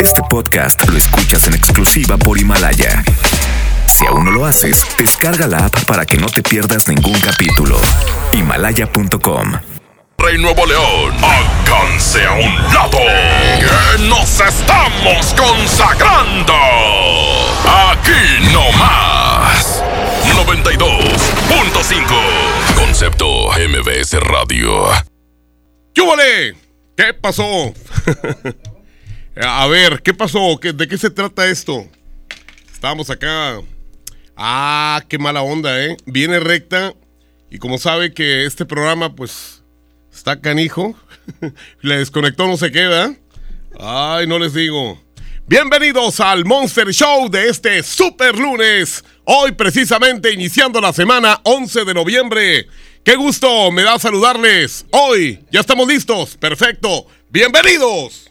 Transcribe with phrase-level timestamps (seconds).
[0.00, 3.02] Este podcast lo escuchas en exclusiva por Himalaya.
[3.86, 7.80] Si aún no lo haces, descarga la app para que no te pierdas ningún capítulo.
[8.32, 9.52] Himalaya.com.
[10.18, 12.98] Rey Nuevo León, háganse a un lado,
[13.58, 16.54] que nos estamos consagrando.
[17.90, 19.82] Aquí no más.
[20.34, 24.88] 92.5 Concepto MBS Radio.
[25.94, 26.56] ¿Qué vale?
[26.96, 27.44] ¿Qué pasó?
[29.36, 30.58] a ver, ¿qué pasó?
[30.62, 31.86] ¿De qué se trata esto?
[32.72, 33.60] Estábamos acá.
[34.36, 35.96] Ah, qué mala onda, ¿eh?
[36.06, 36.94] Viene recta
[37.50, 39.62] y como sabe que este programa, pues,
[40.12, 40.94] está canijo,
[41.82, 43.14] le desconectó no se queda.
[43.78, 45.00] Ay, no les digo.
[45.46, 49.04] Bienvenidos al Monster Show de este super lunes.
[49.24, 52.66] Hoy precisamente iniciando la semana 11 de noviembre.
[53.04, 54.86] Qué gusto me da saludarles.
[54.90, 56.36] Hoy ya estamos listos.
[56.38, 57.06] Perfecto.
[57.28, 58.30] Bienvenidos.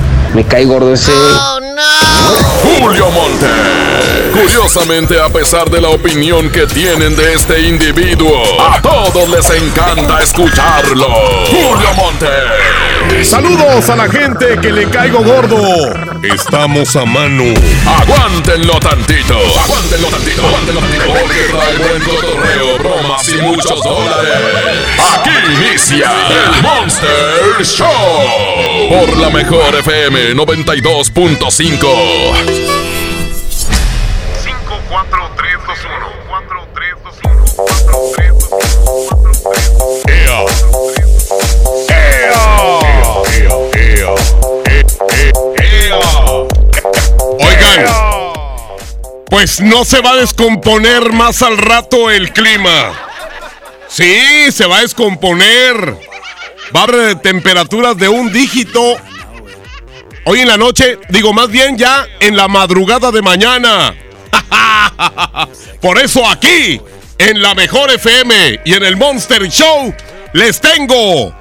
[0.33, 1.11] Me cae gordo ese.
[1.11, 1.81] Oh, no.
[2.63, 3.49] Julio Montes.
[4.31, 10.21] Curiosamente, a pesar de la opinión que tienen de este individuo, a todos les encanta
[10.21, 11.07] escucharlo.
[11.47, 13.27] Julio Montes.
[13.27, 15.57] Saludos a la gente que le caigo gordo.
[16.23, 17.43] Estamos a mano.
[17.85, 19.37] Aguántenlo tantito.
[19.65, 20.47] Aguántenlo tantito.
[20.47, 21.03] Aguántenlo tantito.
[21.07, 24.31] Porque trae buen cotorreo, bromas y muchos dólares.
[25.13, 27.87] Aquí inicia el Monster Show.
[28.89, 32.71] Por la mejor FM 92.5.
[34.91, 35.93] 4, 3, 2, 1.
[36.27, 37.45] 4, 3, 2, 1.
[37.55, 38.65] 4, 3, 2, 1.
[39.07, 40.01] 4, 3, 2, 1.
[40.07, 40.45] ¡Ea!
[43.33, 44.13] ¡Ea!
[45.57, 45.99] ¡Ea!
[47.39, 47.85] Oigan,
[49.29, 52.91] pues no se va a descomponer más al rato el clima.
[53.87, 55.97] Sí, se va a descomponer.
[56.75, 58.97] Va a haber temperaturas de un dígito.
[60.23, 63.95] Hoy en la noche, digo más bien ya en la madrugada de mañana.
[65.81, 66.79] Por eso aquí,
[67.17, 69.91] en la mejor FM y en el Monster Show,
[70.33, 71.33] les tengo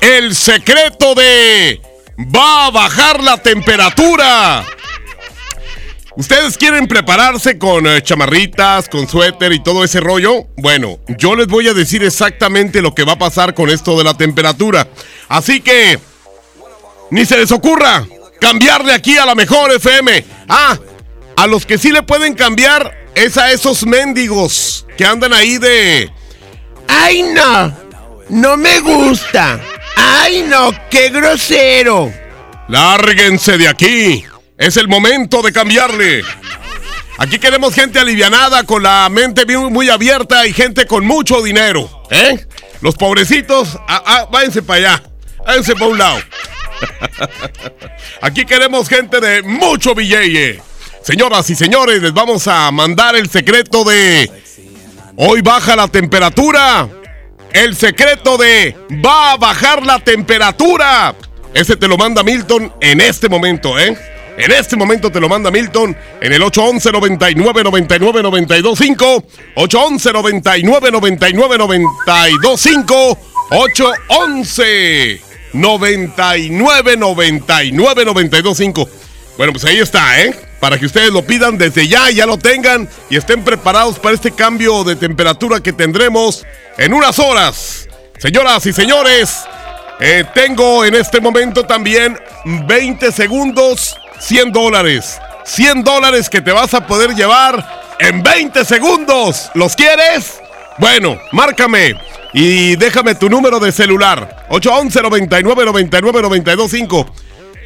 [0.00, 1.82] el secreto de
[2.34, 4.64] va a bajar la temperatura.
[6.16, 10.46] ¿Ustedes quieren prepararse con eh, chamarritas, con suéter y todo ese rollo?
[10.56, 14.04] Bueno, yo les voy a decir exactamente lo que va a pasar con esto de
[14.04, 14.88] la temperatura.
[15.28, 15.98] Así que,
[17.10, 18.06] ni se les ocurra
[18.42, 20.24] cambiarle aquí a la mejor FM.
[20.48, 20.76] Ah,
[21.36, 26.10] a los que sí le pueden cambiar es a esos mendigos que andan ahí de...
[26.88, 27.72] ¡Ay no!
[28.30, 29.60] ¡No me gusta!
[29.96, 30.72] ¡Ay no!
[30.90, 32.12] ¡Qué grosero!
[32.66, 34.24] Lárguense de aquí.
[34.58, 36.22] Es el momento de cambiarle.
[37.18, 41.88] Aquí queremos gente alivianada, con la mente muy, muy abierta y gente con mucho dinero.
[42.10, 42.44] ¿Eh?
[42.80, 45.02] Los pobrecitos, ah, ah, váyanse para allá.
[45.46, 46.18] Váyanse para un lado.
[48.20, 50.62] Aquí queremos gente de mucho billete.
[51.02, 54.30] Señoras y señores, les vamos a mandar el secreto de
[55.16, 56.88] hoy baja la temperatura.
[57.52, 61.14] El secreto de va a bajar la temperatura.
[61.52, 63.96] Ese te lo manda Milton en este momento, ¿eh?
[64.38, 69.24] En este momento te lo manda Milton en el 811 99 99 92 5
[69.56, 73.18] 811 99 99 92 5
[73.50, 78.88] 811 99 99 92 5
[79.36, 80.34] Bueno, pues ahí está, ¿eh?
[80.60, 84.30] Para que ustedes lo pidan desde ya, ya lo tengan y estén preparados para este
[84.30, 86.44] cambio de temperatura que tendremos
[86.78, 87.88] en unas horas.
[88.18, 89.40] Señoras y señores,
[89.98, 95.18] eh, tengo en este momento también 20 segundos, 100 dólares.
[95.44, 99.50] 100 dólares que te vas a poder llevar en 20 segundos.
[99.54, 100.40] ¿Los quieres?
[100.78, 101.96] Bueno, márcame
[102.32, 104.46] y déjame tu número de celular.
[104.48, 107.14] 811 99 99 92 5.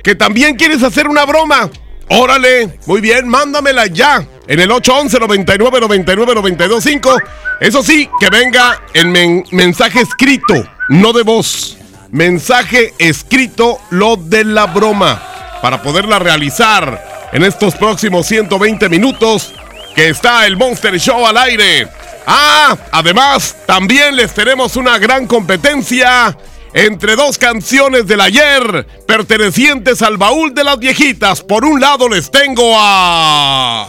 [0.03, 1.71] Que también quieres hacer una broma.
[2.09, 7.17] Órale, muy bien, mándamela ya en el 811 99 99 92 5.
[7.61, 10.55] Eso sí, que venga el mensaje escrito,
[10.89, 11.79] no de voz.
[12.11, 15.21] Mensaje escrito, lo de la broma,
[15.61, 19.53] para poderla realizar en estos próximos 120 minutos
[19.95, 21.89] que está el Monster Show al aire.
[22.27, 26.37] Ah, además, también les tenemos una gran competencia
[26.75, 31.43] entre dos canciones del ayer pertenecientes al baúl de las viejitas.
[31.43, 33.89] Por un lado les tengo a...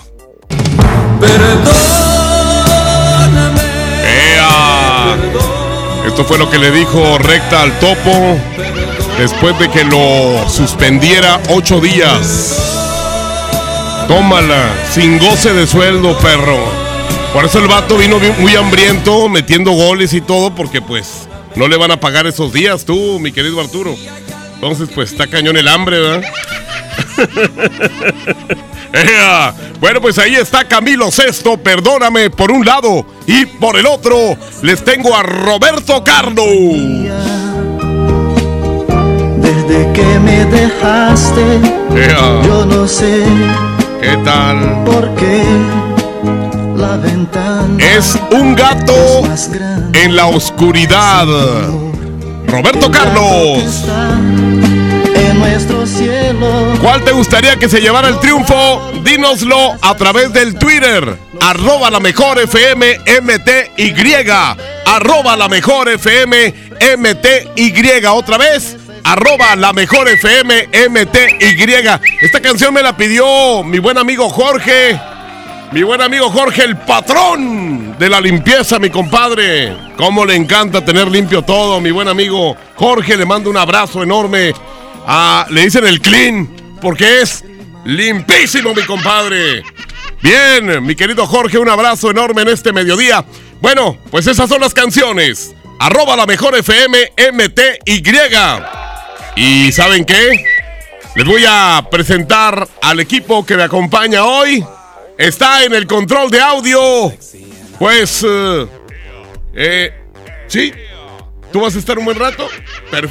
[4.05, 5.17] ¡Ea!
[6.05, 8.37] Esto fue lo que le dijo Recta al topo
[9.17, 12.55] después de que lo suspendiera ocho días.
[14.07, 16.76] Tómala, sin goce de sueldo, perro.
[17.37, 21.77] Por eso el vato vino muy hambriento, metiendo goles y todo, porque pues no le
[21.77, 23.93] van a pagar esos días tú, mi querido Arturo.
[24.55, 26.23] Entonces, pues está cañón el hambre, ¿verdad?
[29.79, 34.83] Bueno, pues ahí está Camilo Sesto, perdóname por un lado y por el otro les
[34.83, 36.47] tengo a Roberto Carlos.
[39.37, 41.59] Desde que me dejaste,
[42.47, 43.23] yo no sé
[44.01, 44.83] ¿Qué tal?
[44.83, 45.86] por qué
[46.77, 49.23] la ventana Es un gato
[49.93, 51.25] en la oscuridad.
[52.45, 53.83] Roberto Carlos,
[55.15, 56.73] en nuestro cielo.
[56.79, 58.91] ¿cuál te gustaría que se llevara el triunfo?
[59.03, 61.17] Dínoslo a través del Twitter.
[61.41, 63.93] Arroba la mejor FM MTY.
[64.85, 66.53] Arroba la mejor FM
[66.97, 68.05] MTY.
[68.05, 68.77] Otra vez.
[69.03, 71.99] Arroba la mejor FM MTY.
[72.21, 74.99] Esta canción me la pidió mi buen amigo Jorge.
[75.73, 79.75] Mi buen amigo Jorge, el patrón de la limpieza, mi compadre.
[79.97, 83.17] Cómo le encanta tener limpio todo, mi buen amigo Jorge.
[83.17, 84.53] Le mando un abrazo enorme.
[85.05, 86.47] Ah, le dicen el clean,
[86.81, 87.43] porque es
[87.83, 89.61] limpísimo, mi compadre.
[90.21, 93.25] Bien, mi querido Jorge, un abrazo enorme en este mediodía.
[93.59, 95.53] Bueno, pues esas son las canciones.
[95.79, 98.03] Arroba la mejor FM MTY.
[99.35, 100.45] ¿Y saben qué?
[101.13, 104.63] Les voy a presentar al equipo que me acompaña hoy.
[105.17, 107.11] Está en el control de audio.
[107.79, 108.67] Pues, eh,
[109.55, 109.93] eh,
[110.47, 110.71] sí.
[111.51, 112.47] ¿Tú vas a estar un buen rato?
[112.91, 113.09] Per-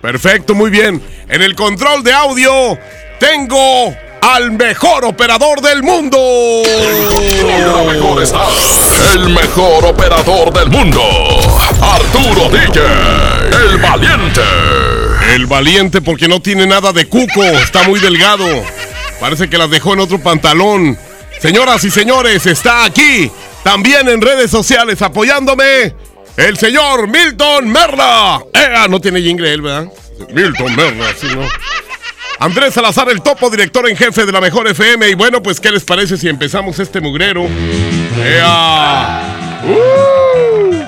[0.00, 1.02] perfecto, muy bien.
[1.28, 2.78] En el control de audio
[3.18, 6.16] tengo al mejor operador del mundo.
[6.18, 8.46] Lo mejor está
[9.14, 11.00] el mejor operador del mundo,
[11.80, 12.80] Arturo DJ,
[13.70, 14.40] el valiente.
[15.34, 18.46] El valiente porque no tiene nada de cuco, está muy delgado.
[19.20, 20.98] Parece que las dejó en otro pantalón.
[21.40, 23.30] Señoras y señores, está aquí,
[23.62, 25.94] también en redes sociales, apoyándome,
[26.36, 28.42] el señor Milton Merla.
[28.52, 28.88] ¡Ea!
[28.88, 29.86] No tiene jingle él, ¿verdad?
[30.32, 31.46] Milton Merla, sí, ¿no?
[32.38, 35.08] Andrés Salazar, el topo director en jefe de la Mejor FM.
[35.08, 37.46] Y bueno, pues, ¿qué les parece si empezamos este mugrero?
[38.22, 39.62] ¡Ea!
[39.64, 40.84] ¡Uh!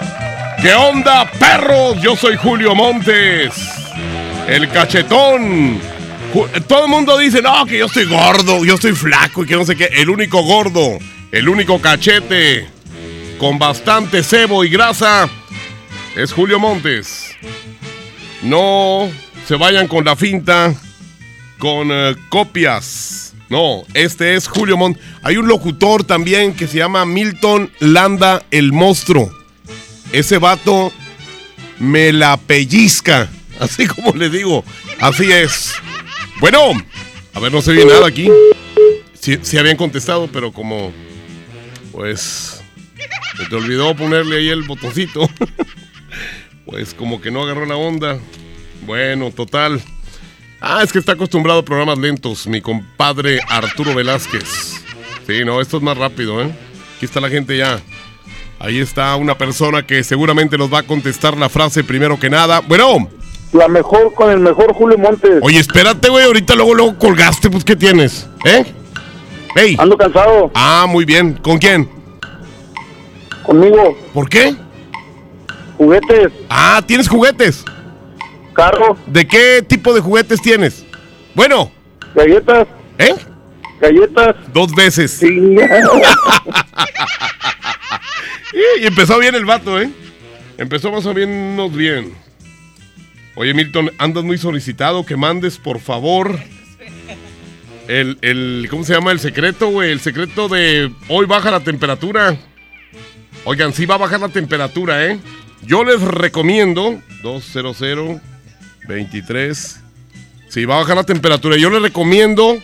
[0.61, 2.01] ¿Qué onda, perros?
[2.03, 3.55] Yo soy Julio Montes.
[4.47, 5.81] El cachetón.
[6.67, 9.65] Todo el mundo dice, no, que yo estoy gordo, yo estoy flaco y que no
[9.65, 9.87] sé qué.
[9.87, 10.99] El único gordo,
[11.33, 12.69] el único cachete
[13.39, 15.29] con bastante cebo y grasa
[16.17, 17.35] es Julio Montes.
[18.43, 19.11] No
[19.47, 20.75] se vayan con la finta,
[21.59, 23.35] con eh, copias.
[23.49, 25.03] No, este es Julio Montes.
[25.23, 29.33] Hay un locutor también que se llama Milton Landa el Monstruo.
[30.13, 30.93] Ese vato
[31.79, 33.31] me la pellizca.
[33.61, 34.65] Así como le digo.
[35.01, 35.75] Así es.
[36.41, 36.73] Bueno,
[37.35, 38.29] a ver, no se oye nada aquí.
[39.15, 40.93] Sí, sí habían contestado, pero como.
[41.93, 42.63] Pues.
[43.37, 45.29] Se te olvidó ponerle ahí el botoncito.
[46.65, 48.19] Pues como que no agarró la onda.
[48.85, 49.81] Bueno, total.
[50.61, 54.83] Ah, es que está acostumbrado a programas lentos, mi compadre Arturo Velázquez.
[55.27, 56.55] Sí, no, esto es más rápido, ¿eh?
[56.95, 57.81] Aquí está la gente ya.
[58.59, 62.61] Ahí está una persona que seguramente nos va a contestar la frase primero que nada.
[62.61, 63.09] Bueno.
[63.53, 65.41] La mejor con el mejor Julio Montes.
[65.43, 66.25] Oye, espérate, güey.
[66.25, 68.29] Ahorita luego, luego colgaste, pues, ¿qué tienes?
[68.45, 68.65] ¿Eh?
[69.55, 69.77] Hey.
[69.79, 70.51] Ando cansado.
[70.55, 71.35] Ah, muy bien.
[71.35, 71.89] ¿Con quién?
[73.43, 73.97] Conmigo.
[74.13, 74.55] ¿Por qué?
[75.79, 76.33] Juguetes.
[76.51, 77.65] Ah, ¿tienes juguetes?
[78.53, 78.97] Carro.
[79.07, 80.85] ¿De qué tipo de juguetes tienes?
[81.35, 81.71] Bueno.
[82.15, 82.67] Galletas.
[82.99, 83.15] ¿Eh?
[83.81, 84.37] Galletas.
[84.53, 85.23] Dos veces.
[85.23, 85.57] y
[88.85, 89.91] empezó bien el vato, ¿eh?
[90.59, 92.13] Empezó más o menos bien.
[93.41, 96.41] Oye, Milton, andas muy solicitado que mandes, por favor,
[97.87, 99.13] el, el ¿cómo se llama?
[99.13, 99.93] El secreto, güey.
[99.93, 102.37] El secreto de hoy baja la temperatura.
[103.45, 105.21] Oigan, sí va a bajar la temperatura, ¿eh?
[105.63, 108.21] Yo les recomiendo 200
[108.89, 109.81] 23.
[110.49, 111.57] Sí, va a bajar la temperatura.
[111.57, 112.59] Yo les recomiendo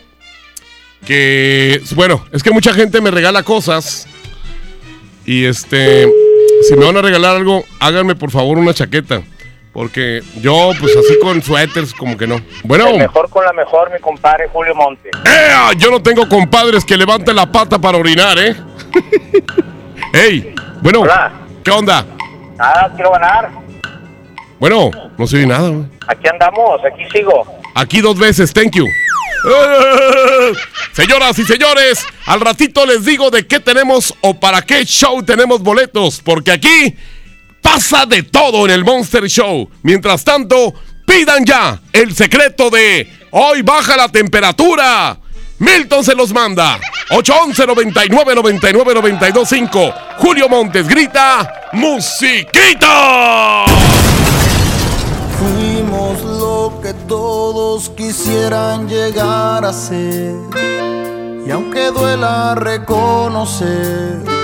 [1.07, 4.09] que, bueno, es que mucha gente me regala cosas.
[5.25, 6.09] Y este,
[6.69, 9.23] si me van a regalar algo, háganme por favor una chaqueta.
[9.75, 12.41] Porque yo, pues así con suéteres, como que no.
[12.63, 15.11] Bueno, El mejor con la mejor, mi compadre Julio Montes.
[15.27, 15.73] ¡Ea!
[15.77, 18.55] yo no tengo compadres que levanten la pata para orinar, ¿eh?
[20.13, 20.55] ¡Ey!
[20.81, 21.03] Bueno,
[21.65, 22.07] ¿qué onda?
[22.57, 23.51] Nada, quiero ganar.
[24.61, 25.87] Bueno, no se oye nada, güey.
[26.07, 27.45] Aquí andamos, aquí sigo.
[27.75, 28.87] Aquí dos veces, thank you.
[30.93, 35.61] Señoras y señores, al ratito les digo de qué tenemos o para qué show tenemos
[35.63, 36.97] boletos, porque aquí
[37.75, 39.69] pasa de todo en el Monster Show.
[39.83, 40.73] Mientras tanto,
[41.05, 45.19] pidan ya el secreto de hoy baja la temperatura.
[45.59, 46.79] Milton se los manda.
[47.11, 49.93] 811 99 99 925.
[50.19, 53.65] Julio Montes grita musiquita.
[55.37, 60.37] Fuimos lo que todos quisieran llegar a ser.
[61.45, 64.44] Y aunque duela reconocer,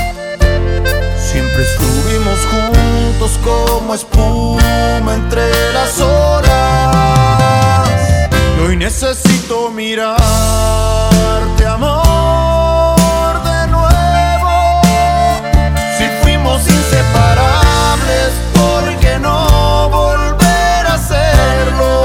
[1.31, 7.89] Siempre estuvimos juntos como espuma entre las horas.
[8.57, 10.19] Y hoy necesito mirarte,
[11.65, 14.81] amor, de nuevo.
[15.97, 22.03] Si fuimos inseparables, ¿por qué no volver a hacerlo?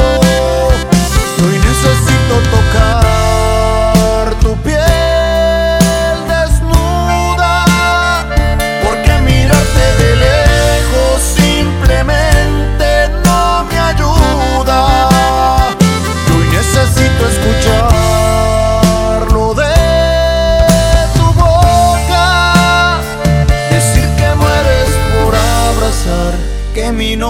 [1.42, 3.04] Hoy necesito tocar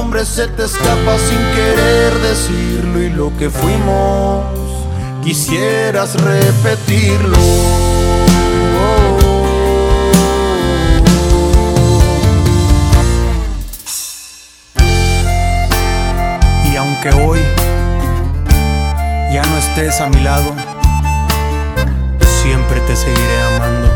[0.01, 4.45] nombre se te escapa sin querer decirlo y lo que fuimos
[5.25, 7.39] quisieras repetirlo.
[16.71, 17.41] Y aunque hoy
[19.33, 20.53] ya no estés a mi lado,
[22.43, 23.96] siempre te seguiré amando.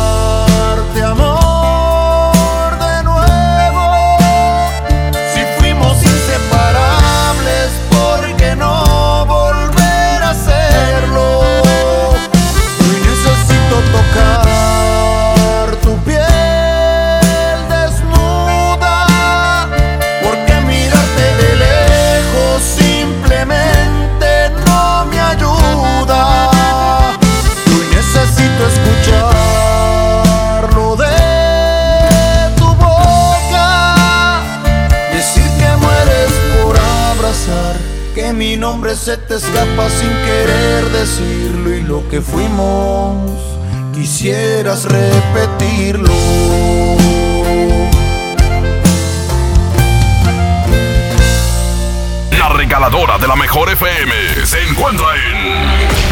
[39.01, 43.41] se te escapa sin querer decirlo y lo que fuimos
[43.95, 46.13] quisieras repetirlo.
[52.37, 56.11] La regaladora de la mejor FM se encuentra en.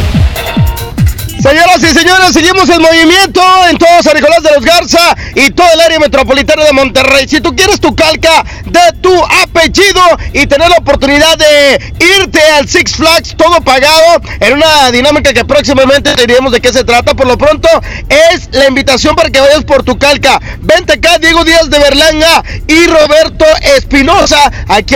[1.40, 5.68] Señoras y señores, seguimos el movimiento en todo San Nicolás de los Garza y todo
[5.72, 7.26] el área metropolitana de Monterrey.
[7.26, 9.12] Si tú quieres tu calca de tu
[9.42, 10.00] apellido
[10.32, 15.44] y tener la oportunidad de irte al Six Flags todo pagado en una dinámica que
[15.44, 17.68] próximamente te diremos de qué se trata, por lo pronto
[18.08, 20.40] es la invitación para que vayas por tu calca.
[20.60, 23.44] Vente acá, Diego Díaz de Berlanga y Roberto
[23.76, 24.94] Espinosa, aquí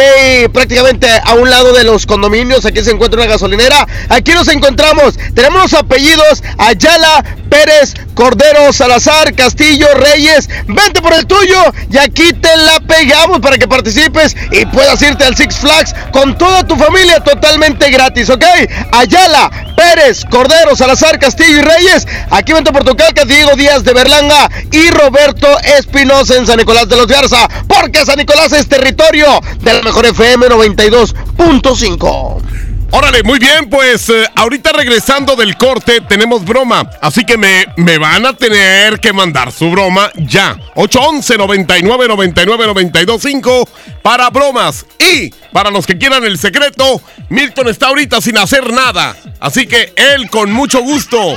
[0.52, 3.87] prácticamente a un lado de los condominios, aquí se encuentra una gasolinera.
[4.09, 10.49] Aquí nos encontramos, tenemos los apellidos Ayala, Pérez, Cordero, Salazar, Castillo, Reyes.
[10.66, 11.57] Vente por el tuyo
[11.90, 16.37] y aquí te la pegamos para que participes y puedas irte al Six Flags con
[16.38, 18.44] toda tu familia totalmente gratis, ¿ok?
[18.92, 22.06] Ayala, Pérez, Cordero, Salazar, Castillo y Reyes.
[22.30, 26.88] Aquí vente por tu calca, Diego Díaz de Berlanga y Roberto Espinosa en San Nicolás
[26.88, 32.54] de los Garza, porque San Nicolás es territorio de la mejor FM 92.5.
[32.97, 37.99] Órale, muy bien, pues eh, ahorita regresando del corte tenemos broma, así que me, me
[37.99, 40.57] van a tener que mandar su broma ya.
[40.77, 43.69] 811 99 99 92 5
[44.01, 49.17] para bromas y para los que quieran el secreto, Milton está ahorita sin hacer nada,
[49.41, 51.37] así que él con mucho gusto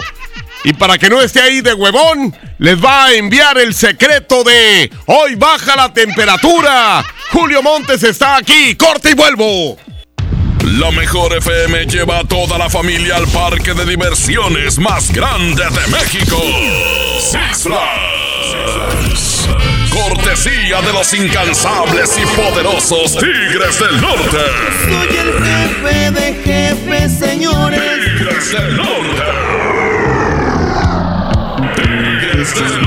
[0.63, 4.91] y para que no esté ahí de huevón, les va a enviar el secreto de
[5.07, 7.03] hoy baja la temperatura.
[7.31, 9.77] Julio Montes está aquí, corte y vuelvo.
[10.77, 15.87] La mejor FM lleva a toda la familia al parque de diversiones más grande de
[15.91, 16.39] México.
[17.19, 19.49] Six Flags.
[19.89, 24.37] Cortesía de los incansables y poderosos Tigres del Norte.
[24.85, 27.81] Soy el jefe de jefes, señores.
[27.81, 29.23] Tigres del Norte.
[31.75, 32.86] Tigres del Norte.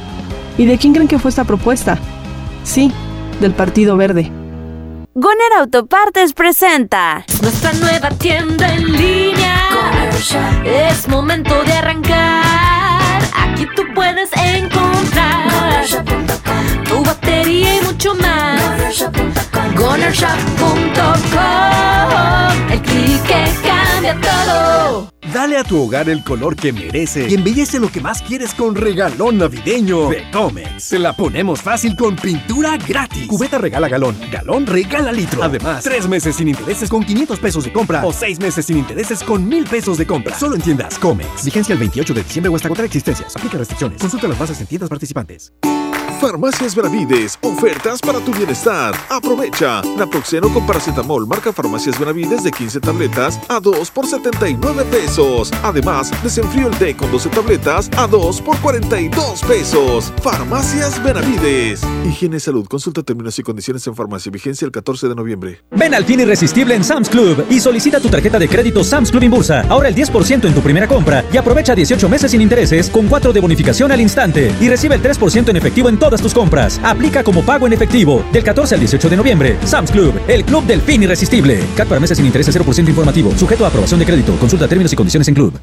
[0.57, 1.97] ¿Y de quién creen que fue esta propuesta?
[2.63, 2.91] Sí,
[3.39, 4.31] del Partido Verde.
[5.13, 9.57] Goner Autopartes presenta nuestra nueva tienda en línea.
[10.63, 13.21] Es momento de arrancar.
[13.35, 15.49] Aquí tú puedes encontrar
[16.87, 19.05] tu batería y mucho más.
[19.75, 25.11] GonerShop.com El clic que cambia todo.
[25.33, 28.75] Dale a tu hogar el color que merece y embellece lo que más quieres con
[28.75, 30.83] regalón navideño de Comex.
[30.83, 33.27] Se la ponemos fácil con pintura gratis.
[33.27, 35.41] Cubeta regala galón, galón regala litro.
[35.41, 39.23] Además, tres meses sin intereses con 500 pesos de compra o seis meses sin intereses
[39.23, 40.37] con 1000 pesos de compra.
[40.37, 41.45] Solo en tiendas Comex.
[41.45, 43.33] Vigencia el 28 de diciembre o hasta agotar existencias.
[43.33, 44.01] Aplica restricciones.
[44.01, 45.53] Consulta las bases en tiendas participantes.
[46.21, 48.93] Farmacias Benavides, ofertas para tu bienestar.
[49.09, 49.81] Aprovecha.
[49.97, 55.51] Naproxeno con paracetamol marca Farmacias Benavides de 15 tabletas a 2 por 79 pesos.
[55.63, 60.13] Además, desenfrío el té con 12 tabletas a 2 por 42 pesos.
[60.21, 61.81] Farmacias Benavides.
[62.05, 62.67] Higiene salud.
[62.67, 64.31] Consulta términos y condiciones en farmacia.
[64.31, 65.63] Vigencia el 14 de noviembre.
[65.71, 69.23] Ven al fin irresistible en Sam's Club y solicita tu tarjeta de crédito Sam's Club
[69.23, 69.65] Inbursa.
[69.69, 73.33] Ahora el 10% en tu primera compra y aprovecha 18 meses sin intereses con 4
[73.33, 76.77] de bonificación al instante y recibe el 3% en efectivo en todas tus compras.
[76.83, 79.57] Aplica como pago en efectivo del 14 al 18 de noviembre.
[79.63, 81.63] Sam's Club, el club del fin irresistible.
[81.77, 83.31] CAT para meses sin intereses 0% informativo.
[83.37, 84.35] Sujeto a aprobación de crédito.
[84.35, 85.57] Consulta términos y condiciones en Club.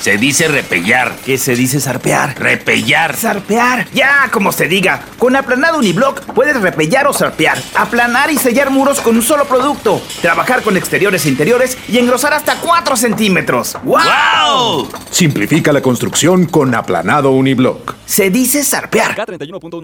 [0.00, 1.14] Se dice repellar.
[1.24, 2.38] ¿Qué se dice zarpear?
[2.38, 3.16] Repellar.
[3.16, 3.86] Zarpear.
[3.94, 5.00] Ya, como se diga.
[5.16, 7.56] Con aplanado uniblock puedes repellar o zarpear.
[7.76, 10.02] Aplanar y sellar muros con un solo producto.
[10.20, 13.76] Trabajar con exteriores e interiores y engrosar hasta 4 centímetros.
[13.84, 14.88] ¡Wow!
[15.10, 17.94] Simplifica la construcción con aplanado uniblock.
[18.04, 19.16] Se dice zarpear.
[19.16, 19.83] K31.1%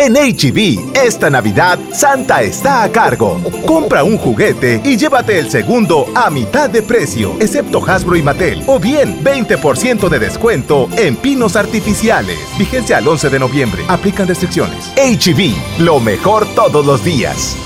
[0.00, 3.40] En HB, esta Navidad, Santa está a cargo.
[3.66, 8.62] Compra un juguete y llévate el segundo a mitad de precio, excepto Hasbro y Mattel.
[8.68, 12.38] O bien, 20% de descuento en pinos artificiales.
[12.56, 13.82] Vigencia al 11 de noviembre.
[13.88, 14.92] Aplican restricciones.
[14.94, 17.56] HB, lo mejor todos los días.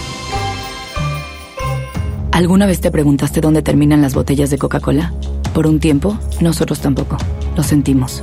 [2.31, 5.13] ¿Alguna vez te preguntaste dónde terminan las botellas de Coca-Cola?
[5.53, 7.19] Por un tiempo, nosotros tampoco.
[7.57, 8.23] Lo sentimos.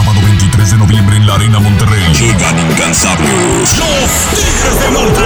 [0.61, 2.03] Sábado 23 de noviembre en la Arena Monterrey.
[2.13, 3.77] Llegan incansables.
[3.79, 5.21] Los Tigres de Norte.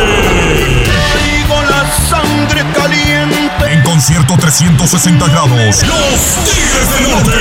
[0.86, 3.74] Traigo la sangre caliente.
[3.74, 5.84] En concierto 360 grados.
[5.84, 7.38] Los Tigres del Norte.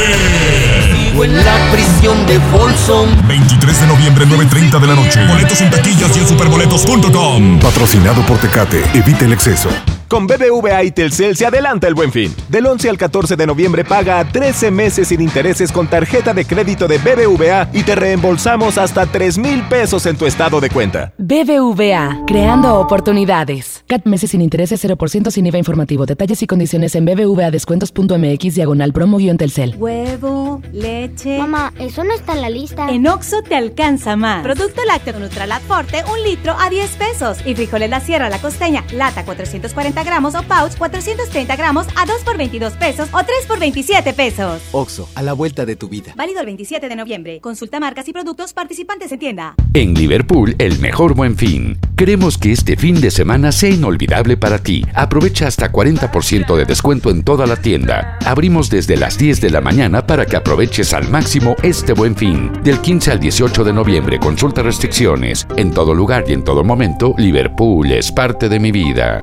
[0.93, 3.09] Vivo en la prisión de Folsom.
[3.29, 5.27] 23 de noviembre, 9.30 de la noche.
[5.27, 7.61] Boletos en taquillas y en superboletos.com.
[7.61, 8.83] Patrocinado por Tecate.
[8.95, 9.69] Evite el exceso.
[10.15, 12.33] Con BBVA y Telcel se adelanta el buen fin.
[12.49, 16.45] Del 11 al 14 de noviembre paga a 13 meses sin intereses con tarjeta de
[16.45, 21.13] crédito de BBVA y te reembolsamos hasta 3 mil pesos en tu estado de cuenta.
[21.19, 23.83] BBVA, creando oportunidades.
[23.89, 26.07] CAT meses sin intereses 0% sin IVA informativo.
[26.07, 29.75] Detalles y condiciones en bbvadescuentos.mx diagonal promo-telcel.
[29.79, 31.39] Huevo, leche.
[31.39, 32.89] Mamá, eso no está en la lista.
[32.89, 34.45] En Oxo te alcanza más.
[34.45, 37.39] Producto lácteo Nutralat Forte, un litro a 10 pesos.
[37.45, 42.23] Y frijoles La Sierra La Costeña, lata 440 gramos o pouch 430 gramos a 2
[42.23, 44.63] por 22 pesos o 3 por 27 pesos.
[44.73, 46.13] Oxo, a la vuelta de tu vida.
[46.17, 47.41] Válido el 27 de noviembre.
[47.41, 49.55] Consulta marcas y productos participantes en tienda.
[49.73, 51.79] En Liverpool, el mejor buen fin.
[51.97, 54.85] Queremos que este fin de semana sea inolvidable para ti.
[54.95, 58.19] Aprovecha hasta 40% de descuento en toda la tienda.
[58.25, 62.53] Abrimos desde las 10 de la mañana para que aproveches al máximo este buen fin.
[62.63, 65.47] Del 15 al 18 de noviembre, consulta restricciones.
[65.57, 69.21] En todo lugar y en todo momento, Liverpool es parte de mi vida.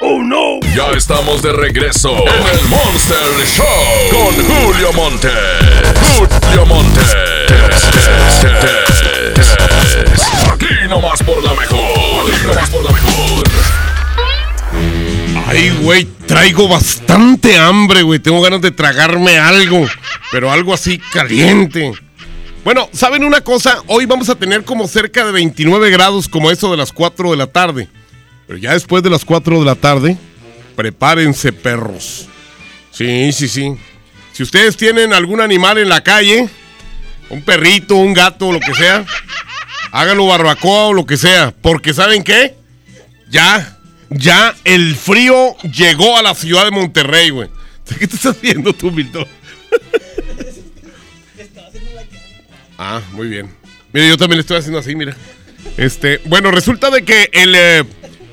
[0.00, 0.60] ¡Oh, no!
[0.76, 3.64] Ya estamos de regreso en el Monster Show
[4.10, 5.30] con Julio Monte.
[6.18, 7.00] Julio Monte.
[10.52, 12.30] Aquí nomás por la mejor.
[12.30, 13.44] Aquí nomás por la mejor.
[15.46, 18.18] Ay, güey, traigo bastante hambre, güey.
[18.18, 19.86] Tengo ganas de tragarme algo,
[20.32, 21.92] pero algo así caliente.
[22.64, 23.78] Bueno, ¿saben una cosa?
[23.86, 27.36] Hoy vamos a tener como cerca de 29 grados como eso de las 4 de
[27.36, 27.88] la tarde.
[28.46, 30.16] Pero ya después de las 4 de la tarde,
[30.76, 32.28] prepárense perros.
[32.90, 33.74] Sí, sí, sí.
[34.32, 36.48] Si ustedes tienen algún animal en la calle,
[37.30, 39.04] un perrito, un gato, lo que sea,
[39.92, 41.54] háganlo barbacoa o lo que sea.
[41.62, 42.54] Porque ¿saben qué?
[43.28, 43.78] Ya,
[44.10, 47.48] ya el frío llegó a la ciudad de Monterrey, güey.
[47.98, 49.26] ¿Qué te estás viendo tú, Milton?
[52.76, 53.48] Ah, muy bien.
[53.92, 55.16] Mira, yo también le estoy haciendo así, mira.
[55.76, 57.84] Este, bueno, resulta de que el, eh,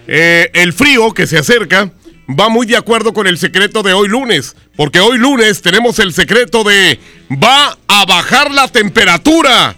[0.08, 1.92] eh, el frío que se acerca
[2.28, 4.56] va muy de acuerdo con el secreto de hoy lunes.
[4.76, 7.00] Porque hoy lunes tenemos el secreto de
[7.32, 9.76] va a bajar la temperatura.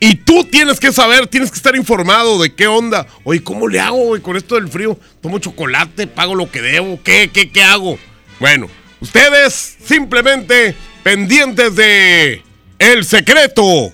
[0.00, 3.06] Y tú tienes que saber, tienes que estar informado de qué onda.
[3.22, 4.98] Oye, ¿cómo le hago, con esto del frío?
[5.20, 7.96] Tomo chocolate, pago lo que debo, ¿qué, qué, qué hago?
[8.40, 8.68] Bueno,
[9.00, 12.42] ustedes simplemente pendientes de
[12.80, 13.92] el secreto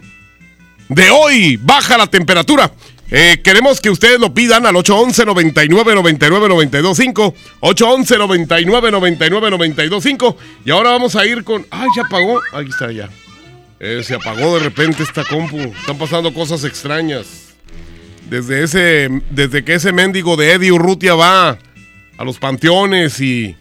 [0.88, 2.72] de hoy, baja la temperatura.
[3.10, 10.36] Eh, queremos que ustedes lo pidan al 811 99 99 925 811 99 99 925
[10.66, 12.40] y ahora vamos a ir con ay ya apagó.
[12.52, 13.08] Ahí está ya.
[13.80, 15.56] Eh, se apagó de repente esta compu.
[15.58, 17.54] Están pasando cosas extrañas.
[18.28, 21.58] Desde ese desde que ese mendigo de Eddie Urrutia va
[22.18, 23.56] a los panteones y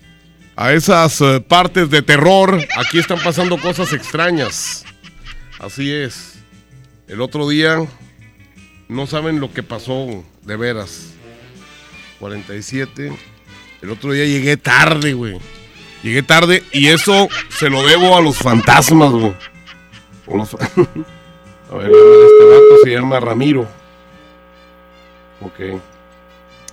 [0.57, 4.83] a esas eh, partes de terror aquí están pasando cosas extrañas.
[5.57, 6.33] Así es.
[7.07, 7.88] El otro día
[8.89, 11.13] no saben lo que pasó, de veras.
[12.19, 13.15] 47.
[13.82, 15.38] El otro día llegué tarde, güey.
[16.04, 19.34] Llegué tarde y eso se lo debo a los fantasmas, güey.
[20.34, 20.58] Los fa-
[21.71, 23.67] a ver, este vato se llama Ramiro.
[25.41, 25.58] Ok.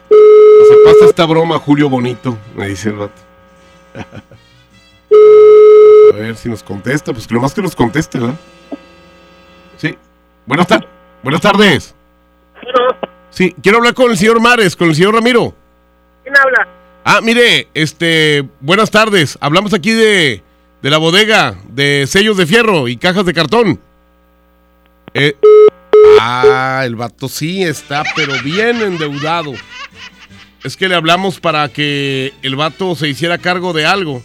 [0.08, 3.22] Se pasa esta broma, Julio Bonito, me dice el vato.
[6.12, 8.38] A ver si nos contesta, pues lo más que nos conteste, ¿verdad?
[9.76, 9.96] Sí.
[10.46, 10.88] Buenas, tar-
[11.22, 11.94] Buenas tardes.
[13.30, 15.54] Sí, quiero hablar con el señor Mares, con el señor Ramiro.
[16.22, 16.68] ¿Quién habla?
[17.04, 19.36] Ah, mire, este, buenas tardes.
[19.40, 20.42] Hablamos aquí de,
[20.82, 23.80] de la bodega de sellos de fierro y cajas de cartón.
[25.12, 25.36] Eh,
[26.20, 29.52] ah, el vato sí está, pero bien endeudado.
[30.62, 34.22] Es que le hablamos para que el vato se hiciera cargo de algo.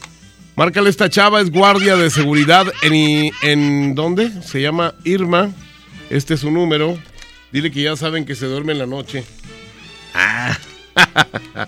[0.55, 4.41] Márcale esta chava, es guardia de seguridad en, en ¿dónde?
[4.41, 5.49] Se llama Irma.
[6.09, 6.97] Este es su número.
[7.51, 9.23] Dile que ya saben que se duerme en la noche.
[10.13, 10.57] Ah.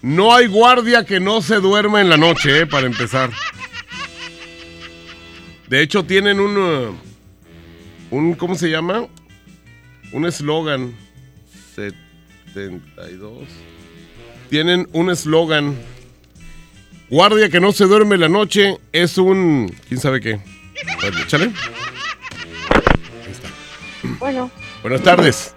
[0.00, 3.30] No hay guardia que no se duerma en la noche, eh, para empezar.
[5.68, 6.56] De hecho, tienen un.
[6.56, 6.94] uh,
[8.10, 9.08] un ¿Cómo se llama?
[10.12, 10.94] Un eslogan.
[11.74, 13.48] 72.
[14.48, 15.76] Tienen un eslogan.
[17.10, 19.74] Guardia que no se duerme en la noche es un.
[19.88, 20.40] ¿Quién sabe qué?
[24.18, 24.50] Bueno,
[24.82, 25.54] Buenas tardes.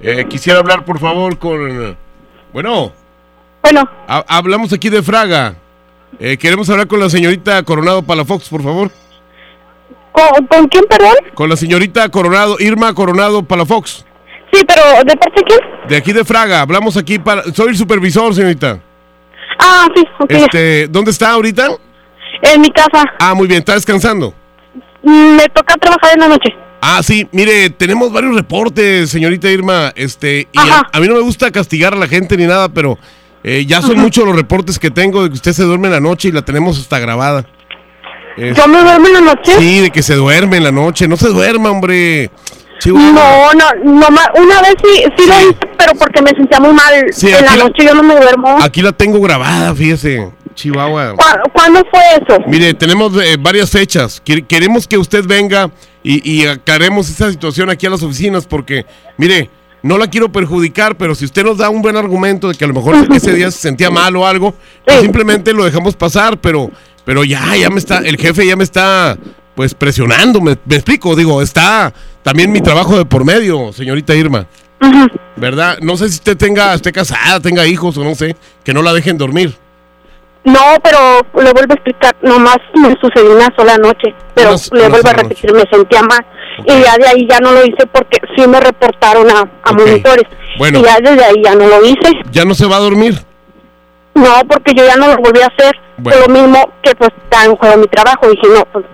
[0.00, 1.96] Eh, quisiera hablar, por favor, con.
[2.52, 2.92] Bueno.
[3.62, 3.88] Bueno.
[4.08, 5.54] Ha- hablamos aquí de Fraga.
[6.18, 8.90] Eh, queremos hablar con la señorita Coronado Palafox, por favor.
[10.12, 11.14] ¿con, con quién, perdón?
[11.34, 14.04] Con la señorita Coronado, Irma Coronado Palafox.
[14.52, 15.60] Sí, pero ¿de parte de quién?
[15.88, 16.60] De aquí de Fraga.
[16.60, 17.44] Hablamos aquí para.
[17.54, 18.78] Soy el supervisor, señorita.
[19.58, 20.30] Ah, sí, ok.
[20.30, 21.68] Este, ¿dónde está ahorita?
[22.42, 23.04] En mi casa.
[23.20, 24.34] Ah, muy bien, está descansando.
[25.02, 26.50] Mm, Me toca trabajar en la noche.
[26.84, 31.20] Ah, sí, mire, tenemos varios reportes, señorita Irma, este, y a, a mí no me
[31.20, 32.98] gusta castigar a la gente ni nada, pero
[33.44, 36.00] eh, ya son muchos los reportes que tengo de que usted se duerme en la
[36.00, 37.46] noche y la tenemos hasta grabada.
[38.36, 39.52] Es- ¿Yo me duermo en la noche?
[39.58, 42.30] Sí, de que se duerme en la noche, no se duerma, hombre.
[42.80, 43.52] Chihuahua.
[43.54, 46.94] No, no, no, una vez sí, sí, lo hice, pero porque me sentía muy mal.
[47.12, 48.58] Sí, en la aquí la- noche yo no me duermo.
[48.60, 51.14] Aquí la tengo grabada, fíjese, Chihuahua.
[51.14, 52.40] ¿Cuá- ¿Cuándo fue eso?
[52.48, 54.20] Mire, tenemos eh, varias fechas.
[54.26, 55.70] Quer- Queremos que usted venga
[56.02, 58.86] y, y aclaremos esa situación aquí a las oficinas porque,
[59.16, 59.50] mire,
[59.82, 62.68] no la quiero perjudicar, pero si usted nos da un buen argumento de que a
[62.68, 66.70] lo mejor ese día se sentía mal o algo, pues simplemente lo dejamos pasar, pero,
[67.04, 69.18] pero ya, ya me está, el jefe ya me está,
[69.54, 74.46] pues presionando, me, me explico, digo, está también mi trabajo de por medio, señorita Irma.
[75.36, 75.78] ¿Verdad?
[75.80, 78.92] No sé si usted tenga, esté casada, tenga hijos o no sé, que no la
[78.92, 79.56] dejen dormir.
[80.44, 80.98] No, pero
[81.44, 85.52] le vuelvo a explicar, nomás me sucedió una sola noche, pero le vuelvo a repetir,
[85.54, 86.24] me sentía mal.
[86.64, 90.24] Y ya de ahí ya no lo hice porque sí me reportaron a, a monitores.
[90.58, 90.80] Bueno.
[90.80, 92.10] Y ya desde ahí ya no lo hice.
[92.32, 93.18] ¿Ya no se va a dormir?
[94.14, 95.74] No, porque yo ya no lo volví a hacer.
[95.96, 96.20] Bueno.
[96.26, 98.28] Lo mismo que pues está en juego mi trabajo.
[98.28, 98.84] Dije, no, pues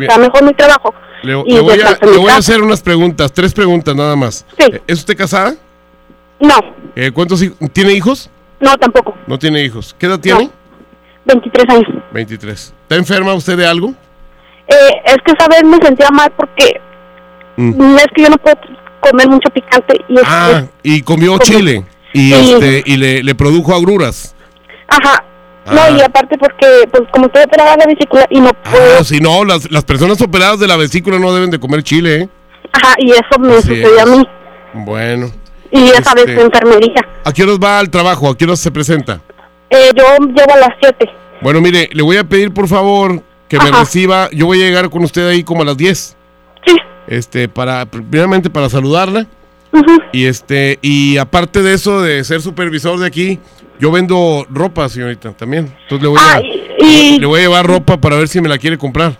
[0.00, 0.94] está mejor mi trabajo.
[1.22, 4.44] Le, Y le voy, a, le voy hacer unas preguntas, tres preguntas nada más.
[4.56, 5.54] Eh, ¿Es usted casada?
[6.40, 6.54] No,
[6.96, 8.30] Eh, ¿Cuántos hij- tiene hijos?
[8.60, 9.14] no tampoco.
[9.26, 9.94] No tiene hijos.
[9.98, 10.50] ¿Qué edad tiene?
[11.28, 12.02] 23 años.
[12.12, 12.74] 23.
[12.82, 13.90] ¿Está enferma usted de algo?
[14.66, 14.74] Eh,
[15.06, 16.80] es que esa vez me sentía mal porque
[17.56, 17.96] Mm.
[17.96, 18.56] es que yo no puedo
[19.00, 22.52] comer mucho picante y Ah, y comió chile y Sí.
[22.52, 24.34] este y le, le produjo agruras.
[24.88, 25.24] Ajá.
[25.66, 25.72] Ah.
[25.90, 29.04] No, y aparte porque, pues como estoy operada de la vesícula y no puedo, Ah,
[29.04, 32.28] si no, las, las personas operadas de la vesícula no deben de comer chile, ¿eh?
[32.72, 34.28] ajá, y eso me Así sucedió a mí.
[34.74, 35.30] Bueno.
[35.70, 37.06] Y esa vez Este- fue enfermería.
[37.24, 38.30] ¿A qué horas va al trabajo?
[38.30, 39.20] ¿A qué horas se presenta?
[39.70, 41.08] Eh, yo llevo a las 7.
[41.42, 44.28] Bueno, mire, le voy a pedir por favor que me reciba.
[44.32, 46.16] Yo voy a llegar con usted ahí como a las 10.
[46.66, 46.76] Sí.
[47.06, 49.26] Este, para, primeramente para saludarla.
[50.12, 53.38] Y este, y aparte de eso, de ser supervisor de aquí,
[53.78, 55.72] yo vendo ropa, señorita, también.
[55.82, 56.40] Entonces le voy a, Ah,
[56.80, 59.16] y- le voy a llevar ropa para ver si me la quiere comprar.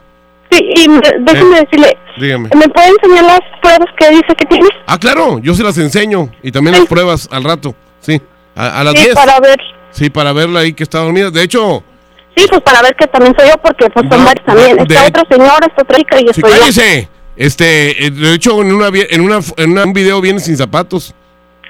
[0.50, 1.60] Sí, y me- déjeme Eh.
[1.70, 2.48] decirle, Dígame.
[2.56, 4.66] ¿me puede enseñar las pruebas que dice que tiene?
[4.86, 6.30] Ah, claro, yo se las enseño.
[6.42, 7.74] Y también las pruebas al rato.
[8.00, 8.20] Sí,
[8.56, 9.14] a, a las Sí, 10.
[9.14, 9.58] para ver.
[9.98, 11.30] Sí, para verla ahí que está dormida.
[11.30, 11.82] De hecho,
[12.36, 14.76] Sí, pues para ver que también soy yo, porque pues son No, varios también.
[14.76, 16.48] de- Está otro señor, está otra chica y sí, yo.
[16.48, 17.08] cállese.
[17.36, 21.14] Este, eh, de hecho, en una, en una, en una- un video viene sin zapatos.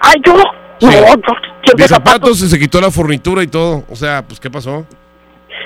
[0.00, 0.34] Ay, yo.
[0.80, 3.84] No, yo De zapatos y se quitó la fornitura y todo.
[3.90, 4.86] O sea, pues, ¿qué pasó?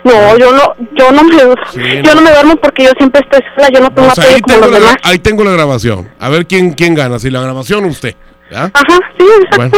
[0.04, 1.34] No, yo no, yo no me,
[1.72, 4.24] Sí, yo no me duermo porque yo siempre estoy sola, yo no tengo O sea,
[4.24, 4.96] ahí, tengo los la, demás.
[5.02, 6.10] ahí tengo la grabación.
[6.18, 8.14] A ver quién, quién gana, si la grabación o usted.
[8.50, 8.70] ¿ya?
[8.72, 9.56] Ajá, sí, exacto.
[9.56, 9.72] Bueno,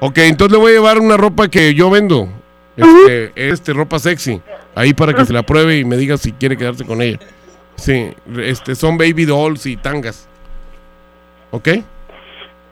[0.00, 2.28] ok, entonces le voy a llevar una ropa que yo vendo.
[2.76, 4.40] Este, este, ropa sexy.
[4.74, 7.18] Ahí para que se la pruebe y me diga si quiere quedarse con ella.
[7.76, 10.28] Sí, este, son baby dolls y tangas.
[11.50, 11.68] ¿Ok?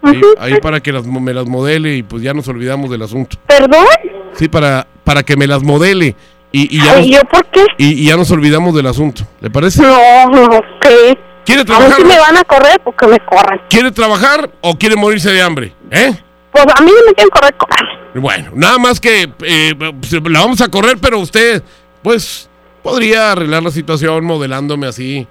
[0.03, 3.37] Ahí, ahí para que las, me las modele y pues ya nos olvidamos del asunto.
[3.47, 3.87] ¿Perdón?
[4.35, 6.15] Sí, para, para que me las modele
[6.53, 7.65] y, y ya Ay, nos, ¿yo por qué?
[7.79, 9.25] y, y ya nos olvidamos del asunto.
[9.41, 9.83] ¿Le parece?
[9.83, 10.61] No, no.
[11.45, 11.97] ¿Quiere A ver trabajar?
[11.97, 13.61] si me van a correr, porque me corran.
[13.69, 15.73] ¿Quiere trabajar o quiere morirse de hambre?
[15.91, 16.13] ¿Eh?
[16.65, 17.55] Pues a mí no me quieren correr.
[18.15, 21.63] Bueno, nada más que eh, la vamos a correr, pero usted,
[22.03, 22.49] pues,
[22.83, 25.27] podría arreglar la situación modelándome así,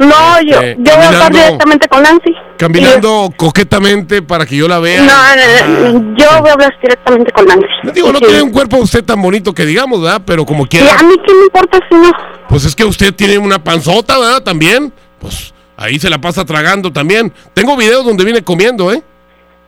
[0.00, 2.34] No, yo, Este, yo voy a hablar caminando- directamente con Nancy.
[2.56, 5.02] caminando coquetamente para que yo la vea.
[5.02, 7.66] No, no, no, yo voy a hablar directamente con Nancy.
[7.94, 8.24] Digo, no Sí.
[8.26, 10.22] tiene un cuerpo usted tan bonito que digamos, ¿verdad?
[10.24, 12.12] Pero como Y quiera, a mí qué me importa si no.
[12.48, 14.40] pues es que usted tiene una panzota, ¿verdad?
[14.44, 17.32] También, pues ahí se la pasa tragando también.
[17.52, 19.02] Tengo videos donde viene comiendo, ¿eh?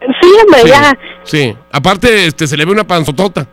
[0.01, 0.99] Sí, hombre, Sí, ya.
[1.25, 1.57] sí.
[1.73, 3.47] Aparte, este, se le ve una panzotota.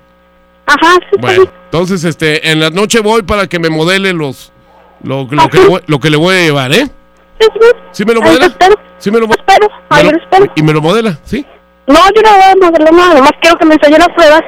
[0.65, 4.51] Ajá, sí, Bueno, entonces, este, en la noche voy para que me modele los,
[5.03, 6.87] lo, lo que, le voy, lo que le voy a llevar, ¿eh?
[7.91, 8.45] ¿Sí me lo Ahí te modela?
[8.47, 8.75] espero.
[8.97, 9.43] ¿Sí me lo modela?
[9.47, 9.69] Espero,
[10.11, 10.51] lo espero.
[10.55, 11.45] Y me lo modela, ¿sí?
[11.87, 14.41] No, yo no voy a modelar nada, nomás quiero que me enseñe las pruebas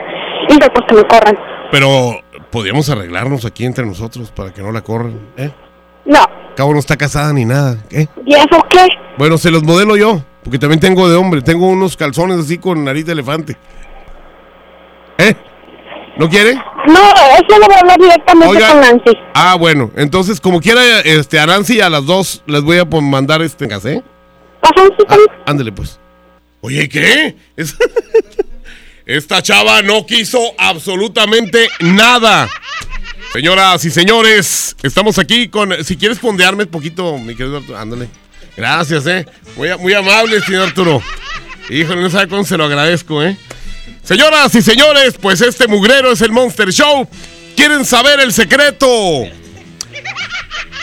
[0.48, 1.38] preciso porque me corran.
[1.72, 2.20] Pero
[2.52, 5.52] podríamos arreglarnos aquí entre nosotros para que no la corran, ¿eh?
[6.06, 6.20] No.
[6.56, 8.08] Cabo no está casada ni nada, ¿eh?
[8.26, 8.88] ¿Y eso qué?
[9.18, 11.44] Bueno, se los modelo yo, porque también tengo de hombre.
[11.44, 13.56] Tengo unos calzones así con nariz de elefante.
[15.20, 15.36] ¿Eh?
[16.18, 16.56] ¿No quiere?
[16.56, 18.72] No, eso lo voy a hablar directamente Oiga.
[18.72, 19.12] con Nancy.
[19.36, 19.92] Ah, bueno.
[19.96, 24.02] Entonces, como quiera, este, a Nancy a las dos les voy a mandar este café.
[24.64, 26.00] Ah, ándale, pues.
[26.62, 27.36] Oye, ¿qué?
[27.56, 27.78] Es-
[29.06, 32.50] Esta chava no quiso absolutamente nada.
[33.34, 35.84] Señoras y señores, estamos aquí con...
[35.86, 38.10] Si quieres fondearme un poquito, mi querido ándale.
[38.60, 39.26] Gracias, eh.
[39.56, 41.02] Muy, muy amable, señor Arturo.
[41.69, 43.38] Híjole, no sabe cuánto se lo agradezco, eh.
[44.04, 47.08] Señoras y señores, pues este mugrero es el Monster Show.
[47.56, 49.24] ¿Quieren saber el secreto?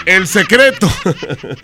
[0.07, 0.91] El secreto.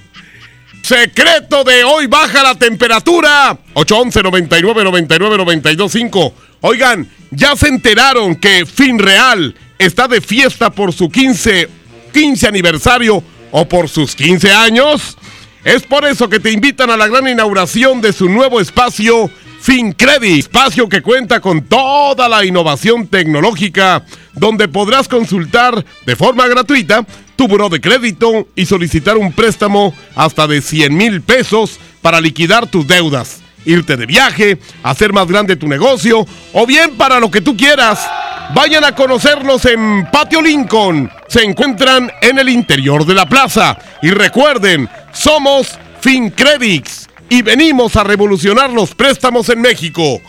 [0.83, 3.59] secreto de hoy baja la temperatura.
[3.72, 6.35] 811 99 99 925.
[6.61, 11.70] Oigan, ya se enteraron que Finreal está de fiesta por su 15,
[12.12, 15.16] 15 aniversario o por sus 15 años.
[15.64, 20.40] Es por eso que te invitan a la gran inauguración de su nuevo espacio FinCredit,
[20.40, 27.46] espacio que cuenta con toda la innovación tecnológica, donde podrás consultar de forma gratuita tu
[27.46, 32.88] buró de crédito y solicitar un préstamo hasta de 100 mil pesos para liquidar tus
[32.88, 37.57] deudas, irte de viaje, hacer más grande tu negocio o bien para lo que tú
[37.57, 38.07] quieras.
[38.55, 41.11] Vayan a conocernos en Patio Lincoln.
[41.29, 43.79] Se encuentran en el interior de la plaza.
[44.03, 50.20] Y recuerden, somos FinCredits y venimos a revolucionar los préstamos en México.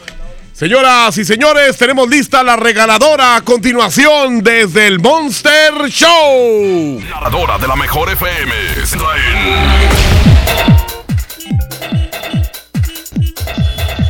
[0.54, 7.02] Señoras y señores, tenemos lista la regaladora a continuación desde el Monster Show.
[7.10, 8.54] Ganadora de la mejor FM.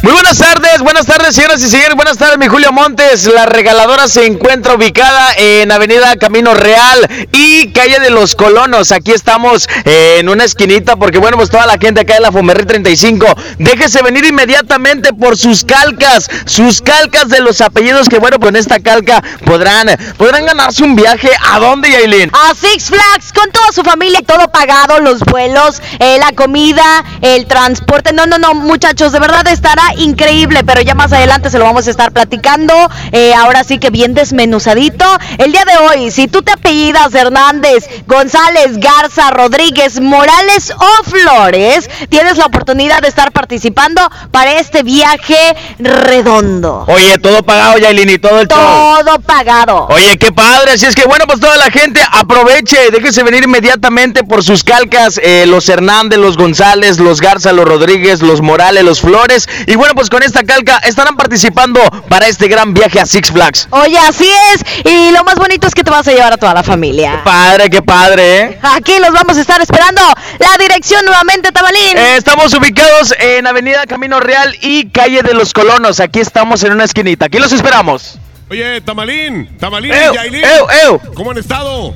[0.04, 1.96] Muy buenas tardes, buenas tardes, señoras y señores.
[1.96, 3.26] Buenas tardes, mi Julio Montes.
[3.26, 8.92] La regaladora se encuentra ubicada en Avenida Camino Real y Calle de los Colonos.
[8.92, 12.34] Aquí estamos eh, en una esquinita porque, bueno, pues toda la gente acá de la
[12.34, 13.26] Fomerri 35.
[13.60, 18.82] Déjese venir inmediatamente por sus calcas, sus calcas de los apellidos que, bueno, con esta
[18.82, 19.88] calca podrán,
[20.18, 21.30] podrán ganarse un viaje.
[21.50, 22.30] ¿A dónde, Yailin?
[22.34, 27.46] A Six Flags con toda su familia, todo pagado, los vuelos, eh, la comida, el
[27.46, 28.12] transporte.
[28.12, 31.88] No, no, no, muchachos, de verdad estará increíble, pero ya más adelante se lo vamos
[31.88, 32.74] a estar platicando.
[33.12, 35.06] Eh, ahora sí que bien desmenuzadito.
[35.38, 41.90] El día de hoy, si tú te apellidas Hernández, González, Garza, Rodríguez, Morales o Flores,
[42.10, 44.02] tienes la oportunidad de estar participando
[44.32, 45.38] para este viaje
[45.80, 46.86] redondo.
[46.88, 49.04] Oye, todo pagado, Yailin, y todo el show.
[49.04, 49.88] Todo pagado.
[49.90, 50.72] Oye, qué padre.
[50.74, 55.20] Así es que, bueno, pues toda la gente aproveche, déjese venir inmediatamente por sus calcas.
[55.24, 59.48] eh, los Hernández, los González, los Garza, los Rodríguez, los Morales, los Flores.
[59.68, 63.68] Y bueno, pues con esta calca estarán participando para este gran viaje a Six Flags.
[63.72, 64.64] Oye, así es.
[64.86, 67.22] Y lo más bonito es que te vas a llevar a toda la familia.
[67.26, 68.60] Padre, qué padre, ¿eh?
[68.62, 70.02] Aquí los vamos a estar esperando.
[70.40, 71.98] La dirección nuevamente, Tabalín.
[71.98, 76.00] Eh, estamos ubicados en Avenida Camino Real y Calle de los Colonos.
[76.00, 77.26] Aquí estamos en una esquinita.
[77.26, 78.18] Aquí los esperamos.
[78.50, 80.44] Oye, Tamalín, Tamalín y Yailin.
[80.46, 81.14] ew, ew.
[81.14, 81.94] ¿Cómo han estado?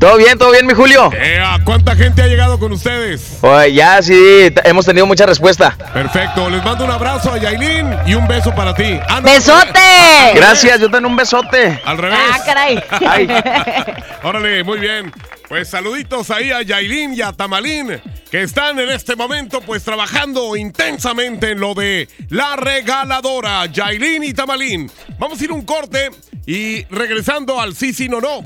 [0.00, 1.10] ¿Todo bien, todo bien, mi Julio?
[1.12, 3.36] Eh, ¿a ¿Cuánta gente ha llegado con ustedes?
[3.42, 5.76] Oye, ya sí, hemos tenido mucha respuesta.
[5.92, 8.98] Perfecto, les mando un abrazo a Yailin y un beso para ti.
[9.06, 10.32] Ah, no, ¡Besote!
[10.34, 11.78] Gracias, yo tengo un besote.
[11.84, 12.18] Al revés.
[12.18, 12.82] Ah, caray.
[14.22, 15.12] Órale, muy bien.
[15.50, 20.56] Pues saluditos ahí a Yailin y a Tamalín, que están en este momento pues trabajando
[20.56, 23.66] intensamente en lo de la regaladora.
[23.66, 24.90] Yailin y Tamalín.
[25.18, 26.08] Vamos a ir un corte
[26.46, 28.44] y regresando al sí, sí, no, no.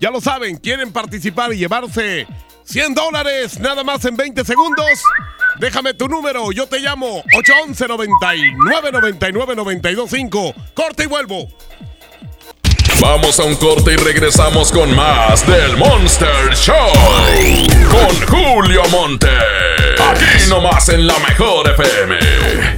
[0.00, 2.26] Ya lo saben, quieren participar y llevarse
[2.64, 5.02] 100 dólares nada más en 20 segundos.
[5.58, 10.54] Déjame tu número, yo te llamo 811 99 99 925.
[10.72, 11.48] Corte y vuelvo.
[13.00, 16.74] Vamos a un corte y regresamos con más del Monster Show.
[17.88, 19.28] Con Julio Monte.
[19.98, 22.16] Aquí nomás en la mejor FM.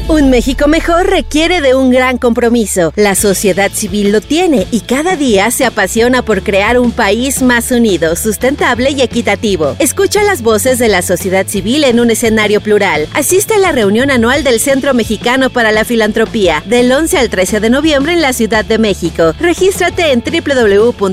[0.09, 2.93] Un México mejor requiere de un gran compromiso.
[2.97, 7.71] La sociedad civil lo tiene y cada día se apasiona por crear un país más
[7.71, 9.77] unido, sustentable y equitativo.
[9.79, 13.09] Escucha las voces de la sociedad civil en un escenario plural.
[13.15, 17.61] Asiste a la reunión anual del Centro Mexicano para la Filantropía del 11 al 13
[17.61, 19.35] de noviembre en la Ciudad de México.
[19.41, 21.05] Regístrate en www.cmefi.org.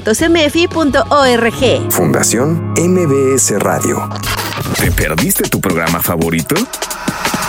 [1.91, 4.10] Fundación MBS Radio.
[4.80, 6.56] ¿Te perdiste tu programa favorito?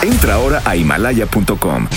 [0.01, 1.87] Entra ahora a himalaya.com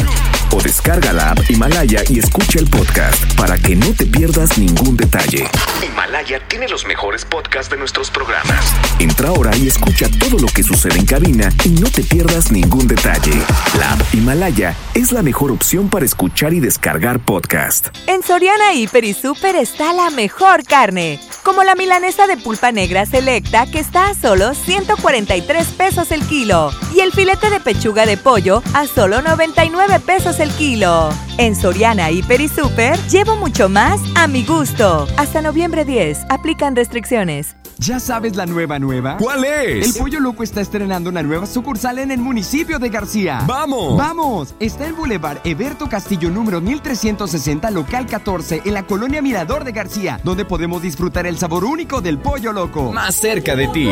[0.54, 4.96] o descarga la app Himalaya y escucha el podcast para que no te pierdas ningún
[4.96, 5.48] detalle.
[5.84, 8.64] Himalaya tiene los mejores podcasts de nuestros programas.
[9.00, 12.86] Entra ahora y escucha todo lo que sucede en cabina y no te pierdas ningún
[12.86, 13.32] detalle.
[13.78, 17.88] La app Himalaya es la mejor opción para escuchar y descargar podcast.
[18.06, 23.06] En Soriana Hiper y Super está la mejor carne, como la milanesa de pulpa negra
[23.06, 28.16] selecta que está a solo 143 pesos el kilo y el filete de pechuga de
[28.16, 31.10] pollo a solo 99 pesos el kilo.
[31.38, 35.06] En Soriana Hiper y Super llevo mucho más a mi gusto.
[35.16, 37.56] Hasta noviembre 10 aplican restricciones.
[37.78, 39.16] ¿Ya sabes la nueva nueva?
[39.16, 39.86] ¿Cuál es?
[39.86, 43.42] El Pollo Loco está estrenando una nueva sucursal en el municipio de García.
[43.46, 43.96] ¡Vamos!
[43.98, 44.54] ¡Vamos!
[44.60, 50.20] Está en Boulevard Eberto Castillo número 1360, local 14, en la colonia Mirador de García,
[50.22, 52.92] donde podemos disfrutar el sabor único del Pollo Loco.
[52.92, 53.88] Más cerca de ti.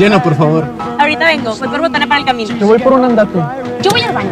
[0.00, 0.64] Llena, por favor.
[0.98, 2.56] Ahorita vengo, voy por botana para el camino.
[2.56, 3.38] Yo voy por un andate.
[3.82, 4.30] Yo voy al baño.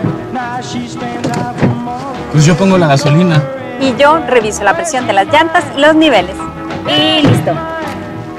[2.33, 3.45] Pues yo pongo la gasolina.
[3.79, 6.37] Y yo reviso la presión de las llantas y los niveles.
[6.87, 7.53] Y listo.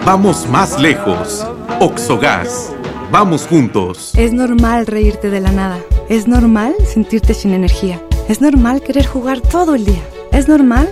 [0.04, 1.46] Vamos más lejos.
[1.80, 2.74] Oxogas.
[3.12, 4.12] Vamos juntos.
[4.16, 5.78] Es normal reírte de la nada.
[6.10, 8.02] Es normal sentirte sin energía.
[8.28, 10.02] Es normal querer jugar todo el día.
[10.32, 10.92] Es normal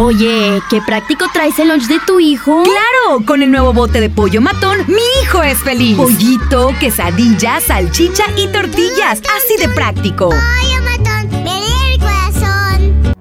[0.00, 2.62] Oye, qué práctico traes el lunch de tu hijo.
[2.62, 3.24] ¡Claro!
[3.26, 5.96] Con el nuevo bote de pollo matón, mi hijo es feliz.
[5.96, 9.20] Pollito, quesadilla, salchicha y tortillas.
[9.36, 10.28] Así de práctico.
[10.28, 13.14] Pollo matón, me lee el corazón.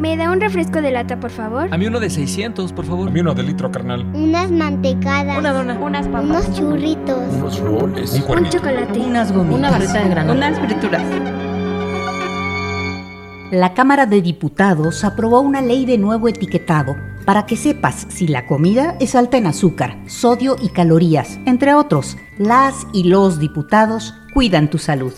[0.00, 1.68] ¿Me da un refresco de lata, por favor?
[1.72, 3.08] A mí uno de 600, por favor.
[3.08, 4.04] A mí uno de litro, carnal.
[4.12, 5.38] Unas mantecadas.
[5.38, 5.78] Una dona.
[5.78, 6.24] Unas papas.
[6.24, 7.32] Unos churritos.
[7.32, 8.20] Unos roles.
[8.26, 8.98] Un, un chocolate.
[8.98, 9.58] Unas gomitas.
[9.58, 10.48] Una barrita de granola.
[10.48, 11.02] Unas frituras.
[13.50, 18.46] La Cámara de Diputados aprobó una ley de nuevo etiquetado para que sepas si la
[18.46, 22.18] comida es alta en azúcar, sodio y calorías, entre otros.
[22.36, 25.14] Las y los diputados cuidan tu salud.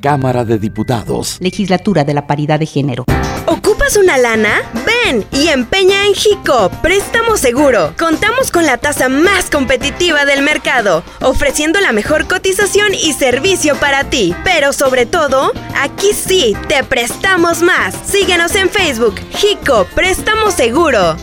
[0.00, 1.36] Cámara de Diputados.
[1.40, 3.04] Legislatura de la Paridad de Género.
[3.46, 4.62] ¿Ocupas una lana?
[4.84, 7.94] Ven y empeña en Jico, préstamo seguro.
[7.96, 14.04] Contamos con la tasa más competitiva del mercado, ofreciendo la mejor cotización y servicio para
[14.10, 14.34] ti.
[14.44, 17.94] Pero sobre todo, aquí sí, te prestamos más.
[18.04, 21.16] Síguenos en Facebook, Jico, préstamo seguro.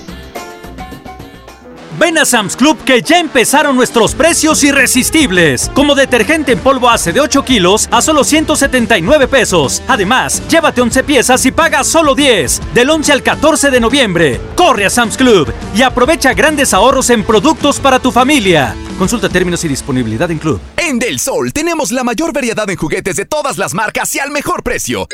[2.00, 5.70] Ven a Sam's Club que ya empezaron nuestros precios irresistibles.
[5.74, 9.82] Como detergente en polvo hace de 8 kilos a solo 179 pesos.
[9.88, 12.62] Además, llévate 11 piezas y paga solo 10.
[12.74, 14.42] Del 11 al 14 de noviembre.
[14.56, 18.76] Corre a Sam's Club y aprovecha grandes ahorros en productos para tu familia.
[18.98, 20.60] Consulta términos y disponibilidad en Club.
[20.78, 24.32] En Del Sol tenemos la mayor variedad en juguetes de todas las marcas y al
[24.32, 25.08] mejor precio.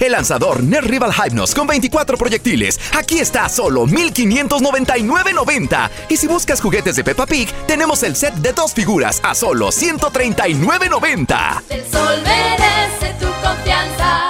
[0.00, 2.80] El lanzador Nerd Rival Hypnos con 24 proyectiles.
[2.96, 5.90] Aquí está a solo 1599.90.
[6.08, 9.68] Y si buscas juguetes de Peppa Pig, tenemos el set de dos figuras a solo
[9.68, 11.62] 139.90.
[11.70, 14.28] El sol merece tu confianza.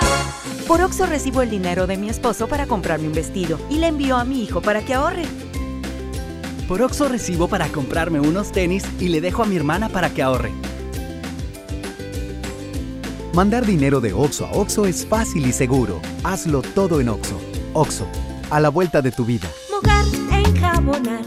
[0.66, 4.16] Por Oxo recibo el dinero de mi esposo para comprarme un vestido y le envío
[4.16, 5.24] a mi hijo para que ahorre.
[6.68, 10.22] Por Oxo recibo para comprarme unos tenis y le dejo a mi hermana para que
[10.22, 10.53] ahorre.
[13.35, 16.01] Mandar dinero de Oxo a Oxo es fácil y seguro.
[16.22, 17.37] Hazlo todo en Oxo.
[17.72, 18.07] Oxo,
[18.49, 19.51] a la vuelta de tu vida.
[19.72, 21.24] Mojar, enjabonar,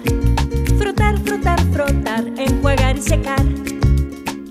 [0.80, 3.44] frotar, frotar, frotar, enjuagar y secar.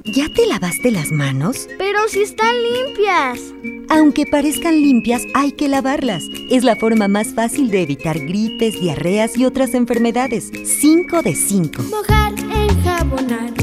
[0.05, 1.67] ¿Ya te lavaste las manos?
[1.79, 3.41] Pero si están limpias.
[3.89, 6.25] Aunque parezcan limpias, hay que lavarlas.
[6.51, 10.51] Es la forma más fácil de evitar gripes, diarreas y otras enfermedades.
[10.81, 11.85] 5 de 5.
[11.85, 13.55] Mojar, enjabonar,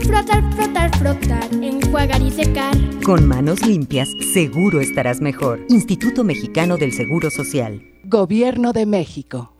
[0.00, 2.76] frotar, frotar, frotar, enjuagar y secar.
[3.04, 5.60] Con manos limpias, seguro estarás mejor.
[5.68, 7.82] Instituto Mexicano del Seguro Social.
[8.04, 9.54] Gobierno de México.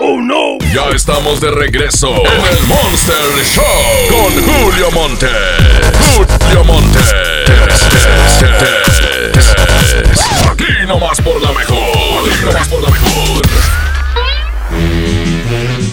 [0.00, 0.58] ¡Oh, no!
[0.72, 3.64] Ya estamos de regreso en el Monster Show
[4.08, 5.26] con Julio Monte.
[6.14, 6.98] Julio Monte.
[10.50, 11.78] Aquí nomás por la mejor.
[12.30, 13.77] Aquí nomás por la mejor.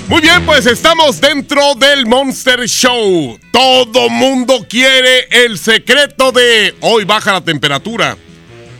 [0.07, 3.39] Muy bien, pues estamos dentro del Monster Show.
[3.51, 8.15] Todo mundo quiere el secreto de hoy baja la temperatura.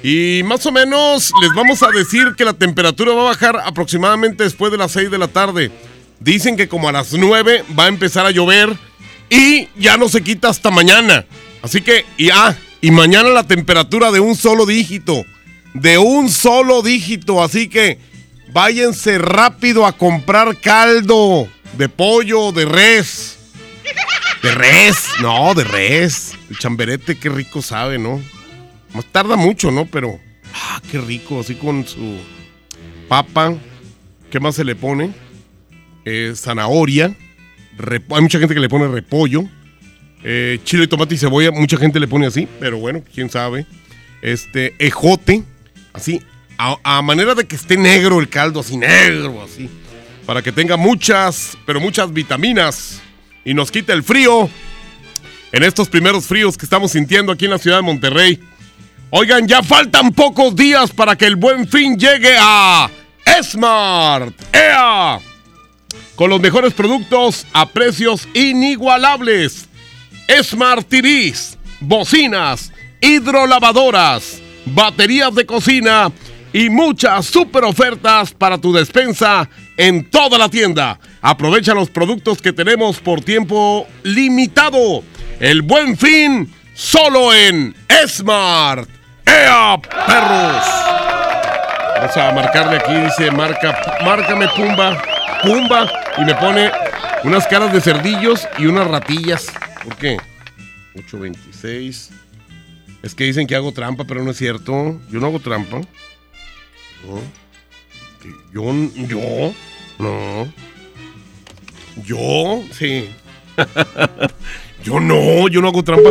[0.04, 4.44] Y más o menos les vamos a decir que la temperatura va a bajar aproximadamente
[4.44, 5.72] después de las 6 de la tarde.
[6.20, 8.78] Dicen que como a las 9 va a empezar a llover
[9.28, 11.26] y ya no se quita hasta mañana.
[11.64, 15.24] Así que, y, ah, y mañana la temperatura de un solo dígito.
[15.74, 17.44] de un solo dígito.
[17.44, 17.98] Así que
[18.56, 21.46] váyanse rápido a comprar caldo
[21.78, 23.38] de pollo, de res.
[24.42, 26.32] De res, no, de res.
[26.50, 28.22] El chamberete, qué rico sabe, ¿no?
[29.12, 29.86] Tarda mucho, ¿no?
[29.86, 30.22] Pero,
[30.54, 32.18] ah, qué rico, así con su
[33.10, 33.54] papa.
[34.32, 35.12] ¿Qué más se le pone?
[36.06, 37.14] Eh, zanahoria.
[38.12, 39.44] Hay mucha gente que le pone repollo.
[40.24, 41.52] Eh, chile, tomate y cebolla.
[41.52, 43.66] Mucha gente le pone así, pero bueno, quién sabe.
[44.22, 45.44] Este, ejote.
[45.92, 46.22] Así,
[46.58, 49.70] a, manera de que esté negro el caldo, así negro, así.
[50.26, 53.02] Para que tenga muchas, pero muchas vitaminas.
[53.44, 54.50] Y nos quite el frío.
[55.52, 58.40] En estos primeros fríos que estamos sintiendo aquí en la ciudad de Monterrey.
[59.12, 62.90] Oigan, ya faltan pocos días para que el buen fin llegue a
[63.44, 64.34] Smart.
[64.54, 65.20] ¡Ea!
[66.16, 69.68] Con los mejores productos a precios inigualables.
[70.42, 76.12] Smart TVs, bocinas, hidrolavadoras, baterías de cocina
[76.56, 80.98] y muchas super ofertas para tu despensa en toda la tienda.
[81.22, 85.04] Aprovecha los productos que tenemos por tiempo limitado.
[85.42, 87.76] El buen fin solo en
[88.08, 88.88] Smart.
[89.26, 90.66] ¡Ea, perros!
[91.98, 94.98] Vamos a marcarle aquí, dice, marca, márcame Pumba,
[95.44, 96.72] Pumba, y me pone
[97.26, 99.48] unas caras de cerdillos y unas ratillas.
[99.84, 100.16] ¿Por qué?
[100.96, 102.12] 826.
[103.04, 105.02] Es que dicen que hago trampa, pero no es cierto.
[105.12, 105.82] Yo no hago trampa.
[108.54, 108.74] Yo,
[109.08, 109.54] yo,
[110.00, 110.48] no.
[112.04, 113.10] Yo, sí.
[114.84, 116.10] yo no, yo no hago trampa.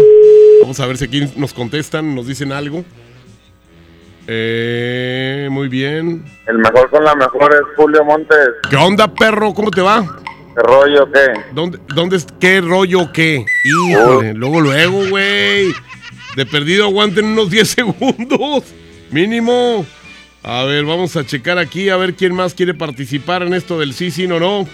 [0.62, 2.84] Vamos a ver si aquí nos contestan, nos dicen algo.
[4.26, 6.24] Eh, muy bien.
[6.46, 8.48] El mejor con la mejor es Julio Montes.
[8.70, 9.52] ¿Qué onda, perro?
[9.52, 10.02] ¿Cómo te va?
[10.54, 11.32] ¿Qué rollo qué?
[11.52, 13.44] ¿Dónde, dónde es, qué rollo qué?
[13.64, 15.74] Híjole, luego, luego, güey.
[16.36, 18.64] De perdido aguanten unos 10 segundos.
[19.10, 19.84] Mínimo.
[20.46, 23.94] A ver, vamos a checar aquí a ver quién más quiere participar en esto del
[23.94, 24.68] sí, sí, no, no.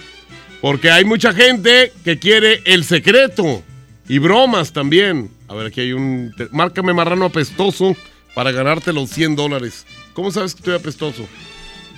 [0.59, 3.63] Porque hay mucha gente que quiere el secreto.
[4.05, 5.31] Y bromas también.
[5.47, 6.35] A ver, aquí hay un...
[6.51, 7.95] Márcame marrano apestoso
[8.35, 9.85] para ganarte los 100 dólares.
[10.11, 11.25] ¿Cómo sabes que estoy apestoso?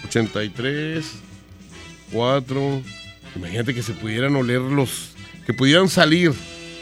[0.05, 1.03] 83,
[2.11, 2.81] 4...
[3.35, 5.15] Imagínate que se pudieran oler los...
[5.47, 6.31] Que pudieran salir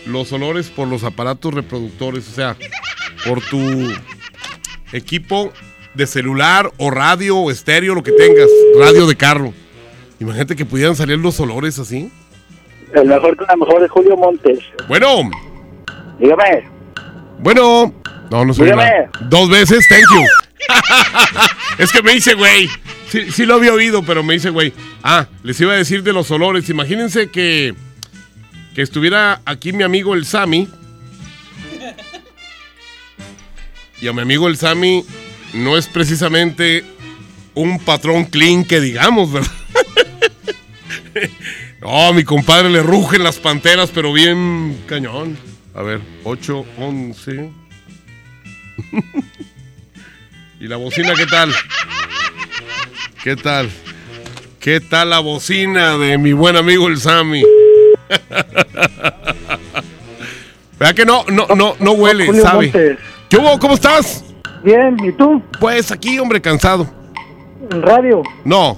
[0.06, 2.28] los olores por los aparatos reproductores.
[2.28, 2.58] O sea,
[3.26, 3.94] por tu
[4.92, 5.54] equipo
[5.94, 8.48] de celular o radio o estéreo, lo que tengas.
[8.80, 9.54] Radio de carro.
[10.20, 12.12] Imagínate que pudieran salir los olores así.
[12.94, 14.60] El mejor con la mejor es Julio Montes.
[14.88, 15.30] Bueno,
[16.20, 16.68] Dígame.
[17.40, 17.94] bueno.
[18.30, 18.84] No, no soy Dígame.
[18.84, 19.10] nada.
[19.30, 20.26] Dos veces, thank you.
[21.80, 22.70] es que me dice, güey.
[23.10, 24.74] Sí, sí lo había oído, pero me dice, güey.
[25.04, 26.70] Ah, les iba a decir de los olores.
[26.70, 27.74] Imagínense que,
[28.76, 30.70] que estuviera aquí mi amigo el Sammy.
[34.02, 35.06] Y a mi amigo el Sammy
[35.54, 36.84] no es precisamente
[37.54, 39.52] un patrón clean que digamos, ¿verdad?
[41.82, 45.38] no, mi compadre le rugen las panteras, pero bien cañón.
[45.74, 47.50] A ver, 8, 11.
[50.60, 51.54] ¿Y la bocina qué tal?
[53.24, 53.70] ¿Qué tal?
[54.60, 57.44] ¿Qué tal la bocina de mi buen amigo el Sammy?
[60.78, 62.66] ¿Verdad que no, no, no, no huele, Julio sabe?
[62.66, 62.98] Montes.
[63.30, 63.58] ¿Qué hubo?
[63.60, 64.26] ¿Cómo estás?
[64.64, 65.42] Bien, ¿y tú?
[65.60, 66.88] Pues aquí, hombre, cansado.
[67.72, 68.78] En radio, No,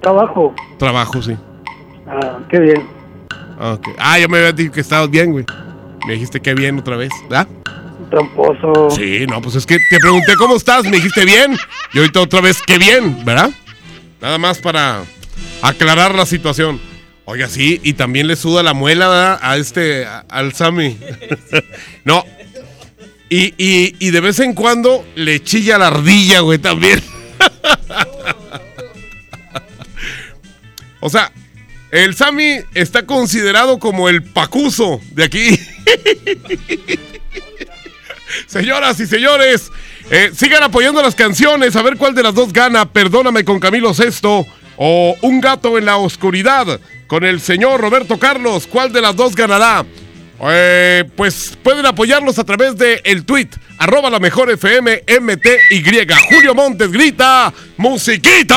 [0.00, 0.54] trabajo.
[0.78, 1.36] trabajo, sí.
[2.06, 2.86] Ah, qué bien.
[3.58, 3.78] Ah.
[3.98, 5.44] Ah, ya me habías dicho que estabas bien, güey.
[6.06, 7.48] Me dijiste que bien otra vez, ¿verdad?
[8.10, 8.90] Tramposo.
[8.90, 11.56] Sí, no, pues es que te pregunté cómo estás, me dijiste bien.
[11.92, 13.50] Y ahorita otra vez que bien, ¿verdad?
[14.20, 15.02] Nada más para
[15.62, 16.80] aclarar la situación.
[17.24, 19.38] Oiga, sí, y también le suda la muela ¿verdad?
[19.42, 20.96] a este, a- al Sammy.
[22.04, 22.24] no.
[23.28, 27.02] Y, y, y de vez en cuando le chilla la ardilla, güey, también.
[31.00, 31.32] o sea,
[31.90, 35.58] el Sammy está considerado como el pacuso de aquí.
[38.46, 39.70] Señoras y señores,
[40.10, 41.74] eh, sigan apoyando las canciones.
[41.76, 42.92] A ver cuál de las dos gana.
[42.92, 44.46] Perdóname con Camilo Sesto
[44.76, 48.66] o Un gato en la oscuridad con el señor Roberto Carlos.
[48.66, 49.84] ¿Cuál de las dos ganará?
[50.42, 56.06] Eh, pues pueden apoyarlos a través de el tweet arroba la mejor FM MTY.
[56.30, 58.56] Julio Montes grita musiquita.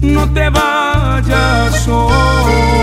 [0.00, 2.78] no te vayas hoy.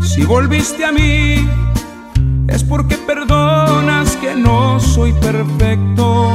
[0.00, 1.46] Si volviste a mí,
[2.48, 6.34] es porque perdonas que no soy perfecto.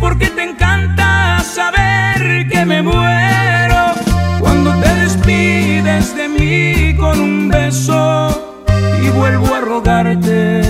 [0.00, 3.94] porque te encanta saber que me muero
[4.38, 8.64] cuando te despides de mí con un beso
[9.02, 10.62] y vuelvo a rogarte.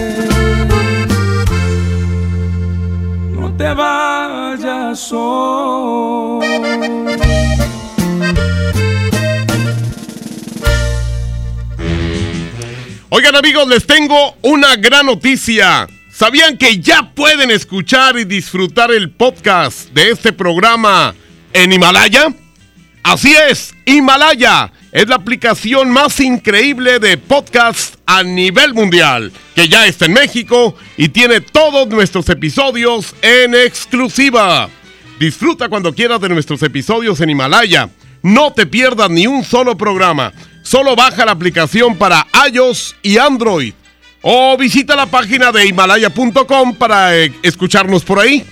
[3.32, 6.46] No te vayas hoy.
[13.10, 15.88] Oigan amigos, les tengo una gran noticia.
[16.18, 21.14] ¿Sabían que ya pueden escuchar y disfrutar el podcast de este programa
[21.52, 22.34] en Himalaya?
[23.04, 29.86] Así es, Himalaya es la aplicación más increíble de podcast a nivel mundial, que ya
[29.86, 34.68] está en México y tiene todos nuestros episodios en exclusiva.
[35.20, 37.90] Disfruta cuando quieras de nuestros episodios en Himalaya.
[38.24, 40.32] No te pierdas ni un solo programa.
[40.64, 43.72] Solo baja la aplicación para iOS y Android.
[44.22, 48.44] O visita la página de himalaya.com para eh, escucharnos por ahí.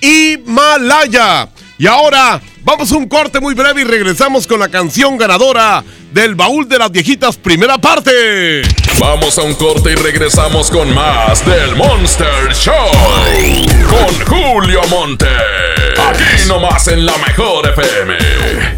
[0.00, 1.48] Himalaya.
[1.78, 5.82] Y ahora vamos a un corte muy breve y regresamos con la canción ganadora
[6.12, 8.62] del baúl de las viejitas primera parte.
[8.98, 12.74] Vamos a un corte y regresamos con más del Monster Show.
[13.88, 15.26] Con Julio Monte.
[16.08, 18.77] Aquí nomás en la mejor FM.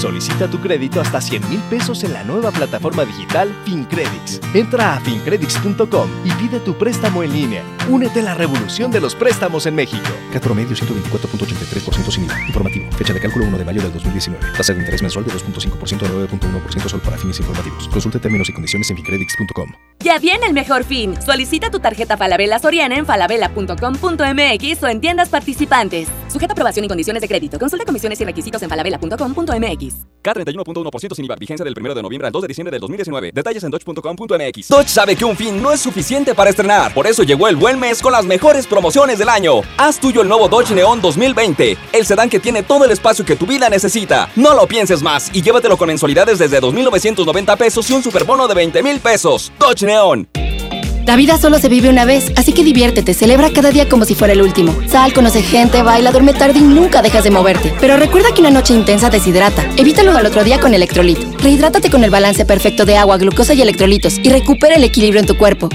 [0.00, 4.40] Solicita tu crédito hasta 100 mil pesos en la nueva plataforma digital FinCredits.
[4.54, 7.62] Entra a fincredits.com y pide tu préstamo en línea.
[7.88, 10.08] Únete a la revolución de los préstamos en México.
[10.32, 12.46] CAT promedio 124.83% sin IVA.
[12.46, 12.90] Informativo.
[12.92, 14.52] Fecha de cálculo 1 de mayo del 2019.
[14.56, 17.88] Tasa de interés mensual de 2.5% a 9.1% solo para fines informativos.
[17.88, 19.72] Consulte términos y condiciones en fincredits.com.
[20.02, 21.20] Ya viene el mejor fin.
[21.20, 26.08] Solicita tu tarjeta Falabella Soriana en falabella.com.mx o en tiendas participantes.
[26.28, 27.58] Sujeta aprobación y condiciones de crédito.
[27.58, 29.79] Consulta comisiones y requisitos en falabella.com.mx.
[30.22, 31.36] K31.1% sin IVA.
[31.36, 33.32] Vigencia del 1 de noviembre al 2 de diciembre del 2019.
[33.32, 34.68] Detalles en dodge.com.mx.
[34.68, 36.92] Dodge sabe que un fin no es suficiente para estrenar.
[36.94, 39.62] Por eso llegó el buen mes con las mejores promociones del año.
[39.76, 41.76] Haz tuyo el nuevo Dodge Neon 2020.
[41.92, 44.30] El sedán que tiene todo el espacio que tu vida necesita.
[44.36, 48.54] No lo pienses más y llévatelo con mensualidades desde 2.990 pesos y un superbono de
[48.54, 49.52] 20 mil pesos.
[49.58, 50.28] Dodge Neon.
[51.06, 54.14] La vida solo se vive una vez, así que diviértete, celebra cada día como si
[54.14, 54.76] fuera el último.
[54.86, 57.72] Sal, conoce gente, baila, duerme tarde y nunca dejas de moverte.
[57.80, 59.64] Pero recuerda que una noche intensa deshidrata.
[59.76, 61.18] Evítalo al otro día con Electrolit.
[61.40, 65.26] Rehidrátate con el balance perfecto de agua, glucosa y electrolitos y recupera el equilibrio en
[65.26, 65.68] tu cuerpo.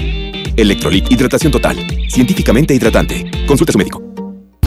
[0.56, 1.76] Electrolit, hidratación total.
[2.08, 3.30] Científicamente hidratante.
[3.46, 4.15] Consulte a su médico.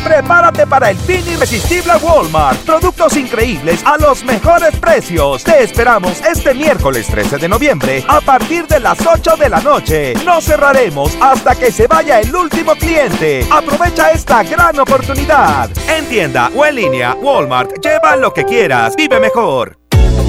[0.04, 2.60] Prepárate para el fin irresistible a Walmart.
[2.60, 5.44] Productos increíbles a los mejores precios.
[5.44, 10.14] Te esperamos este miércoles 13 de noviembre a partir de las 8 de la noche.
[10.26, 13.46] No cerraremos hasta que se vaya el último cliente.
[13.52, 15.70] Aprovecha esta gran oportunidad.
[15.90, 18.96] En tienda o en línea, Walmart, lleva lo que quieras.
[18.96, 19.79] Vive mejor.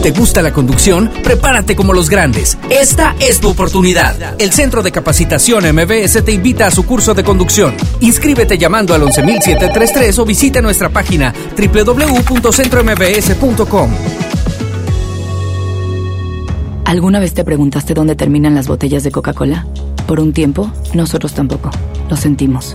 [0.02, 1.10] ¿Te gusta la conducción?
[1.22, 2.56] Prepárate como los grandes.
[2.70, 4.40] Esta es tu oportunidad.
[4.40, 7.74] El Centro de Capacitación MBS te invita a su curso de conducción.
[8.00, 13.90] Inscríbete llamando al 11733 o visita nuestra página www.centrombs.com.
[16.86, 19.66] ¿Alguna vez te preguntaste dónde terminan las botellas de Coca-Cola?
[20.06, 21.70] Por un tiempo, nosotros tampoco.
[22.08, 22.74] Lo sentimos.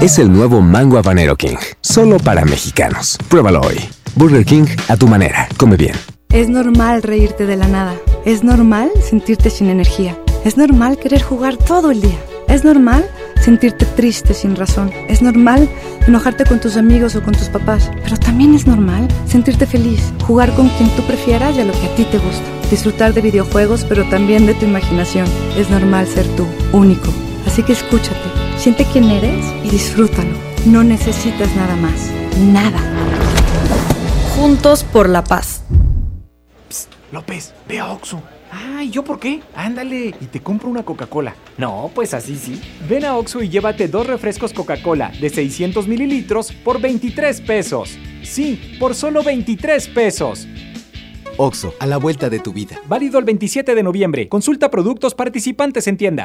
[0.00, 1.56] Es el nuevo Mango Habanero King.
[1.80, 3.18] Solo para mexicanos.
[3.28, 3.80] Pruébalo hoy.
[4.14, 5.48] Burger King a tu manera.
[5.56, 5.96] Come bien.
[6.28, 7.96] Es normal reírte de la nada.
[8.24, 10.16] Es normal sentirte sin energía.
[10.44, 12.16] Es normal querer jugar todo el día.
[12.46, 14.92] Es normal sentirte triste sin razón.
[15.08, 15.68] Es normal
[16.06, 17.90] enojarte con tus amigos o con tus papás.
[18.04, 21.86] Pero también es normal sentirte feliz, jugar con quien tú prefieras y a lo que
[21.88, 22.44] a ti te gusta.
[22.70, 25.26] Disfrutar de videojuegos, pero también de tu imaginación.
[25.56, 27.12] Es normal ser tú, único.
[27.46, 28.16] Así que escúchate,
[28.56, 30.34] siente quién eres y disfrútalo.
[30.66, 32.10] No necesitas nada más.
[32.38, 32.80] Nada.
[34.36, 35.62] Juntos por la paz.
[37.10, 38.22] López, ve a Oxxo.
[38.50, 39.40] Ay, ¿yo por qué?
[39.54, 41.34] Ándale, y te compro una Coca-Cola.
[41.56, 42.60] No, pues así sí.
[42.88, 47.98] Ven a Oxxo y llévate dos refrescos Coca-Cola de 600 mililitros por 23 pesos.
[48.22, 50.46] Sí, por solo 23 pesos.
[51.36, 52.76] Oxo, a la vuelta de tu vida.
[52.88, 54.28] Válido el 27 de noviembre.
[54.28, 56.24] Consulta productos participantes en tienda.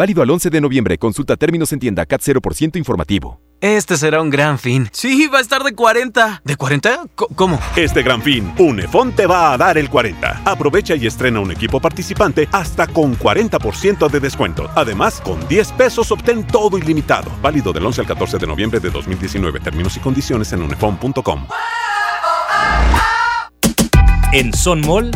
[0.00, 0.96] Válido al 11 de noviembre.
[0.96, 3.38] Consulta términos en tienda CAT 0% informativo.
[3.60, 4.88] Este será un gran fin.
[4.92, 6.40] Sí, va a estar de 40.
[6.42, 7.04] ¿De 40?
[7.14, 7.60] ¿Cómo?
[7.76, 10.40] Este gran fin, Unefón te va a dar el 40.
[10.46, 14.70] Aprovecha y estrena un equipo participante hasta con 40% de descuento.
[14.74, 17.30] Además, con 10 pesos obtén todo ilimitado.
[17.42, 19.60] Válido del 11 al 14 de noviembre de 2019.
[19.60, 21.44] Términos y condiciones en unefón.com.
[24.32, 25.10] En Son Mall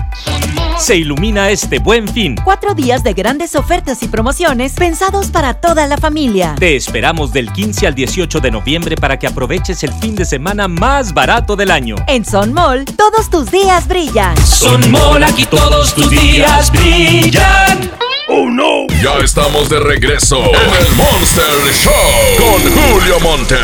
[0.79, 2.35] se ilumina este buen fin.
[2.43, 6.57] Cuatro días de grandes ofertas y promociones pensados para toda la familia.
[6.59, 10.67] Te esperamos del 15 al 18 de noviembre para que aproveches el fin de semana
[10.67, 11.95] más barato del año.
[12.09, 14.37] En Son Mall, todos tus días brillan.
[14.45, 17.93] Son Mall, aquí todos tus días brillan.
[18.29, 18.87] ¡Oh no!
[19.01, 21.93] Ya estamos de regreso en el Monster Show
[22.39, 23.57] con Julio Monte.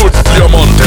[0.00, 0.84] Julio Monte.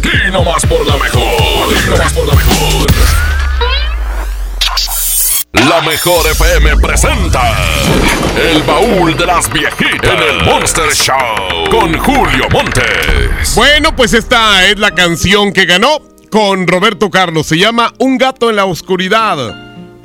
[0.00, 1.76] Aquí nomás por la mejor.
[1.76, 2.86] Aquí nomás por la mejor.
[5.52, 7.42] La mejor FM presenta
[8.34, 13.54] El baúl de las viejitas en el Monster Show con Julio Montes.
[13.54, 17.46] Bueno, pues esta es la canción que ganó con Roberto Carlos.
[17.46, 19.54] Se llama Un gato en la oscuridad.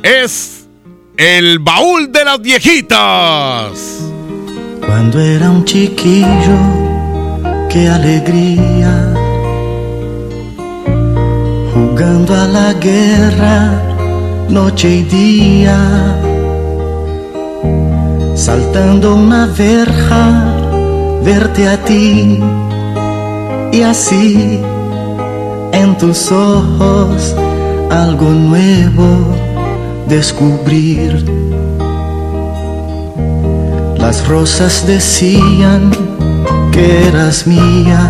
[0.03, 0.67] Es
[1.15, 4.01] el baúl de las viejitas.
[4.85, 6.57] Cuando era un chiquillo,
[7.69, 9.14] qué alegría.
[11.75, 13.83] Jugando a la guerra,
[14.47, 15.77] noche y día.
[18.33, 20.55] Saltando una verja,
[21.21, 22.39] verte a ti.
[23.73, 24.61] Y así
[25.73, 27.35] en tus ojos
[27.91, 29.35] algo nuevo
[30.07, 31.25] descubrir.
[33.97, 35.91] Las rosas decían
[36.71, 38.09] que eras mía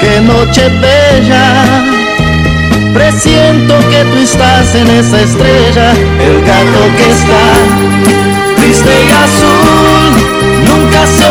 [0.00, 1.64] qué noche bella.
[2.94, 7.44] Presiento que tú estás en esa estrella, el gato que está
[8.56, 10.12] triste y azul,
[10.66, 11.30] nunca se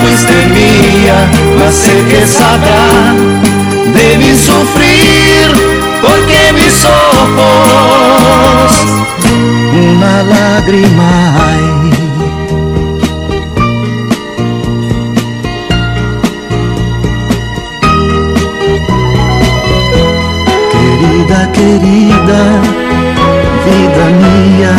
[0.00, 3.14] fuiste mía, mas sé que sabrá
[3.94, 5.52] de mi sufrir,
[6.02, 7.50] porque mis ojos
[9.72, 11.69] una lágrima hay.
[21.52, 22.42] Querida,
[23.66, 24.74] vida mía,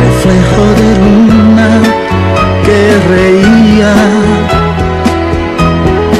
[0.00, 1.70] reflejo de luna
[2.64, 2.80] que
[3.14, 3.94] reía.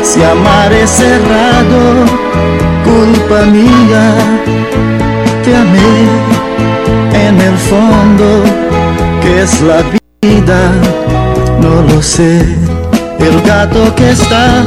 [0.03, 2.05] Si amar es cerrado,
[2.85, 4.15] culpa mía,
[5.45, 5.95] te amé
[7.27, 8.43] en el fondo,
[9.23, 9.83] que es la
[10.23, 10.73] vida,
[11.61, 12.41] no lo sé.
[13.19, 14.65] El gato que está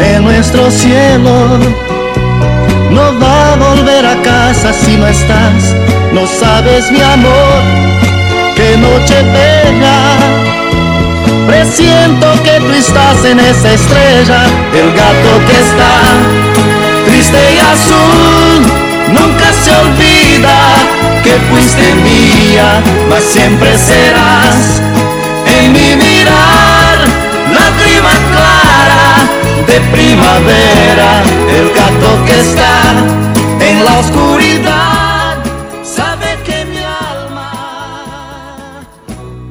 [0.00, 1.58] en nuestro cielo
[2.90, 5.74] no va a volver a casa si no estás.
[6.12, 7.62] No sabes mi amor,
[8.56, 9.98] qué noche bella.
[11.46, 16.48] Presiento que tú estás en esa estrella, el gato que está
[17.06, 18.62] triste y azul.
[19.08, 20.58] Nunca se olvida
[21.24, 24.82] que fuiste mía, mas siempre serás
[25.46, 26.07] en mi mirar,
[29.68, 32.80] de primavera, el gato que está
[33.60, 35.44] en la oscuridad,
[35.84, 37.52] sabe que mi alma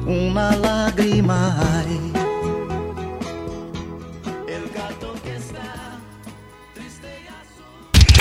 [0.06, 2.12] una lágrima hay.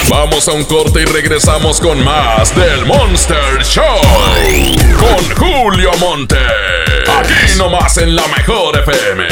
[0.09, 3.83] Vamos a un corte y regresamos con más del Monster Show.
[4.97, 6.37] Con Julio Monte.
[7.17, 9.23] Aquí nomás en la mejor FM.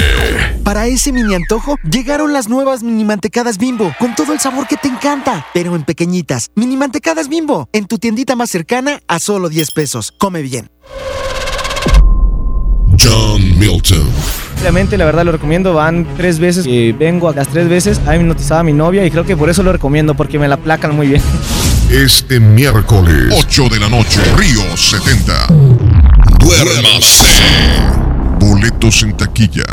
[0.63, 4.75] Para ese mini antojo, llegaron las nuevas mini mantecadas bimbo, con todo el sabor que
[4.75, 6.49] te encanta, pero en pequeñitas.
[6.55, 10.11] Mini mantecadas bimbo, en tu tiendita más cercana a solo 10 pesos.
[10.17, 10.71] Come bien.
[12.99, 14.09] John Milton.
[14.61, 15.75] Obviamente, la verdad lo recomiendo.
[15.75, 16.65] Van tres veces
[16.97, 18.01] vengo, las tres veces.
[18.07, 20.57] Ha hipnotizado a mi novia y creo que por eso lo recomiendo, porque me la
[20.57, 21.21] placan muy bien.
[21.91, 25.84] Este miércoles, 8 de la noche, Río 70.
[26.45, 27.23] Duérmase.
[28.39, 29.63] Boletos en taquilla.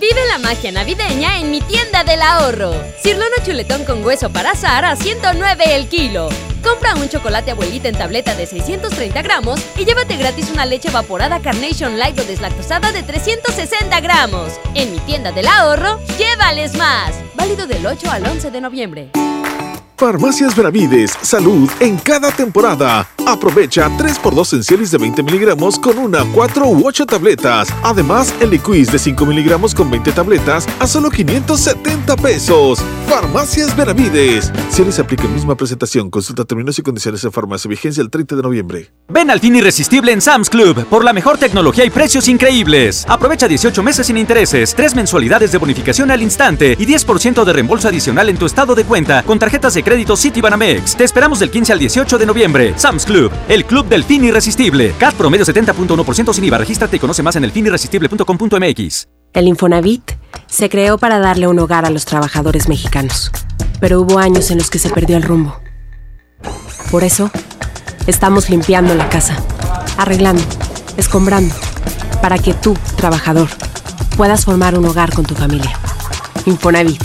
[0.00, 2.74] Vive la magia navideña en mi tienda del ahorro.
[3.00, 6.28] Cirlono chuletón con hueso para asar a 109 el kilo.
[6.64, 11.40] Compra un chocolate abuelita en tableta de 630 gramos y llévate gratis una leche evaporada
[11.40, 14.54] Carnation Light o deslactosada de 360 gramos.
[14.74, 17.14] En mi tienda del ahorro, llévales más.
[17.36, 19.10] Válido del 8 al 11 de noviembre.
[19.98, 23.08] Farmacias Benavides, salud en cada temporada.
[23.26, 27.68] Aprovecha 3x2 en Cialis de 20 miligramos con una, 4 u 8 tabletas.
[27.82, 32.78] Además, el Liquiz de 5 miligramos con 20 tabletas a solo 570 pesos.
[33.08, 34.52] Farmacias Benavides.
[34.70, 36.10] Cialis aplica en misma presentación.
[36.10, 37.68] Consulta términos y condiciones en farmacia.
[37.68, 38.90] Vigencia el 30 de noviembre.
[39.08, 43.06] Ven al fin irresistible en Sam's Club por la mejor tecnología y precios increíbles.
[43.08, 47.88] Aprovecha 18 meses sin intereses, 3 mensualidades de bonificación al instante y 10% de reembolso
[47.88, 50.96] adicional en tu estado de cuenta con tarjetas de crédito Citibanamex.
[50.96, 52.74] Te esperamos del 15 al 18 de noviembre.
[52.76, 54.92] Sam's Club, el club del fin irresistible.
[54.98, 56.58] CAT promedio 70.1% sin IVA.
[56.58, 59.06] Regístrate y conoce más en elfinirresistible.com.mx.
[59.32, 60.12] El Infonavit
[60.48, 63.30] se creó para darle un hogar a los trabajadores mexicanos,
[63.78, 65.60] pero hubo años en los que se perdió el rumbo.
[66.90, 67.30] Por eso,
[68.08, 69.36] estamos limpiando la casa,
[69.98, 70.42] arreglando,
[70.96, 71.54] escombrando,
[72.20, 73.50] para que tú, trabajador,
[74.16, 75.78] puedas formar un hogar con tu familia.
[76.44, 77.04] Infonavit,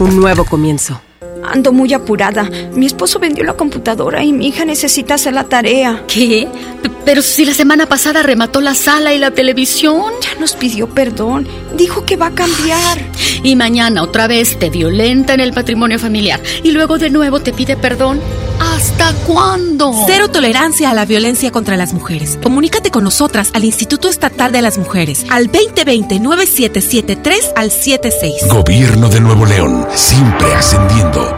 [0.00, 1.02] un nuevo comienzo.
[1.44, 2.48] Ando muy apurada.
[2.74, 6.02] Mi esposo vendió la computadora y mi hija necesita hacer la tarea.
[6.06, 6.48] ¿Qué?
[6.82, 10.12] P- Pero si la semana pasada remató la sala y la televisión.
[10.20, 11.46] Ya nos pidió perdón.
[11.78, 12.98] Dijo que va a cambiar.
[13.44, 16.42] Y mañana otra vez te violenta en el patrimonio familiar.
[16.64, 18.20] Y luego de nuevo te pide perdón.
[18.58, 19.94] ¿Hasta cuándo?
[20.06, 22.36] Cero tolerancia a la violencia contra las mujeres.
[22.42, 28.48] Comunícate con nosotras al Instituto Estatal de las Mujeres al 2020-9773 al 76.
[28.48, 31.32] Gobierno de Nuevo León, siempre ascendiendo.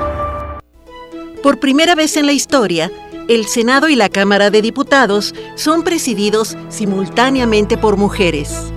[1.42, 2.90] Por primera vez en la historia,
[3.28, 8.72] el Senado y la Cámara de Diputados son presididos simultáneamente por mujeres.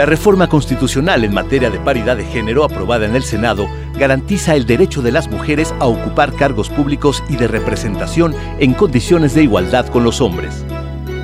[0.00, 4.64] La reforma constitucional en materia de paridad de género aprobada en el Senado garantiza el
[4.64, 9.88] derecho de las mujeres a ocupar cargos públicos y de representación en condiciones de igualdad
[9.88, 10.64] con los hombres.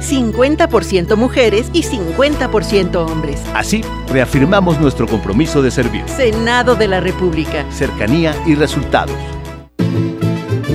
[0.03, 3.43] 50% mujeres y 50% hombres.
[3.55, 6.07] Así, reafirmamos nuestro compromiso de servir.
[6.07, 7.65] Senado de la República.
[7.71, 9.17] Cercanía y resultados.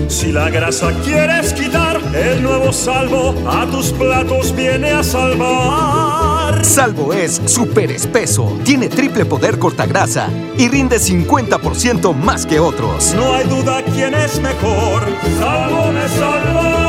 [0.07, 6.40] Si la grasa quieres quitar, el nuevo salvo a tus platos viene a salvar.
[6.61, 13.13] Salvo es súper espeso, tiene triple poder cortagrasa y rinde 50% más que otros.
[13.15, 15.03] No hay duda quién es mejor.
[15.39, 16.81] Salvo me salva.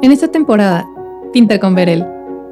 [0.00, 0.86] En esta temporada,
[1.32, 2.06] pinta con Verel.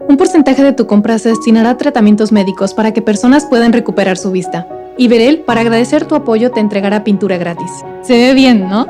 [0.09, 4.17] Un porcentaje de tu compra se destinará a tratamientos médicos para que personas puedan recuperar
[4.19, 4.69] su vista.
[4.99, 7.71] Y Verel, para agradecer tu apoyo, te entregará pintura gratis.
[8.03, 8.87] Se ve bien, ¿no?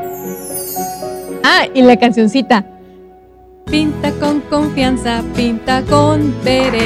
[1.45, 2.65] Ah, y la cancioncita.
[3.67, 6.85] Pinta con confianza, pinta con Verel.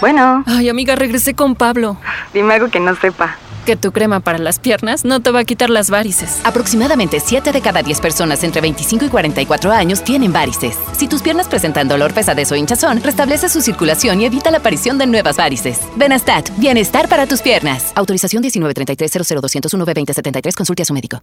[0.00, 0.44] Bueno.
[0.46, 1.96] Ay, amiga, regresé con Pablo.
[2.32, 3.36] Dime algo que no sepa.
[3.66, 6.40] Que tu crema para las piernas no te va a quitar las varices.
[6.44, 10.76] Aproximadamente 7 de cada 10 personas entre 25 y 44 años tienen varices.
[10.96, 14.96] Si tus piernas presentan dolor, pesadez o hinchazón, restablece su circulación y evita la aparición
[14.96, 15.80] de nuevas varices.
[15.96, 17.92] Benastat, bienestar para tus piernas.
[17.94, 21.22] Autorización 1933 00201 2073 Consulte a su médico.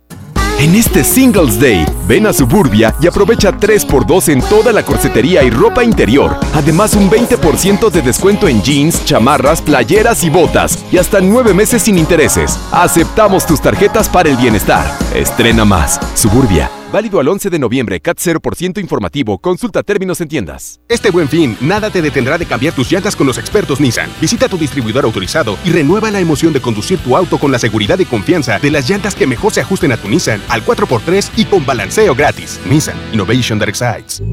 [0.59, 5.51] En este Singles Day, ven a Suburbia y aprovecha 3x2 en toda la corsetería y
[5.51, 6.35] ropa interior.
[6.55, 10.83] Además, un 20% de descuento en jeans, chamarras, playeras y botas.
[10.91, 12.57] Y hasta 9 meses sin intereses.
[12.71, 14.83] Aceptamos tus tarjetas para el bienestar.
[15.13, 15.99] Estrena más.
[16.15, 16.71] Suburbia.
[16.91, 19.37] Válido al 11 de noviembre, CAT 0% informativo.
[19.39, 20.79] Consulta términos en tiendas.
[20.87, 24.09] Este buen fin, nada te detendrá de cambiar tus llantas con los expertos Nissan.
[24.21, 27.99] Visita tu distribuidor autorizado y renueva la emoción de conducir tu auto con la seguridad
[27.99, 31.45] y confianza de las llantas que mejor se ajusten a tu Nissan al 4x3 y
[31.45, 32.57] con balanceo gratis.
[32.69, 34.23] Nissan Innovation That Excites.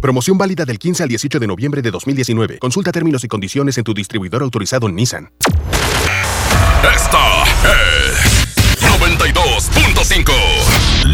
[0.00, 2.58] Promoción válida del 15 al 18 de noviembre de 2019.
[2.60, 5.32] Consulta términos y condiciones en tu distribuidor autorizado Nissan.
[6.94, 7.95] Esta es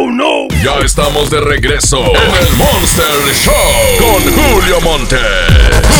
[0.00, 0.46] ¡Oh no!
[0.62, 5.16] Ya estamos de regreso en el Monster Show con Julio Monte.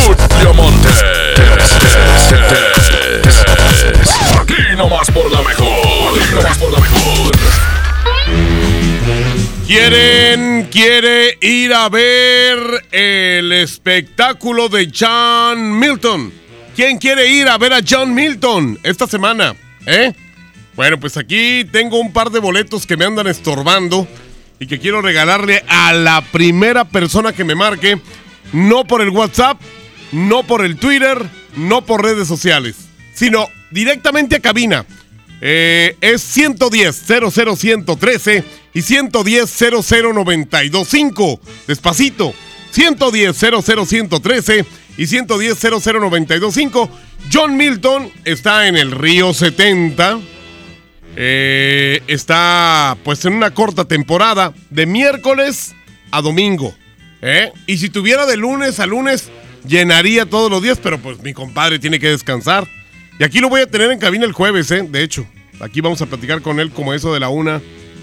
[0.07, 0.89] Julio Monte.
[4.41, 6.17] Aquí nomás por la mejor.
[6.17, 7.33] Aquí nomás por la mejor.
[9.67, 16.33] ¿Quieren, quiere ir a ver el espectáculo de John Milton?
[16.77, 19.57] ¿Quién quiere ir a ver a John Milton esta semana?
[19.87, 20.13] ¿Eh?
[20.79, 24.07] Bueno, pues aquí tengo un par de boletos que me andan estorbando
[24.61, 28.01] y que quiero regalarle a la primera persona que me marque,
[28.53, 29.61] no por el WhatsApp,
[30.13, 31.19] no por el Twitter,
[31.57, 32.77] no por redes sociales,
[33.13, 34.87] sino directamente a cabina.
[35.41, 41.41] Eh, es 110 00113 y 110 00925.
[41.67, 42.33] Despacito.
[42.71, 44.65] 110 00113
[44.97, 46.89] y 110 00925.
[47.33, 50.38] John Milton está en el Río 70.
[51.21, 55.75] Eh, está pues en una corta temporada de miércoles
[56.13, 56.73] a domingo.
[57.21, 57.51] ¿eh?
[57.67, 59.29] Y si tuviera de lunes a lunes,
[59.67, 62.69] llenaría todos los días, pero pues mi compadre tiene que descansar.
[63.19, 64.87] Y aquí lo voy a tener en cabina el jueves, ¿eh?
[64.89, 65.27] De hecho,
[65.59, 67.61] aquí vamos a platicar con él como eso de la una,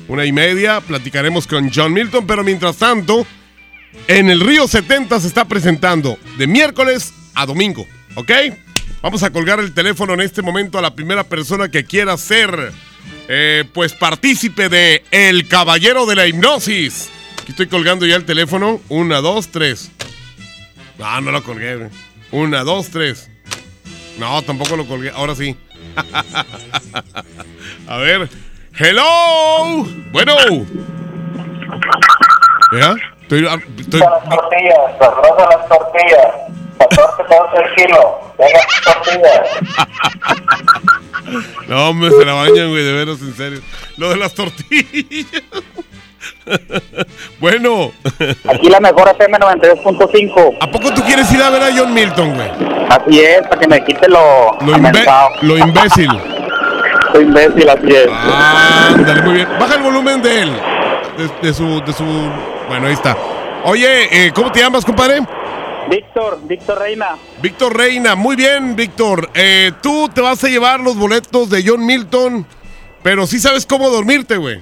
[0.09, 0.81] una y media.
[0.81, 3.25] Platicaremos con John Milton, pero mientras tanto,
[4.09, 8.31] en el Río 70 se está presentando de miércoles a domingo, ¿ok?
[9.01, 12.73] Vamos a colgar el teléfono en este momento a la primera persona que quiera ser,
[13.27, 17.09] eh, pues, partícipe de El Caballero de la Hipnosis.
[17.41, 18.79] Aquí estoy colgando ya el teléfono.
[18.89, 19.91] Una, dos, tres.
[20.97, 21.75] No, no lo colgué.
[21.77, 21.89] güey.
[22.31, 23.29] Una, dos, tres.
[24.17, 25.11] No, tampoco lo colgué.
[25.13, 25.55] Ahora sí.
[27.87, 28.29] A ver.
[28.77, 29.85] Hello.
[30.11, 30.33] Bueno.
[32.73, 32.95] ¿Ya?
[33.21, 33.47] Estoy,
[33.79, 36.27] estoy- Las tortillas, las tortillas.
[36.77, 38.19] 14 pesos el kilo.
[38.37, 39.49] Venga, tortillas.
[41.67, 43.59] No, hombre, se la bañan, güey, de veras, en serio.
[43.97, 45.25] Lo de las tortillas.
[47.39, 47.91] bueno.
[48.49, 50.57] Aquí la mejor FM 92.5.
[50.61, 52.49] ¿A poco tú quieres ir a ver a John Milton, güey?
[52.89, 55.05] Así es, para que me quite lo, Lo, imbe-
[55.41, 56.09] lo imbécil.
[57.11, 58.07] Soy imbécil, así es.
[58.11, 59.47] Ándale, muy bien.
[59.59, 60.51] Baja el volumen de él.
[61.17, 62.03] De, de su, de su.
[62.67, 63.15] Bueno, ahí está.
[63.63, 65.21] Oye, eh, ¿cómo te llamas, compadre?
[65.89, 67.15] Víctor, Víctor Reina.
[67.41, 68.15] Víctor Reina.
[68.15, 69.29] Muy bien, Víctor.
[69.33, 72.45] Eh, tú te vas a llevar los boletos de John Milton,
[73.03, 74.61] pero sí sabes cómo dormirte, güey.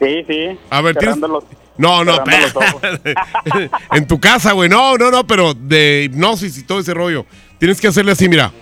[0.00, 0.58] Sí, sí.
[0.70, 1.44] A ver, tienes- los-
[1.78, 2.18] No, no,
[3.92, 4.68] en tu casa, güey.
[4.68, 7.24] No, no, no, pero de hipnosis y todo ese rollo.
[7.58, 8.52] Tienes que hacerle así, mira.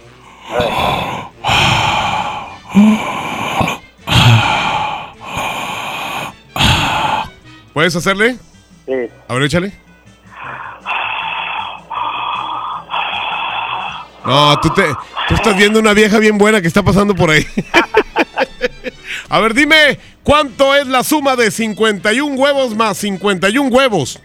[7.73, 8.37] ¿Puedes hacerle?
[8.87, 8.93] Sí.
[9.29, 9.73] A ver, échale.
[14.25, 14.85] No, tú, te,
[15.29, 17.47] tú estás viendo una vieja bien buena que está pasando por ahí.
[19.29, 24.21] A ver, dime, ¿cuánto es la suma de 51 huevos más 51 huevos?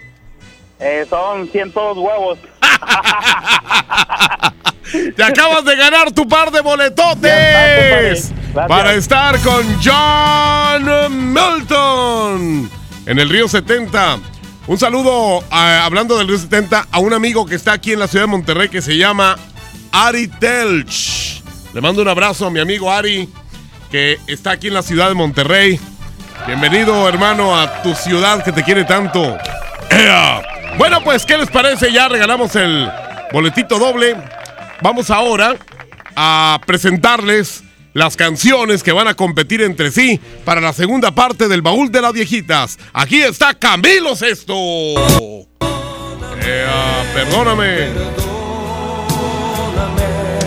[0.80, 2.38] Eh, son 102 huevos.
[5.16, 12.70] Te acabas de ganar tu par de boletotes para estar con John Milton
[13.06, 14.20] en el Río 70.
[14.68, 18.08] Un saludo, a- hablando del Río 70, a un amigo que está aquí en la
[18.08, 19.38] ciudad de Monterrey que se llama
[19.98, 21.42] Ari Telch.
[21.74, 23.30] Le mando un abrazo a mi amigo Ari,
[23.90, 25.80] que está aquí en la ciudad de Monterrey.
[26.46, 29.38] Bienvenido, hermano, a tu ciudad que te quiere tanto.
[29.90, 30.42] ¡Ea!
[30.78, 31.94] Bueno, pues, ¿qué les parece?
[31.94, 32.92] Ya regalamos el
[33.32, 34.18] boletito doble.
[34.82, 35.56] Vamos ahora
[36.14, 41.62] a presentarles las canciones que van a competir entre sí para la segunda parte del
[41.62, 42.78] baúl de las viejitas.
[42.92, 44.56] Aquí está Camilo Sesto.
[46.44, 48.35] Ea, perdóname.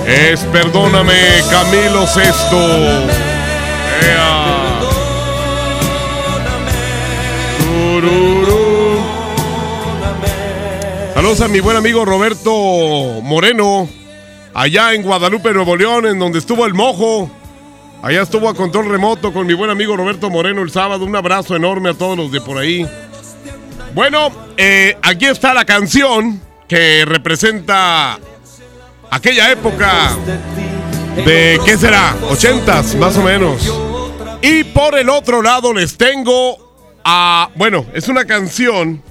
[0.09, 1.12] Es perdóname,
[1.50, 2.06] Camilo.
[4.02, 4.80] Ea.
[7.59, 9.02] Tururú.
[11.12, 12.50] Saludos a mi buen amigo Roberto
[13.22, 13.86] Moreno,
[14.54, 17.30] allá en Guadalupe, Nuevo León, en donde estuvo el mojo.
[18.00, 21.04] Allá estuvo a control remoto con mi buen amigo Roberto Moreno el sábado.
[21.04, 22.88] Un abrazo enorme a todos los de por ahí.
[23.94, 28.18] Bueno, eh, aquí está la canción que representa
[29.11, 30.16] aquella época
[31.24, 32.16] de, ¿qué será?
[32.20, 33.72] 80s, más o menos.
[34.42, 39.02] Y por el otro lado les tengo a, bueno, es una canción,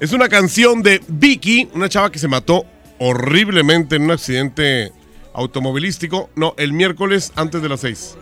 [0.00, 2.64] es una canción de Vicky, una chava que se mató
[2.98, 4.92] horriblemente en un accidente
[5.34, 8.16] automovilístico, no, el miércoles antes de las 6.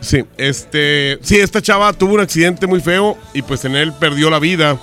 [0.00, 4.28] Sí, este, sí, esta chava tuvo un accidente muy feo y pues en él perdió
[4.28, 4.78] la vida.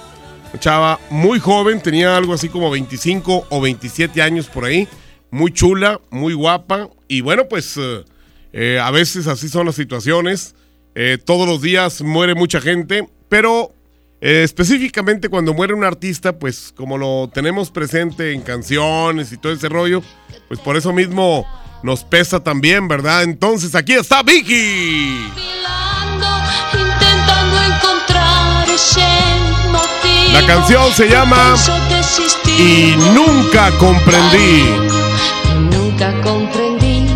[0.59, 4.87] Chava muy joven, tenía algo así como 25 o 27 años por ahí,
[5.29, 8.03] muy chula, muy guapa y bueno, pues eh,
[8.53, 10.55] eh, a veces así son las situaciones.
[10.93, 13.73] Eh, todos los días muere mucha gente, pero
[14.19, 19.69] específicamente cuando muere un artista, pues como lo tenemos presente en canciones y todo ese
[19.69, 20.03] rollo,
[20.47, 21.47] pues por eso mismo
[21.81, 23.23] nos pesa también, ¿verdad?
[23.23, 25.80] Entonces aquí está Vicky.
[30.31, 31.55] La canción se llama
[32.57, 34.63] Y nunca comprendí.
[35.69, 37.07] Nunca comprendí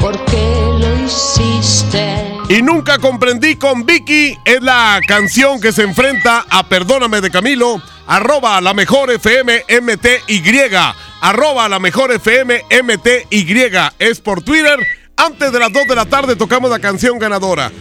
[0.00, 2.36] por qué lo hiciste.
[2.48, 7.82] Y nunca comprendí con Vicky es la canción que se enfrenta a Perdóname de Camilo,
[8.06, 10.76] arroba la mejor FM MTY,
[11.20, 14.78] arroba la mejor FM MTY, es por Twitter.
[15.16, 17.72] Antes de las 2 de la tarde tocamos la canción ganadora.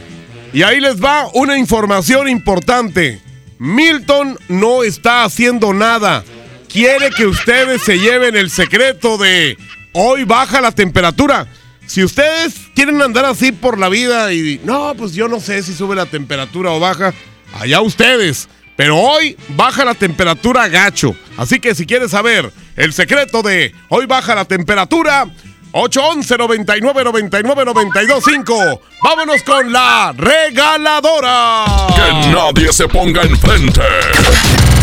[0.52, 3.29] Y ahí les va una información importante.
[3.60, 6.24] Milton no está haciendo nada.
[6.72, 9.58] Quiere que ustedes se lleven el secreto de
[9.94, 11.48] hoy baja la temperatura.
[11.86, 15.74] Si ustedes quieren andar así por la vida y no, pues yo no sé si
[15.74, 17.14] sube la temperatura o baja,
[17.54, 18.48] allá ustedes.
[18.78, 21.14] Pero hoy baja la temperatura gacho.
[21.36, 25.28] Así que si quieres saber el secreto de hoy baja la temperatura,
[25.72, 28.82] 811 99 99 925.
[29.04, 31.66] Vámonos con la regaladora.
[31.96, 33.82] Que nadie se ponga enfrente.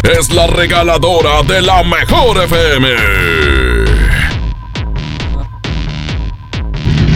[0.02, 3.85] Es la regaladora de la mejor FM.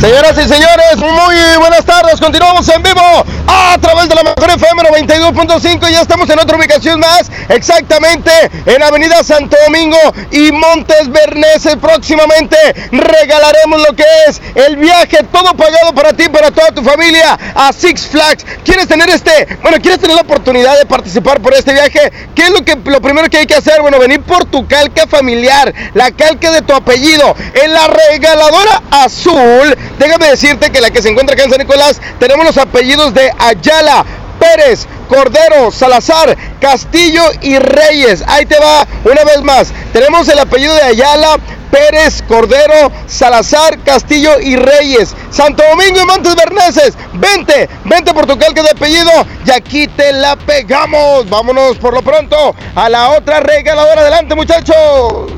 [0.01, 2.19] Señoras y señores, muy buenas tardes.
[2.19, 3.03] Continuamos en vivo
[3.47, 5.91] a través de la mejor FM 92.5.
[5.91, 8.31] Ya estamos en otra ubicación más, exactamente
[8.65, 9.99] en Avenida Santo Domingo
[10.31, 11.77] y Montes Berneses.
[11.77, 12.57] Próximamente
[12.91, 17.71] regalaremos lo que es el viaje todo pagado para ti, para toda tu familia a
[17.71, 18.47] Six Flags.
[18.65, 22.11] ¿Quieres tener este, bueno, quieres tener la oportunidad de participar por este viaje?
[22.35, 23.83] ¿Qué es lo que lo primero que hay que hacer?
[23.83, 29.77] Bueno, venir por tu calca familiar, la calca de tu apellido en la regaladora azul.
[30.01, 33.31] Déjame decirte que la que se encuentra acá en San Nicolás tenemos los apellidos de
[33.39, 34.07] Ayala,
[34.39, 38.25] Pérez, Cordero, Salazar, Castillo y Reyes.
[38.27, 39.75] Ahí te va una vez más.
[39.93, 41.37] Tenemos el apellido de Ayala,
[41.71, 45.15] Pérez, Cordero, Salazar, Castillo y Reyes.
[45.31, 46.95] Santo Domingo y Montes Berneses.
[47.13, 49.11] Vente, vente por tu calca de apellido
[49.45, 51.29] y aquí te la pegamos.
[51.29, 54.01] Vámonos por lo pronto a la otra regaladora.
[54.01, 55.31] Adelante, muchachos.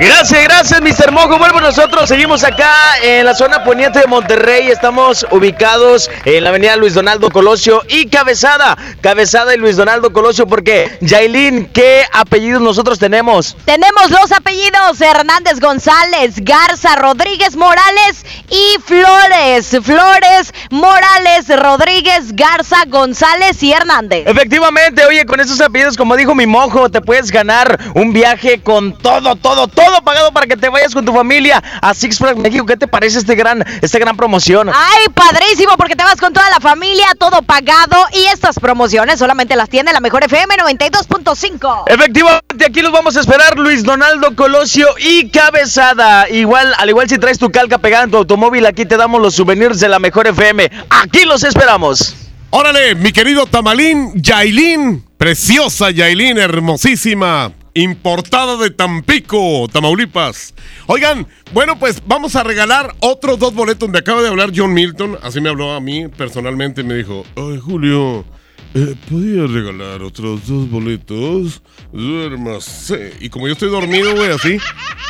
[0.00, 1.10] Gracias, gracias, Mr.
[1.10, 1.38] Mojo.
[1.38, 2.72] Bueno, nosotros seguimos acá
[3.02, 4.68] en la zona poniente de Monterrey.
[4.68, 8.78] Estamos ubicados en la avenida Luis Donaldo Colosio y Cabezada.
[9.00, 13.56] Cabezada y Luis Donaldo Colosio, porque, Yailin, ¿qué apellidos nosotros tenemos?
[13.64, 19.78] Tenemos los apellidos Hernández González, Garza, Rodríguez Morales y Flores.
[19.82, 24.28] Flores, Morales, Rodríguez, Garza, González y Hernández.
[24.28, 28.96] Efectivamente, oye, con esos apellidos, como dijo mi mojo, te puedes ganar un viaje con
[28.96, 32.38] todo, todo, todo todo pagado para que te vayas con tu familia a Six Flags
[32.38, 32.66] México.
[32.66, 34.68] ¿Qué te parece este gran, esta gran promoción?
[34.68, 37.96] Ay, padrísimo, porque te vas con toda la familia, todo pagado.
[38.12, 41.84] Y estas promociones solamente las tiene la mejor FM 92.5.
[41.86, 46.28] Efectivamente, aquí los vamos a esperar, Luis Donaldo Colosio y Cabezada.
[46.28, 49.34] Igual, al igual si traes tu calca pegada en tu automóvil, aquí te damos los
[49.34, 50.70] souvenirs de la mejor FM.
[50.90, 52.14] Aquí los esperamos.
[52.50, 60.54] Órale, mi querido Tamalín, Yailín, preciosa Yailín, hermosísima, importada de Tampico, Tamaulipas.
[60.86, 63.88] Oigan, bueno, pues vamos a regalar otros dos boletos.
[63.88, 67.58] Me acaba de hablar John Milton, así me habló a mí personalmente, me dijo, ay
[67.58, 68.24] Julio,
[68.74, 71.62] eh, ¿podía regalar otros dos boletos?
[71.92, 73.14] Duérmase.
[73.20, 74.58] Y como yo estoy dormido, güey, así,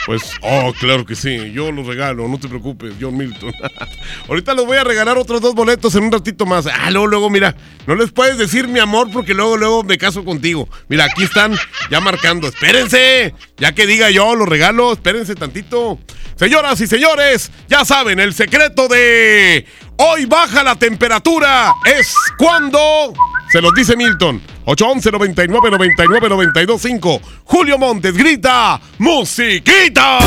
[0.07, 3.53] pues, oh, claro que sí, yo los regalo, no te preocupes, John Milton.
[4.29, 6.67] Ahorita les voy a regalar otros dos boletos en un ratito más.
[6.67, 7.57] Ah, luego, luego, mira,
[7.87, 10.69] no les puedes decir mi amor porque luego, luego me caso contigo.
[10.89, 11.55] Mira, aquí están
[11.91, 12.49] ya marcando.
[12.49, 15.99] Espérense, ya que diga yo, los regalo, espérense tantito.
[16.37, 19.67] Señoras y señores, ya saben, el secreto de
[19.99, 23.13] hoy baja la temperatura es cuando
[23.51, 24.41] se los dice Milton.
[24.65, 27.21] 811 99 99 92 5.
[27.45, 30.19] Julio Montes grita musiquita.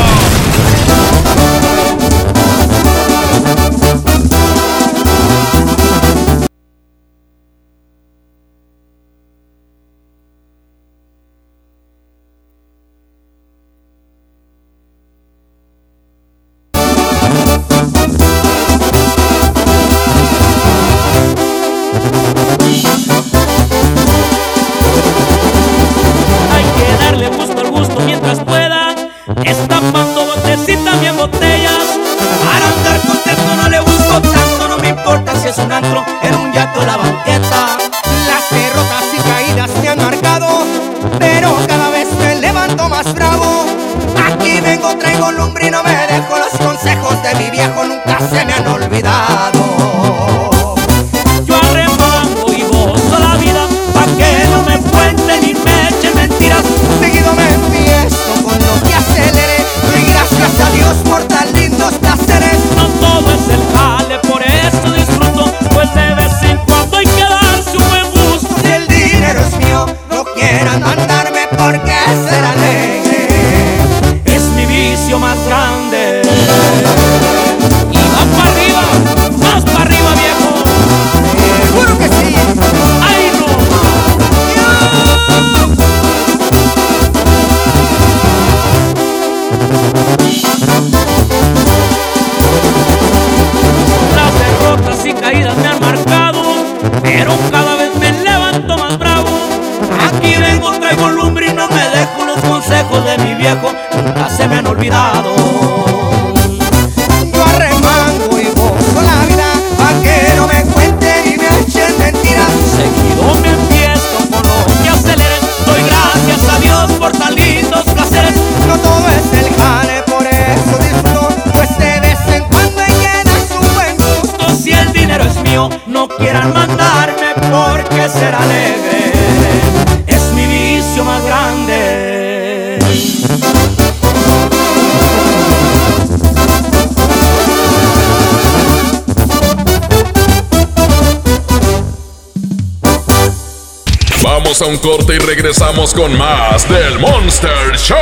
[144.52, 147.96] Vamos a un corte y regresamos con más del Monster Show.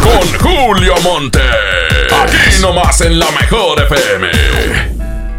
[0.00, 1.40] Con Julio Monte.
[2.22, 4.28] Aquí nomás en la mejor FM.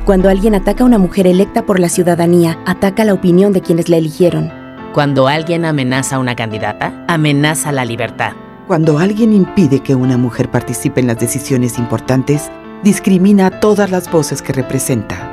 [0.04, 3.88] Cuando alguien ataca a una mujer electa por la ciudadanía, ataca la opinión de quienes
[3.88, 4.52] la eligieron.
[4.94, 8.34] Cuando alguien amenaza a una candidata, amenaza la libertad.
[8.68, 12.52] Cuando alguien impide que una mujer participe en las decisiones importantes,
[12.84, 15.33] discrimina a todas las voces que representa.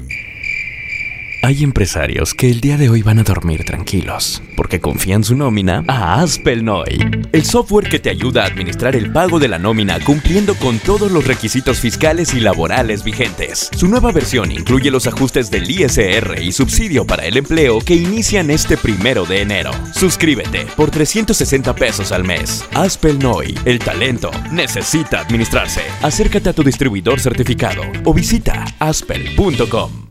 [1.43, 5.83] Hay empresarios que el día de hoy van a dormir tranquilos, porque confían su nómina
[5.87, 6.99] a Aspelnoy,
[7.31, 11.11] el software que te ayuda a administrar el pago de la nómina cumpliendo con todos
[11.11, 13.71] los requisitos fiscales y laborales vigentes.
[13.75, 18.51] Su nueva versión incluye los ajustes del ISR y subsidio para el empleo que inician
[18.51, 19.71] este primero de enero.
[19.95, 22.63] Suscríbete por 360 pesos al mes.
[22.75, 25.81] Aspelnoy, el talento necesita administrarse.
[26.03, 30.10] Acércate a tu distribuidor certificado o visita aspel.com.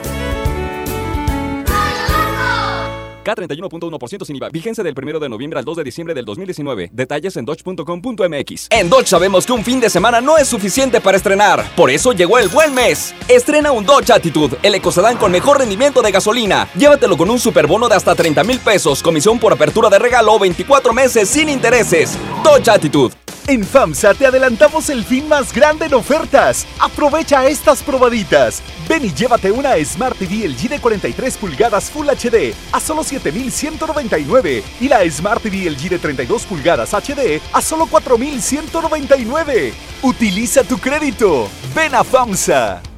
[3.23, 4.49] K31.1% sin IVA.
[4.49, 6.89] Vigencia del 1 de noviembre al 2 de diciembre del 2019.
[6.93, 8.67] Detalles en dodge.com.mx.
[8.69, 11.65] En Dodge sabemos que un fin de semana no es suficiente para estrenar.
[11.75, 13.13] Por eso llegó el buen mes.
[13.27, 16.67] Estrena un Dodge Attitude, el ecocedán con mejor rendimiento de gasolina.
[16.75, 20.93] Llévatelo con un superbono de hasta 30 mil pesos, comisión por apertura de regalo, 24
[20.93, 22.17] meses sin intereses.
[22.43, 23.13] Dodge Attitude.
[23.47, 26.65] En FAMSA te adelantamos el fin más grande en ofertas.
[26.79, 28.61] Aprovecha estas probaditas.
[28.87, 34.63] Ven y llévate una Smart TV LG de 43 pulgadas Full HD a solo 7,199
[34.79, 39.73] y la Smart TV LG de 32 pulgadas HD a solo 4,199.
[40.01, 41.49] Utiliza tu crédito.
[41.75, 42.90] Ven a FAMSA.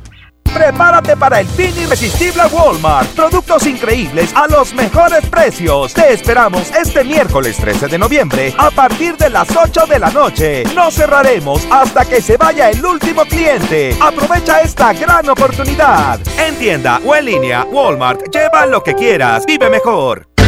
[0.53, 3.09] Prepárate para el fin irresistible Walmart.
[3.15, 5.93] Productos increíbles a los mejores precios.
[5.93, 10.63] Te esperamos este miércoles 13 de noviembre a partir de las 8 de la noche.
[10.75, 13.95] No cerraremos hasta que se vaya el último cliente.
[13.99, 16.19] Aprovecha esta gran oportunidad.
[16.37, 18.21] En tienda o en línea, Walmart.
[18.31, 19.45] Lleva lo que quieras.
[19.45, 20.32] Vive mejor.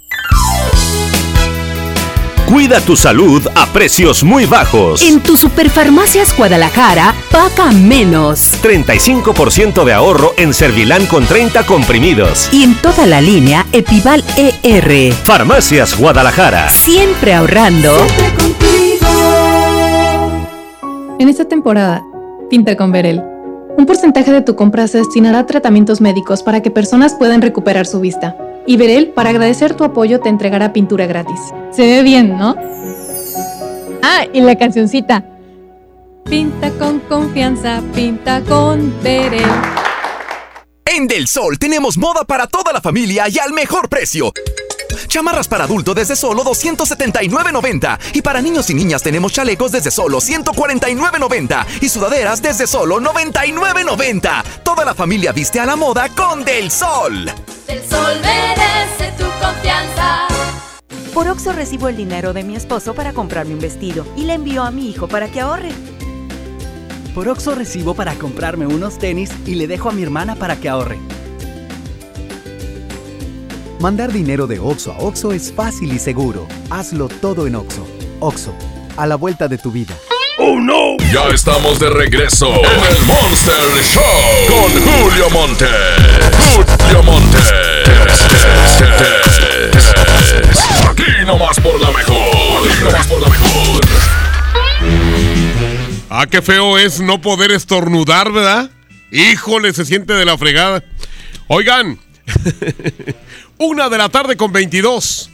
[2.46, 5.00] Cuida tu salud a precios muy bajos.
[5.00, 8.52] En tu Superfarmacias Guadalajara, paga menos.
[8.62, 12.50] 35% de ahorro en Servilan con 30 comprimidos.
[12.52, 15.14] Y en toda la línea Epival ER.
[15.24, 16.68] Farmacias Guadalajara.
[16.68, 17.96] Siempre ahorrando.
[21.20, 22.02] En esta temporada,
[22.48, 23.22] pinta con Verel.
[23.76, 27.86] Un porcentaje de tu compra se destinará a tratamientos médicos para que personas puedan recuperar
[27.86, 28.38] su vista.
[28.66, 31.38] Y Verel, para agradecer tu apoyo, te entregará pintura gratis.
[31.72, 32.56] Se ve bien, ¿no?
[34.02, 35.22] Ah, y la cancioncita.
[36.24, 39.44] Pinta con confianza, pinta con Verel.
[40.86, 44.32] En Del Sol tenemos moda para toda la familia y al mejor precio.
[45.10, 50.18] Chamarras para adulto desde solo 279.90 y para niños y niñas tenemos chalecos desde solo
[50.20, 54.44] 149.90 y sudaderas desde solo 99.90.
[54.62, 57.28] Toda la familia viste a la moda con Del Sol.
[57.66, 60.28] El sol merece tu confianza.
[61.12, 64.62] Por Oxo recibo el dinero de mi esposo para comprarme un vestido y le envío
[64.62, 65.72] a mi hijo para que ahorre.
[67.16, 70.68] Por Oxo recibo para comprarme unos tenis y le dejo a mi hermana para que
[70.68, 71.00] ahorre.
[73.80, 76.46] Mandar dinero de Oxo a Oxo es fácil y seguro.
[76.68, 77.88] Hazlo todo en Oxo.
[78.20, 78.54] Oxo,
[78.98, 79.96] a la vuelta de tu vida.
[80.36, 80.98] ¡Oh no!
[81.10, 84.02] Ya estamos de regreso en el Monster Show
[84.48, 85.66] con Julio Monte.
[86.38, 87.38] Julio Monte.
[90.86, 92.68] Aquí nomás por la mejor.
[92.68, 93.80] Aquí nomás por la mejor.
[96.10, 98.70] Ah, qué feo es no poder estornudar, ¿verdad?
[99.10, 100.84] Híjole, se siente de la fregada.
[101.48, 101.98] Oigan,
[103.60, 105.30] una de la tarde con 22.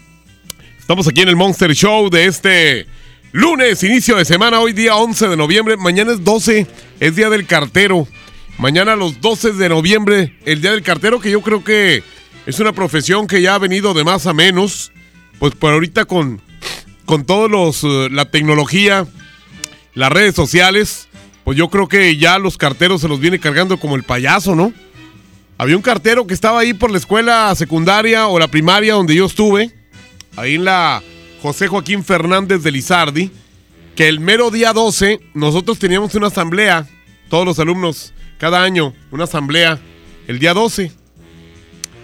[0.81, 2.87] Estamos aquí en el Monster Show de este
[3.31, 5.77] lunes, inicio de semana, hoy día 11 de noviembre.
[5.77, 6.67] Mañana es 12,
[6.99, 8.09] es día del cartero.
[8.59, 12.03] Mañana los 12 de noviembre, el día del cartero, que yo creo que
[12.47, 14.91] es una profesión que ya ha venido de más a menos.
[15.39, 16.41] Pues por ahorita con,
[17.05, 19.07] con todos los, eh, la tecnología,
[19.95, 21.07] las redes sociales,
[21.45, 24.73] pues yo creo que ya los carteros se los viene cargando como el payaso, ¿no?
[25.59, 29.25] Había un cartero que estaba ahí por la escuela secundaria o la primaria donde yo
[29.27, 29.71] estuve,
[30.37, 31.03] ahí en la
[31.41, 33.31] José Joaquín Fernández de Lizardi,
[33.95, 36.87] que el mero día 12 nosotros teníamos una asamblea,
[37.31, 39.79] todos los alumnos, cada año, una asamblea,
[40.29, 40.93] el día 12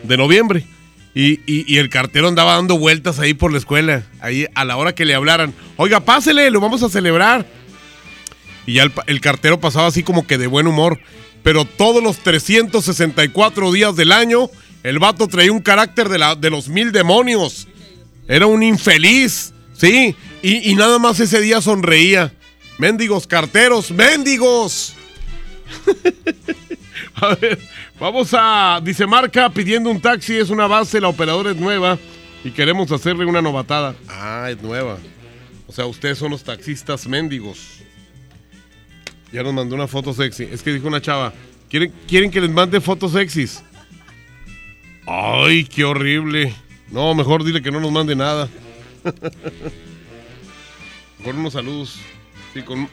[0.04, 0.66] de noviembre.
[1.14, 4.94] Y, y- el cartero andaba dando vueltas ahí por la escuela, ahí a la hora
[4.94, 5.52] que le hablaran.
[5.76, 7.44] Oiga, pásele, lo vamos a celebrar.
[8.66, 10.98] Y ya el cartero pasaba así como que de buen humor.
[11.42, 14.50] Pero todos los 364 días del año,
[14.82, 17.68] el vato traía un carácter de, la, de los mil demonios.
[18.28, 20.14] Era un infeliz, ¿sí?
[20.42, 22.32] Y, y nada más ese día sonreía.
[22.78, 24.94] Mendigos carteros, mendigos.
[27.14, 27.58] a ver,
[27.98, 31.98] vamos a, dice Marca, pidiendo un taxi, es una base, la operadora es nueva
[32.44, 33.94] y queremos hacerle una novatada.
[34.08, 34.98] Ah, es nueva.
[35.66, 37.78] O sea, ustedes son los taxistas mendigos.
[39.32, 40.44] Ya nos mandó una foto sexy.
[40.44, 41.32] Es que dijo una chava,
[41.70, 43.62] ¿quieren, quieren que les mande fotos sexys?
[45.06, 46.54] Ay, qué horrible.
[46.90, 48.48] No, mejor dile que no nos mande nada.
[51.24, 51.98] con unos saludos.
[52.52, 52.88] Sí, con...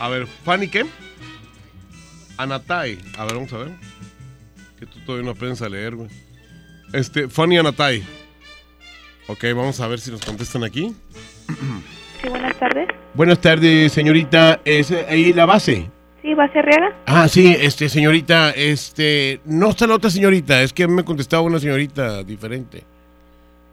[0.00, 0.84] A ver, Fanny, ¿qué?
[2.36, 2.98] Anatai.
[3.16, 3.70] A ver, vamos a ver.
[4.78, 6.10] Que tú todavía no aprendes a leer, güey.
[6.92, 8.02] Este, Fanny Anatai.
[9.28, 10.94] Ok, vamos a ver si nos contestan aquí.
[12.20, 12.88] Sí, buenas tardes.
[13.14, 14.60] Buenas tardes, señorita.
[14.64, 15.88] ¿Es ahí la base?
[16.22, 16.92] Sí, ¿Base Arriaga?
[17.06, 21.58] Ah, sí, este, señorita, este, no está la otra señorita, es que me contestaba una
[21.60, 22.82] señorita diferente,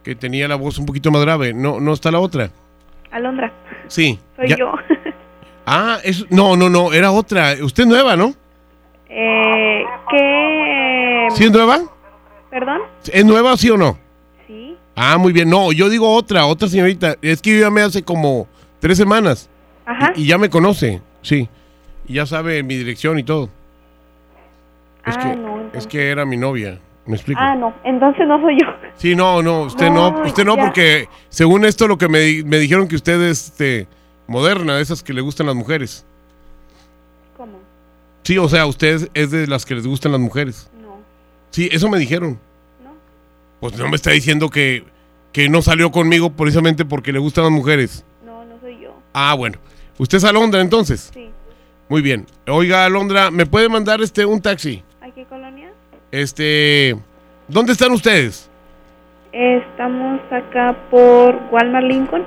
[0.03, 2.51] que tenía la voz un poquito más grave, no, no está la otra.
[3.09, 3.53] Alondra.
[3.88, 4.19] Sí.
[4.35, 4.72] Soy ya- yo.
[5.63, 7.53] Ah, es, no, no, no, era otra.
[7.61, 8.34] Usted es nueva, ¿no?
[9.07, 11.27] eh, ¿Qué?
[11.35, 11.80] ¿Sí es nueva?
[12.49, 12.81] ¿Perdón?
[13.13, 13.97] ¿Es nueva, sí o no?
[14.47, 14.76] Sí.
[14.95, 15.49] Ah, muy bien.
[15.51, 17.15] No, yo digo otra, otra señorita.
[17.22, 18.47] Es que yo llamé hace como
[18.81, 19.49] tres semanas.
[19.85, 20.11] Ajá.
[20.17, 21.47] Y, y ya me conoce, sí.
[22.07, 23.45] Y ya sabe mi dirección y todo.
[25.05, 26.79] Es, Ah, que, no, es entonces- que era mi novia.
[27.05, 27.39] ¿Me explico?
[27.41, 27.73] Ah, no.
[27.83, 28.67] Entonces no soy yo.
[28.95, 30.63] Sí, no, no, usted no, No, usted no, ya.
[30.65, 33.87] porque según esto lo que me, me dijeron que usted es este,
[34.27, 36.05] moderna, de esas que le gustan las mujeres.
[37.35, 37.57] ¿Cómo?
[38.23, 40.69] Sí, o sea, usted es, es de las que les gustan las mujeres.
[40.79, 40.99] No.
[41.49, 42.39] Sí, eso me dijeron.
[42.83, 42.91] No.
[43.61, 44.83] Pues no me está diciendo que,
[45.33, 48.05] que no salió conmigo precisamente porque le gustan las mujeres.
[49.13, 49.57] Ah, bueno.
[49.97, 51.11] ¿Usted es Alondra entonces?
[51.13, 51.29] Sí.
[51.89, 52.25] Muy bien.
[52.47, 54.83] Oiga, Alondra, ¿me puede mandar este un taxi?
[55.01, 55.71] ¿A qué colonia?
[56.11, 56.95] Este,
[57.47, 58.49] ¿dónde están ustedes?
[59.33, 62.23] Estamos acá por Walmart Lincoln.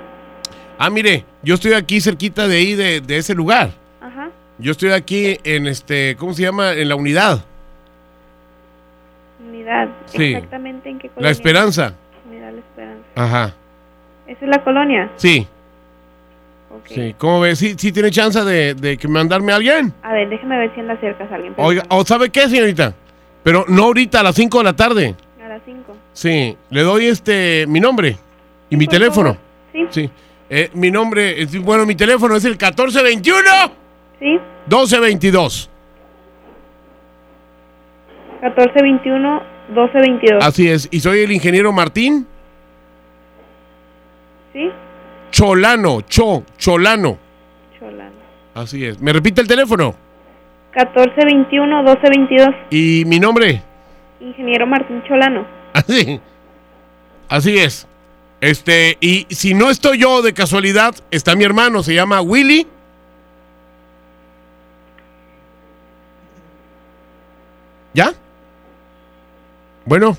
[0.78, 3.70] Ah, mire, yo estoy aquí cerquita de ahí, de, de ese lugar.
[4.00, 4.30] Ajá.
[4.58, 6.72] Yo estoy aquí en este, ¿cómo se llama?
[6.72, 7.44] En la unidad.
[9.46, 9.88] Unidad.
[10.06, 10.34] Sí.
[10.34, 11.28] Exactamente en qué colonia.
[11.28, 11.94] La Esperanza.
[12.28, 13.04] Unidad La Esperanza.
[13.14, 13.54] Ajá.
[14.26, 15.10] ¿Esa es la colonia?
[15.16, 15.46] Sí.
[16.86, 17.14] Sí.
[17.18, 17.56] ¿Cómo ve?
[17.56, 19.92] ¿Sí, sí tiene chance de, de que mandarme a alguien?
[20.02, 21.54] A ver, déjeme ver si anda cerca a alguien.
[21.56, 22.94] Oiga, ¿o sabe qué, señorita?
[23.42, 25.14] Pero no ahorita, a las 5 de la tarde.
[25.44, 25.96] A las 5.
[26.12, 26.56] Sí.
[26.70, 28.16] Le doy este, mi nombre
[28.70, 29.36] y mi teléfono.
[29.72, 29.86] Sí.
[29.90, 30.10] Sí.
[30.50, 33.40] Eh, mi nombre, es- bueno, mi teléfono es el 1421.
[34.20, 34.38] Sí.
[34.66, 35.70] 1222.
[38.42, 40.44] 1421 1222.
[40.44, 40.88] Así es.
[40.90, 42.26] Y soy el ingeniero Martín
[44.52, 44.70] ¿Sí?
[45.34, 46.02] Cholano.
[46.02, 47.18] Cho, Cholano.
[47.76, 48.14] Cholano.
[48.54, 49.00] Así es.
[49.00, 49.96] ¿Me repite el teléfono?
[50.76, 52.54] 1421 1222.
[52.70, 53.60] ¿Y mi nombre?
[54.20, 55.44] Ingeniero Martín Cholano.
[55.72, 56.20] Así.
[57.28, 57.88] Así es.
[58.40, 62.68] Este, y si no estoy yo de casualidad, está mi hermano, se llama Willy.
[67.92, 68.12] ¿Ya?
[69.84, 70.16] Bueno.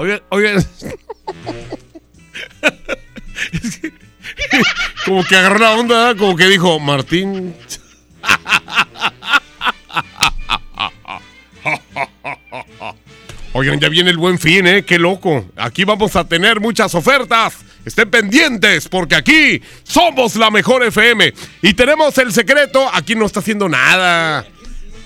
[0.00, 0.58] Oigan, oigan.
[5.04, 7.54] Como que agarró la onda, como que dijo, Martín.
[13.52, 14.84] Oigan, ya viene el buen fin, ¿eh?
[14.84, 15.50] Qué loco.
[15.56, 17.56] Aquí vamos a tener muchas ofertas.
[17.84, 21.32] Estén pendientes porque aquí somos la mejor FM.
[21.62, 22.88] Y tenemos el secreto.
[22.92, 24.46] Aquí no está haciendo nada.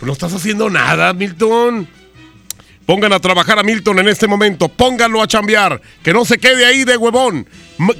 [0.02, 1.88] No estás haciendo nada, Milton.
[2.86, 4.68] Pongan a trabajar a Milton en este momento.
[4.68, 5.80] Pónganlo a chambear.
[6.02, 7.48] Que no se quede ahí de huevón.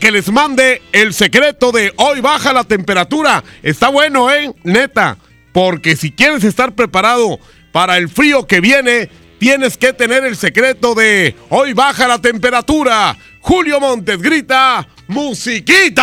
[0.01, 3.43] Que les mande el secreto de hoy baja la temperatura.
[3.63, 4.53] Está bueno, ¿eh?
[4.63, 5.17] Neta.
[5.53, 7.39] Porque si quieres estar preparado
[7.73, 9.09] para el frío que viene,
[9.39, 13.17] tienes que tener el secreto de hoy baja la temperatura.
[13.41, 16.03] Julio Montes grita, musiquita.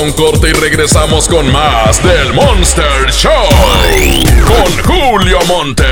[0.00, 3.32] Un corte y regresamos con más del Monster Show.
[4.46, 5.84] Con Julio Monte.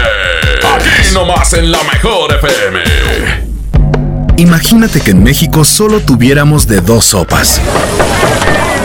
[0.75, 2.81] Aquí nomás en la mejor FM.
[4.37, 7.61] Imagínate que en México solo tuviéramos de dos sopas.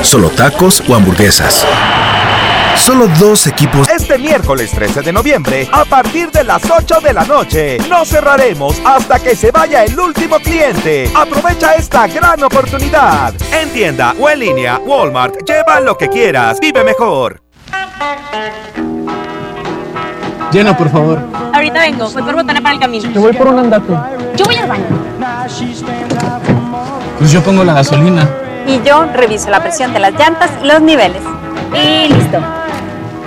[0.01, 1.65] Solo tacos o hamburguesas.
[2.77, 3.87] Solo dos equipos.
[3.89, 8.81] Este miércoles 13 de noviembre, a partir de las 8 de la noche, no cerraremos
[8.83, 11.11] hasta que se vaya el último cliente.
[11.15, 13.33] Aprovecha esta gran oportunidad.
[13.53, 17.41] En tienda o en línea, Walmart, lleva lo que quieras, vive mejor.
[20.51, 21.19] Llena, por favor.
[21.53, 23.13] Ahorita vengo, voy por botana para el camino.
[23.13, 23.93] Te voy por un andate.
[24.35, 24.85] Yo voy al baño.
[27.19, 28.27] Pues yo pongo la gasolina.
[28.67, 31.21] Y yo reviso la presión de las llantas y los niveles.
[31.73, 32.60] Y listo.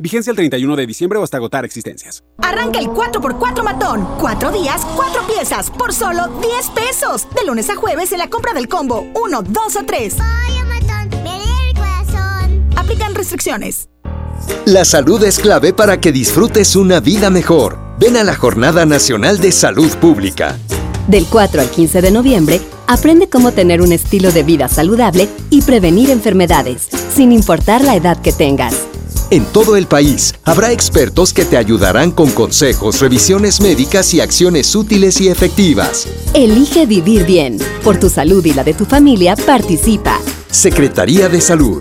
[0.00, 2.24] Vigencia el 31 de diciembre o hasta agotar existencias.
[2.38, 4.08] Arranca el 4x4 matón.
[4.18, 7.26] Cuatro días, cuatro piezas, por solo 10 pesos.
[7.34, 10.16] De lunes a jueves en la compra del combo 1, 2 o 3.
[12.76, 13.88] Aplican restricciones.
[14.64, 17.78] La salud es clave para que disfrutes una vida mejor.
[17.98, 20.58] Ven a la Jornada Nacional de Salud Pública.
[21.06, 25.62] Del 4 al 15 de noviembre, aprende cómo tener un estilo de vida saludable y
[25.62, 28.89] prevenir enfermedades, sin importar la edad que tengas.
[29.32, 34.74] En todo el país habrá expertos que te ayudarán con consejos, revisiones médicas y acciones
[34.74, 36.08] útiles y efectivas.
[36.34, 37.58] Elige vivir bien.
[37.84, 40.18] Por tu salud y la de tu familia, participa.
[40.50, 41.80] Secretaría de Salud.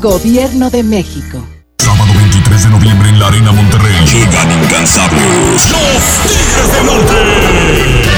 [0.00, 1.38] Gobierno de México.
[1.78, 3.94] Sábado 23 de noviembre en la Arena Monterrey.
[4.06, 5.70] Llegan incansables.
[5.70, 8.09] Los Tigres del Norte.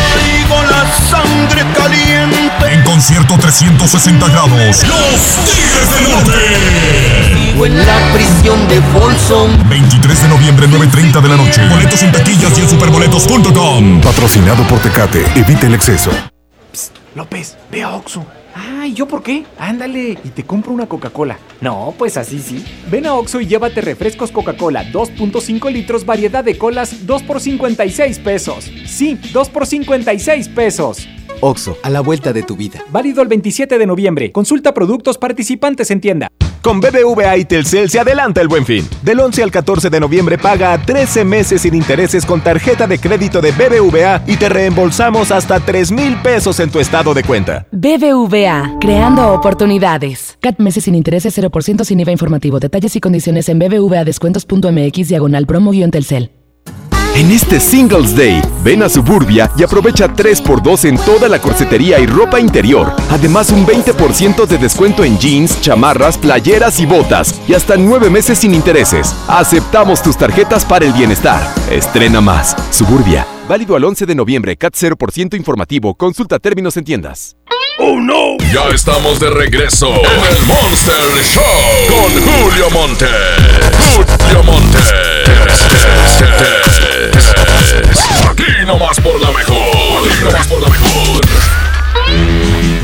[0.82, 2.50] La sangre caliente.
[2.72, 4.50] En concierto 360 grados.
[4.50, 7.34] Los Tigres del Norte.
[7.34, 9.68] Vivo en la prisión de Folsom.
[9.68, 11.68] 23 de noviembre, 9.30 de la noche.
[11.68, 14.00] Boletos en taquillas y en superboletos.com.
[14.00, 15.24] Patrocinado por Tecate.
[15.36, 16.10] Evita el exceso.
[17.14, 18.26] López, ve a Oxxo.
[18.54, 19.44] Ay, ¿yo por qué?
[19.58, 21.38] Ándale, y te compro una Coca-Cola.
[21.60, 22.64] No, pues así sí.
[22.90, 28.18] Ven a Oxxo y llévate refrescos Coca-Cola 2.5 litros, variedad de colas, 2 por 56
[28.18, 28.70] pesos.
[28.86, 31.08] Sí, 2 por 56 pesos.
[31.40, 32.80] Oxo, a la vuelta de tu vida.
[32.90, 34.32] Válido el 27 de noviembre.
[34.32, 36.28] Consulta productos participantes en tienda.
[36.62, 38.88] Con BBVA y Telcel se adelanta el buen fin.
[39.02, 43.00] Del 11 al 14 de noviembre paga a 13 meses sin intereses con tarjeta de
[43.00, 47.66] crédito de BBVA y te reembolsamos hasta 3 mil pesos en tu estado de cuenta.
[47.72, 50.38] BBVA, creando oportunidades.
[50.40, 52.60] CAT meses sin intereses 0% sin IVA informativo.
[52.60, 56.30] Detalles y condiciones en bbvadescuentos.mx diagonal promo-telcel.
[57.14, 62.06] En este Singles Day, ven a Suburbia y aprovecha 3x2 en toda la corsetería y
[62.06, 62.90] ropa interior.
[63.10, 67.38] Además, un 20% de descuento en jeans, chamarras, playeras y botas.
[67.46, 69.14] Y hasta 9 meses sin intereses.
[69.28, 71.42] Aceptamos tus tarjetas para el bienestar.
[71.70, 72.56] Estrena más.
[72.70, 73.26] Suburbia.
[73.46, 74.56] Válido al 11 de noviembre.
[74.56, 75.94] CAT 0% informativo.
[75.94, 77.36] Consulta términos en tiendas.
[77.78, 78.36] ¡Oh, no!
[78.52, 81.42] Ya estamos de regreso en el Monster Show
[81.88, 83.06] con Julio Monte.
[83.94, 84.78] Julio Monte.
[88.28, 90.08] Aquí nomás por la mejor.
[90.08, 91.22] Aquí nomás por la mejor.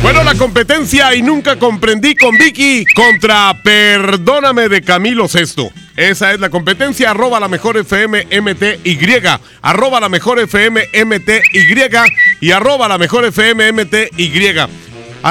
[0.02, 5.70] Bueno, la competencia y nunca comprendí con Vicky contra Perdóname de Camilo Sesto.
[5.97, 9.20] Esa es la competencia, arroba la mejor FM MTY,
[9.60, 11.89] arroba la mejor FM MTY
[12.40, 14.09] y arroba la mejor FM MTY.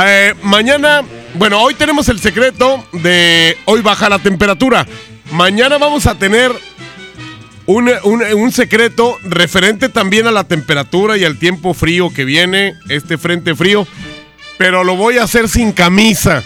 [0.05, 1.03] Eh, mañana,
[1.35, 4.85] bueno, hoy tenemos el secreto de hoy baja la temperatura.
[5.31, 6.51] Mañana vamos a tener
[7.65, 12.73] un, un- un secreto referente también a la temperatura y al tiempo frío que viene,
[12.89, 13.87] este frente frío,
[14.57, 16.43] pero lo voy a hacer sin camisa.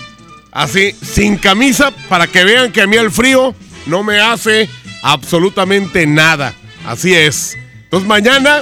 [0.52, 3.56] Así, sin camisa, para que vean que a mí el frío
[3.86, 4.70] no me hace
[5.02, 6.54] absolutamente nada.
[6.86, 7.58] Así es.
[7.84, 8.62] Entonces mañana,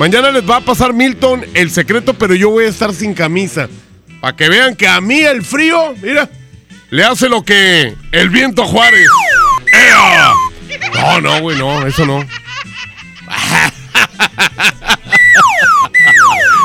[0.00, 3.68] mañana les va a pasar Milton el secreto, pero yo voy a estar sin camisa.
[4.22, 6.30] Para que vean que a mí el frío, mira,
[6.88, 9.06] le hace lo que el viento Juárez.
[9.70, 10.32] ¡Ea!
[10.94, 12.24] No, no, güey, no, eso no.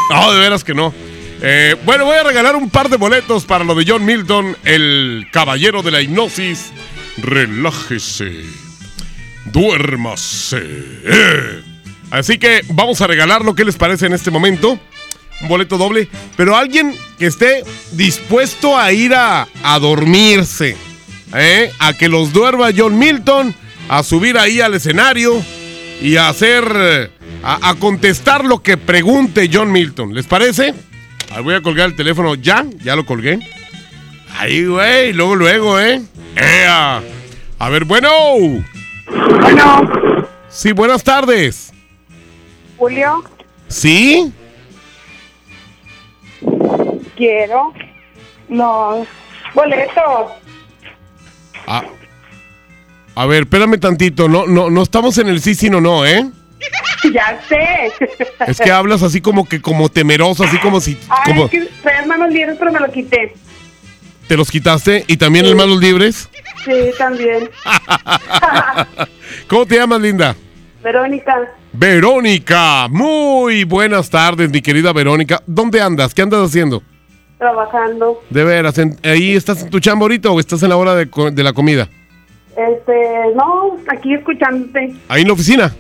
[0.10, 0.94] No, de veras que no.
[1.42, 5.28] Eh, bueno, voy a regalar un par de boletos para lo de John Milton, el
[5.32, 6.72] caballero de la hipnosis.
[7.18, 8.44] Relájese.
[9.46, 10.62] Duérmase.
[10.62, 11.75] Eh.
[12.12, 14.80] Así que vamos a regalar lo que les parece en este momento.
[15.42, 16.08] Un boleto doble.
[16.38, 20.78] Pero alguien que esté dispuesto a ir a, a dormirse.
[21.34, 21.72] ¿eh?
[21.80, 23.54] A que los duerma John Milton.
[23.90, 25.44] A subir ahí al escenario.
[26.02, 27.12] Y a hacer.
[27.44, 30.14] A, a contestar lo que pregunte John Milton.
[30.14, 30.74] ¿Les parece?
[31.32, 32.66] Ahí voy a colgar el teléfono ya.
[32.84, 33.40] Ya lo colgué.
[34.38, 35.12] Ahí, güey.
[35.14, 36.02] Luego, luego, ¿eh?
[36.36, 37.02] ¡Ea!
[37.60, 38.10] A ver, bueno.
[39.42, 39.88] Bueno,
[40.50, 41.74] Sí, buenas tardes.
[42.78, 43.24] Julio,
[43.68, 44.32] ¿Sí?
[47.16, 47.74] quiero
[48.50, 49.08] los
[49.54, 50.32] boletos.
[51.68, 51.84] A,
[53.16, 54.28] a ver, espérame tantito.
[54.28, 56.26] No, no, no estamos en el sí, sí, no, no, ¿eh?
[57.14, 57.92] Ya sé.
[58.48, 61.70] Es que hablas así como que como temeroso, así como si Ay, como es que
[61.84, 63.36] traes manos libres, pero me lo quité.
[64.28, 66.30] te los quitaste y también el manos libres.
[66.66, 67.50] Sí, también.
[69.48, 70.36] ¿Cómo te llamas, linda?
[70.86, 71.36] Verónica,
[71.74, 72.88] Verónica.
[72.90, 75.42] Muy buenas tardes, mi querida Verónica.
[75.48, 76.14] ¿Dónde andas?
[76.14, 76.84] ¿Qué andas haciendo?
[77.40, 78.22] trabajando.
[78.30, 81.32] De veras, ¿ahí estás en tu chamba ahorita o estás en la hora de, co-
[81.32, 81.90] de la comida?
[82.56, 82.94] Este,
[83.36, 84.94] no, aquí escuchándote.
[85.10, 85.76] ¿Ahí en la oficina?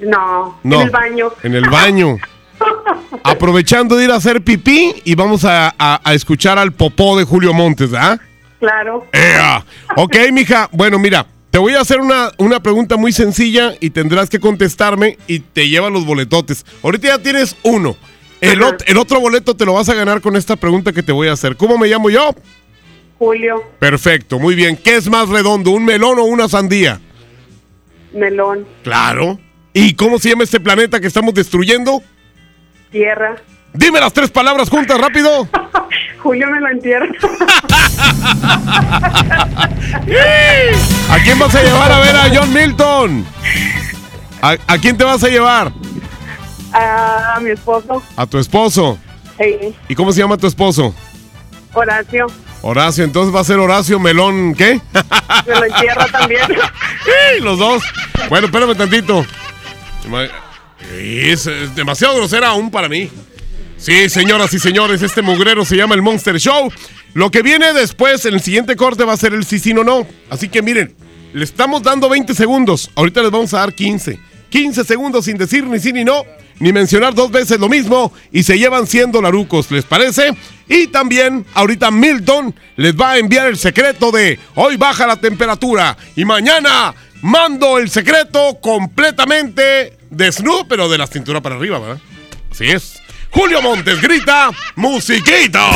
[0.00, 0.76] No, No.
[0.82, 1.28] en el baño.
[1.42, 2.16] En el baño.
[3.24, 7.24] Aprovechando de ir a hacer pipí y vamos a, a- a escuchar al popó de
[7.24, 8.18] Julio Montes, ¿ah?
[8.60, 9.06] Claro.
[9.12, 9.64] ¡Ea!
[9.96, 10.68] Ok, mija.
[10.72, 11.26] Bueno, mira,
[11.56, 15.70] te voy a hacer una, una pregunta muy sencilla y tendrás que contestarme y te
[15.70, 16.66] llevan los boletotes.
[16.82, 17.96] Ahorita ya tienes uno.
[18.42, 21.12] El, ot- el otro boleto te lo vas a ganar con esta pregunta que te
[21.12, 21.56] voy a hacer.
[21.56, 22.34] ¿Cómo me llamo yo?
[23.18, 24.76] Julio, Perfecto, muy bien.
[24.76, 27.00] ¿Qué es más redondo, un melón o una sandía?
[28.12, 29.40] melón, Claro.
[29.72, 32.02] ¿Y cómo se llama este planeta que estamos destruyendo?
[32.92, 33.36] Tierra.
[33.72, 35.48] Dime las tres palabras juntas, rápido.
[36.18, 37.06] Julio me lo entierra.
[41.10, 43.26] ¿A quién vas a llevar a ver a John Milton?
[44.42, 45.72] ¿A, a quién te vas a llevar?
[46.72, 48.02] A mi esposo.
[48.16, 48.98] A tu esposo.
[49.38, 49.74] Sí.
[49.88, 50.94] ¿Y cómo se llama tu esposo?
[51.72, 52.26] Horacio.
[52.62, 54.80] Horacio, entonces va a ser Horacio Melón, ¿qué?
[55.46, 56.42] Me lo entierra también.
[57.04, 57.84] Sí, los dos.
[58.28, 59.24] Bueno, espérame tantito.
[60.92, 63.08] Es, es demasiado grosera aún para mí.
[63.78, 66.72] Sí, señoras y señores, este mugrero se llama el Monster Show.
[67.14, 69.84] Lo que viene después, en el siguiente corte, va a ser el sí, sí, no,
[69.84, 70.06] no.
[70.30, 70.94] Así que miren,
[71.32, 72.90] le estamos dando 20 segundos.
[72.94, 74.18] Ahorita les vamos a dar 15.
[74.48, 76.24] 15 segundos sin decir ni sí ni no,
[76.60, 80.30] ni mencionar dos veces lo mismo, y se llevan 100 dolarucos, ¿les parece?
[80.68, 85.96] Y también, ahorita Milton les va a enviar el secreto de hoy baja la temperatura
[86.14, 91.98] y mañana mando el secreto completamente desnudo, pero de la cintura para arriba, ¿verdad?
[92.50, 93.05] Así es.
[93.30, 95.70] Julio Montes grita, musiquita.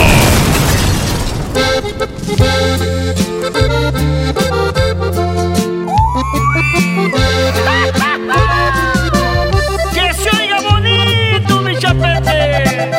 [9.93, 12.91] ¡Que se oiga bonito, mi chapete!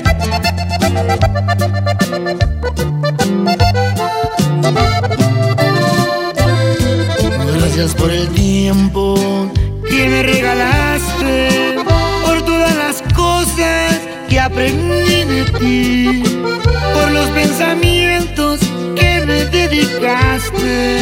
[7.58, 9.52] Gracias por el tiempo
[9.90, 11.76] que me regalaste,
[12.26, 16.24] por todas las cosas que aprendí de ti,
[16.94, 18.62] por los pensamientos
[18.96, 21.00] que me dedicaste,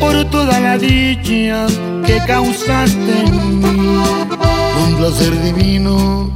[0.00, 1.66] por toda la dicha
[2.06, 3.98] que causaste en mí.
[4.82, 6.30] Un placer divino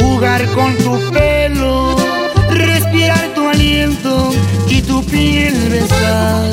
[0.00, 1.96] jugar con tu pelo,
[2.50, 4.32] respirar tu aliento
[4.68, 6.52] y tu piel besar.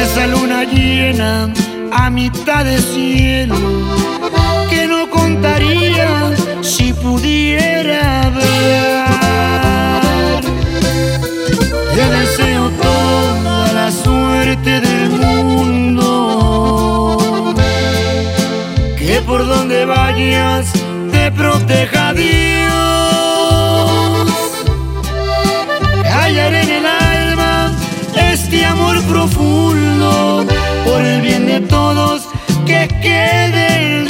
[0.00, 1.52] Esa luna llena
[1.90, 3.56] a mitad de cielo
[4.70, 6.30] que no contaría
[6.70, 9.04] si pudiera ver.
[11.94, 16.04] Te deseo toda la suerte del mundo,
[18.96, 20.72] que por donde vayas
[21.10, 22.30] te proteja Dios.
[26.04, 27.72] Callaré en el alma
[28.14, 30.46] este amor profundo
[30.84, 32.28] por el bien de todos
[32.64, 34.09] que quede entre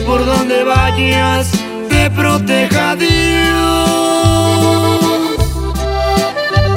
[0.00, 1.50] por donde vayas
[1.88, 3.10] te proteja Dios.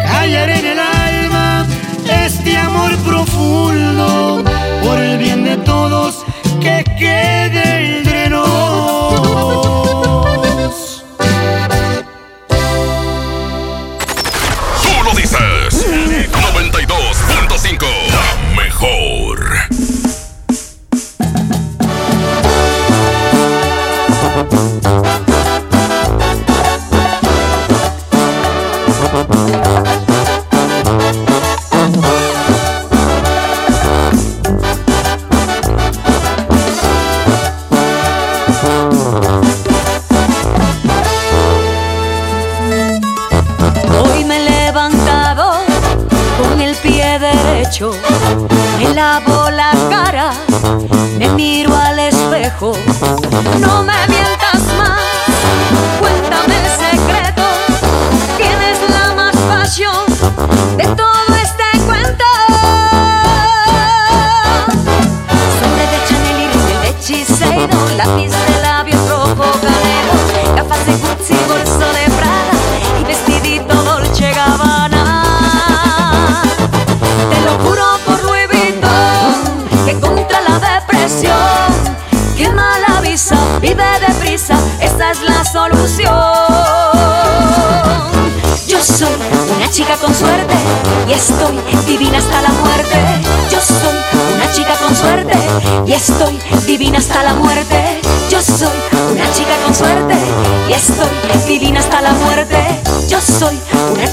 [0.04, 1.66] Callaré en el alma
[2.26, 4.44] este amor profundo
[4.84, 6.24] por el bien de todos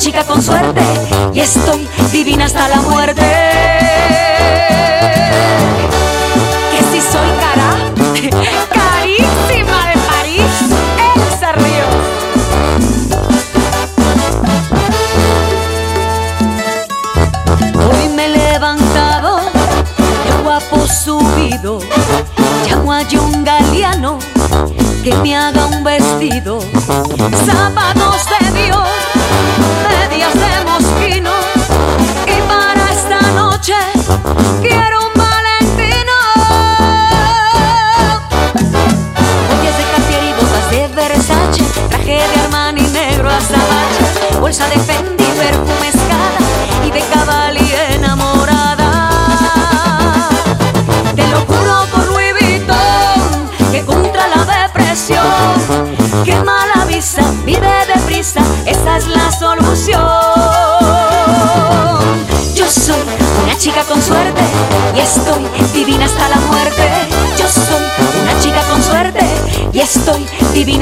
[0.07, 0.83] chica con suerte
[1.35, 3.23] y estoy divina hasta la muerte.
[6.71, 7.75] Que si soy cara,
[8.71, 10.53] carísima de París,
[11.17, 11.95] Elsa Ríos.
[17.75, 19.41] Hoy me he levantado,
[20.29, 21.81] el guapo subido,
[22.65, 24.21] llamo a un galeano
[25.03, 26.61] que me haga un vestido,
[27.45, 28.06] zapatos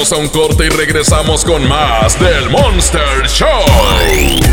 [0.00, 3.66] Vamos a un corte y regresamos con más del Monster Show.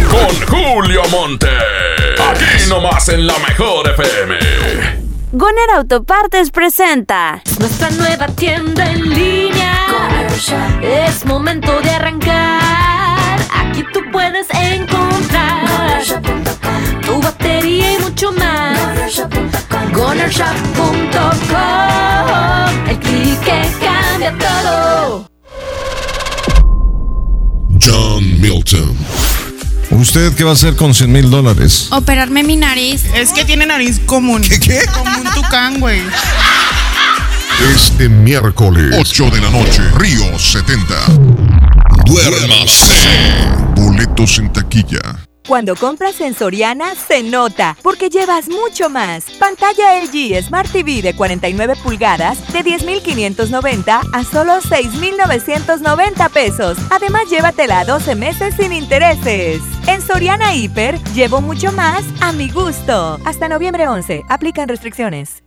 [0.09, 1.47] Con Julio Monte.
[2.19, 4.35] Aquí nomás en la mejor FM.
[5.31, 9.87] Goner Autopartes presenta Nuestra nueva tienda en línea.
[10.81, 13.39] Es momento de arrancar.
[13.55, 16.01] Aquí tú puedes encontrar
[17.05, 19.23] tu batería y mucho más.
[19.93, 22.66] Gonershop.com.
[27.87, 28.95] John Milton.
[29.91, 31.87] ¿Usted qué va a hacer con 100 mil dólares?
[31.91, 33.05] Operarme mi nariz.
[33.15, 34.41] Es que tiene nariz común.
[34.41, 34.59] ¿Qué?
[34.59, 34.81] qué?
[34.93, 36.01] Como un tucán, güey.
[37.73, 40.95] Este miércoles, 8 de la noche, Río 70.
[42.05, 42.85] Duérmase.
[43.75, 44.99] Boletos en taquilla.
[45.47, 49.23] Cuando compras en Soriana, se nota, porque llevas mucho más.
[49.39, 56.77] Pantalla LG Smart TV de 49 pulgadas de 10,590 a solo 6,990 pesos.
[56.91, 59.61] Además, llévatela a 12 meses sin intereses.
[59.87, 63.17] En Soriana Hiper, llevo mucho más a mi gusto.
[63.23, 65.46] Hasta noviembre 11, aplican restricciones.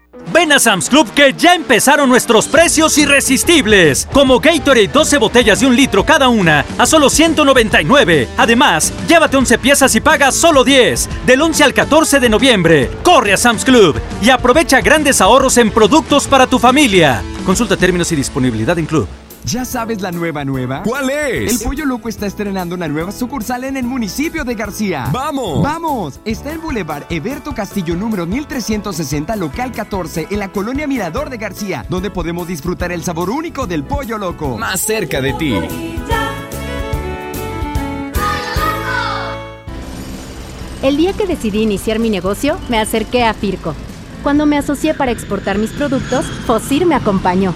[0.33, 4.07] Ven a Sam's Club que ya empezaron nuestros precios irresistibles.
[4.13, 8.27] Como Gatorade 12 botellas de un litro cada una a solo 199.
[8.37, 11.09] Además, llévate 11 piezas y paga solo 10.
[11.25, 12.89] Del 11 al 14 de noviembre.
[13.03, 17.21] Corre a Sam's Club y aprovecha grandes ahorros en productos para tu familia.
[17.45, 19.07] Consulta términos y disponibilidad en Club.
[19.45, 20.83] ¿Ya sabes la nueva nueva?
[20.83, 21.51] ¿Cuál es?
[21.51, 25.09] El Pollo Loco está estrenando una nueva sucursal en el municipio de García.
[25.11, 25.63] ¡Vamos!
[25.63, 26.19] ¡Vamos!
[26.25, 31.85] Está en Boulevard Eberto Castillo número 1360, local 14, en la colonia Mirador de García,
[31.89, 34.57] donde podemos disfrutar el sabor único del Pollo Loco.
[34.57, 35.55] Más cerca de ti.
[40.83, 43.73] El día que decidí iniciar mi negocio, me acerqué a Firco.
[44.21, 47.55] Cuando me asocié para exportar mis productos, Fosir me acompañó.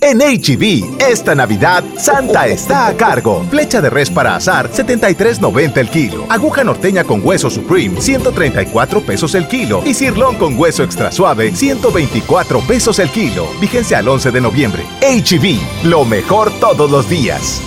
[0.00, 3.44] En HB, esta Navidad, Santa está a cargo.
[3.50, 6.26] Flecha de res para azar, 73.90 el kilo.
[6.28, 9.82] Aguja norteña con hueso Supreme, 134 pesos el kilo.
[9.84, 13.46] Y cirlón con hueso extra suave, 124 pesos el kilo.
[13.60, 14.84] Vigencia al 11 de noviembre.
[15.02, 17.60] HB, lo mejor todos los días.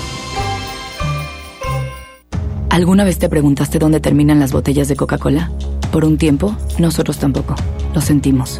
[2.69, 5.51] ¿Alguna vez te preguntaste dónde terminan las botellas de Coca-Cola?
[5.91, 7.53] Por un tiempo, nosotros tampoco.
[7.93, 8.59] Lo sentimos.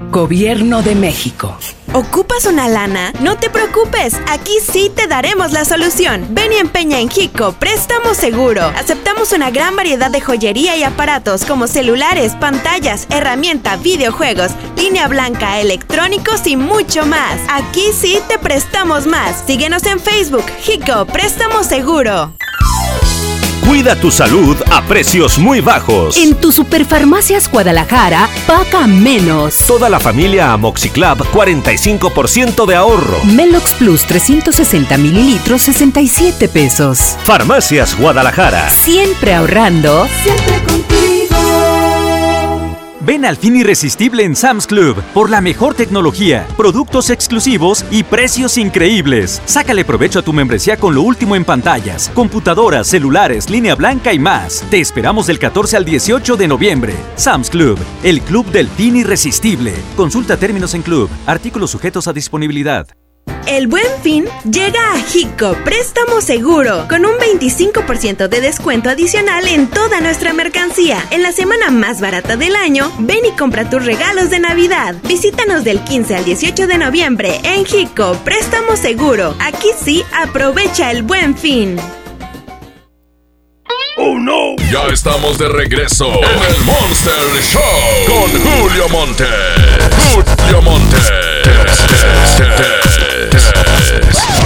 [0.11, 1.57] Gobierno de México.
[1.93, 3.13] ¿Ocupas una lana?
[3.21, 6.27] No te preocupes, aquí sí te daremos la solución.
[6.31, 8.61] Ven y empeña en Hico, préstamo seguro.
[8.77, 15.61] Aceptamos una gran variedad de joyería y aparatos como celulares, pantallas, herramienta, videojuegos, línea blanca,
[15.61, 17.39] electrónicos y mucho más.
[17.49, 19.45] Aquí sí te prestamos más.
[19.47, 22.33] Síguenos en Facebook, Hico, préstamo seguro.
[23.67, 26.17] Cuida tu salud a precios muy bajos.
[26.17, 29.59] En tu Superfarmacias Guadalajara, paga menos.
[29.67, 33.23] Toda la familia Amoxiclab, 45% de ahorro.
[33.23, 37.17] Melox Plus 360 mililitros, 67 pesos.
[37.23, 38.69] Farmacias Guadalajara.
[38.69, 40.07] Siempre ahorrando.
[40.23, 41.00] Siempre contigo.
[43.03, 48.57] Ven al fin irresistible en Sam's Club por la mejor tecnología, productos exclusivos y precios
[48.57, 49.41] increíbles.
[49.45, 54.19] Sácale provecho a tu membresía con lo último en pantallas, computadoras, celulares, línea blanca y
[54.19, 54.63] más.
[54.69, 56.93] Te esperamos del 14 al 18 de noviembre.
[57.15, 59.73] Sam's Club, el club del fin irresistible.
[59.95, 62.87] Consulta términos en club, artículos sujetos a disponibilidad.
[63.51, 69.67] El buen fin llega a Hico Préstamo Seguro con un 25% de descuento adicional en
[69.67, 71.05] toda nuestra mercancía.
[71.11, 74.95] En la semana más barata del año, ven y compra tus regalos de Navidad.
[75.03, 79.35] Visítanos del 15 al 18 de noviembre en Hico Préstamo Seguro.
[79.39, 81.77] Aquí sí, aprovecha el buen fin.
[83.97, 84.55] ¡Oh no!
[84.71, 87.13] Ya estamos de regreso en el Monster
[87.51, 87.61] Show
[88.07, 89.25] con Julio Monte.
[90.13, 90.97] Julio Monte.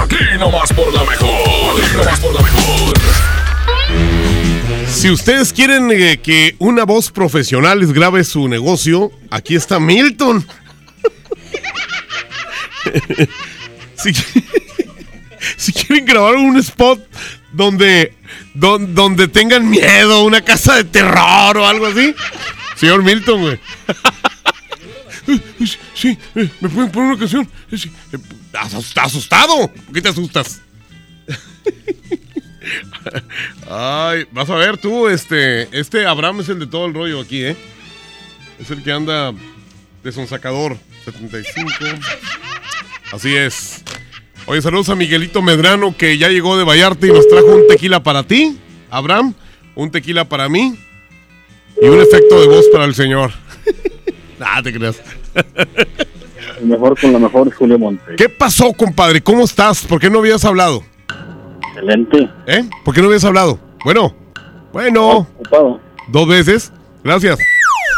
[0.04, 1.82] Aquí nomás por la mejor.
[1.82, 2.94] Aquí nomás por la mejor.
[4.92, 10.46] Si ustedes quieren eh, que una voz profesional les grabe su negocio, aquí está Milton.
[13.96, 14.14] si,
[15.58, 17.00] si quieren grabar un spot
[17.52, 18.14] donde,
[18.54, 22.14] don- donde tengan miedo, una casa de terror o algo así,
[22.76, 23.60] señor Milton, güey.
[25.96, 27.50] Sí, eh, me pueden poner una canción.
[28.56, 29.68] Eh, sí, eh, ¿Estás asustado?
[29.68, 30.62] ¿Por qué te asustas?
[33.70, 37.44] Ay, vas a ver tú, este, este Abraham es el de todo el rollo aquí,
[37.44, 37.56] ¿eh?
[38.60, 39.34] Es el que anda
[40.04, 40.78] de sonsacador.
[41.06, 41.72] 75.
[43.12, 43.84] Así es.
[44.48, 48.02] Oye, saludos a Miguelito Medrano que ya llegó de Vallarta y nos trajo un tequila
[48.02, 48.58] para ti,
[48.90, 49.34] Abraham,
[49.76, 50.80] un tequila para mí
[51.82, 53.32] y un efecto de voz para el señor.
[54.40, 55.02] Nada, te creas.
[56.60, 58.16] El mejor con la mejor Julio Monte.
[58.18, 59.22] ¿Qué pasó, compadre?
[59.22, 59.86] ¿Cómo estás?
[59.86, 60.84] ¿Por qué no habías hablado?
[61.70, 62.30] Excelente.
[62.48, 62.64] ¿Eh?
[62.84, 63.60] ¿Por qué no habías hablado?
[63.84, 64.16] Bueno,
[64.72, 65.28] bueno.
[66.08, 66.72] Dos veces.
[67.04, 67.38] Gracias.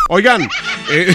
[0.09, 0.49] Oigan,
[0.91, 1.13] eh,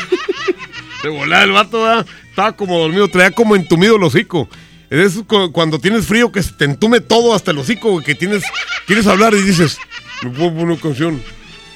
[1.02, 2.06] de volada el vato ¿verdad?
[2.30, 4.48] estaba como dormido, traía como entumido el hocico.
[4.90, 8.44] Es cu- cuando tienes frío que se te entume todo hasta el hocico, que tienes,
[8.86, 9.78] quieres hablar y dices,
[10.22, 11.22] me puedo poner una canción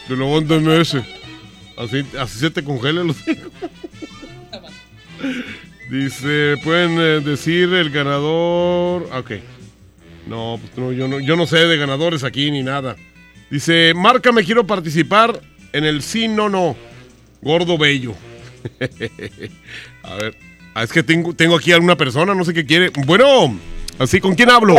[0.08, 0.96] de la banda MS.
[1.78, 3.48] Así, así se te congela el hocico.
[5.90, 9.08] Dice, pueden eh, decir el ganador.
[9.12, 9.32] Ah, Ok.
[10.26, 12.96] No, pues no, yo no, yo no sé de ganadores aquí ni nada.
[13.48, 15.40] Dice, márcame, quiero participar
[15.72, 16.74] en el sí, no, no.
[17.42, 18.12] Gordo bello.
[20.02, 20.36] a ver.
[20.74, 22.90] Ah, es que tengo, tengo aquí a alguna persona, no sé qué quiere.
[23.06, 23.56] Bueno,
[24.00, 24.74] así, ¿con quién hablo?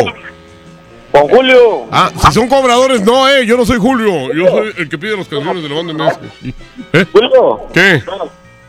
[1.10, 1.88] Con Julio.
[1.90, 3.46] Ah, si son cobradores, no, eh.
[3.46, 4.32] Yo no soy Julio.
[4.34, 6.18] Yo soy el que pide las canciones de la banda MS.
[6.92, 7.04] ¿Eh?
[7.10, 7.60] Julio.
[7.72, 8.02] ¿Qué?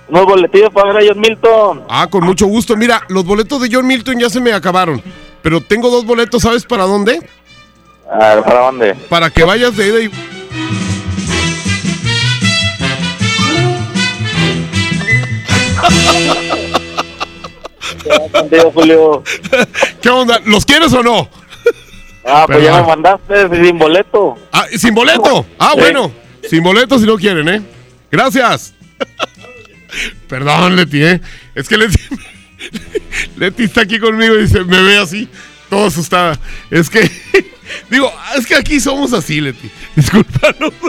[0.09, 1.83] Unos boletillos para ver a John Milton.
[1.89, 2.75] Ah, con mucho gusto.
[2.75, 5.01] Mira, los boletos de John Milton ya se me acabaron.
[5.41, 7.19] Pero tengo dos boletos, ¿sabes para dónde?
[8.11, 8.95] Ah, ¿Para dónde?
[9.07, 10.09] Para que vayas de ida y...
[18.73, 19.23] Julio.
[20.01, 20.39] ¿Qué onda?
[20.45, 21.27] ¿Los quieres o no?
[22.25, 24.37] Ah, pues ya me mandaste sin boleto.
[24.51, 25.45] Ah, ¿sin boleto?
[25.57, 25.79] Ah, Sí.
[25.79, 26.11] bueno.
[26.47, 27.61] Sin boleto si no quieren, ¿eh?
[28.11, 28.73] Gracias.
[30.27, 31.21] Perdón, Leti, ¿eh?
[31.55, 31.97] Es que Leti...
[33.37, 35.27] Leti está aquí conmigo y dice, me ve así,
[35.69, 36.39] todo asustada.
[36.69, 37.09] Es que...
[37.89, 39.69] Digo, es que aquí somos así, Leti.
[39.95, 40.73] Discúlpanos.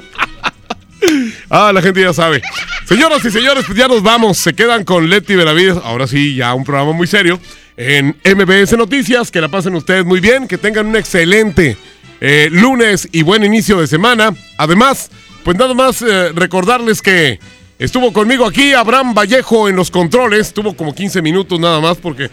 [1.49, 2.43] Ah, la gente ya sabe.
[2.87, 4.37] Señoras y señores, pues ya nos vamos.
[4.37, 5.79] Se quedan con Leti Benavides.
[5.83, 7.41] Ahora sí, ya un programa muy serio.
[7.77, 9.31] En MBS Noticias.
[9.31, 10.47] Que la pasen ustedes muy bien.
[10.47, 11.79] Que tengan un excelente
[12.21, 14.35] eh, lunes y buen inicio de semana.
[14.59, 15.11] Además,
[15.43, 17.41] pues nada más eh, recordarles que
[17.81, 20.52] estuvo conmigo aquí Abraham Vallejo en los controles.
[20.52, 22.31] Tuvo como 15 minutos nada más porque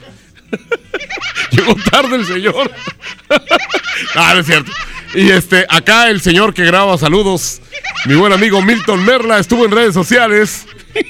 [1.51, 2.71] llegó tarde el señor.
[4.15, 4.71] ah, no es cierto.
[5.15, 7.61] Y este, acá el señor que graba saludos,
[8.05, 10.67] mi buen amigo Milton Merla, estuvo en redes sociales.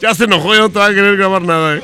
[0.00, 1.82] ya se enojó, ya no te va a querer grabar nada, ¿eh?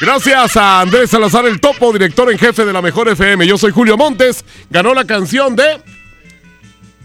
[0.00, 3.46] Gracias a Andrés Salazar el Topo, director en jefe de la Mejor FM.
[3.46, 4.44] Yo soy Julio Montes.
[4.68, 5.80] Ganó la canción de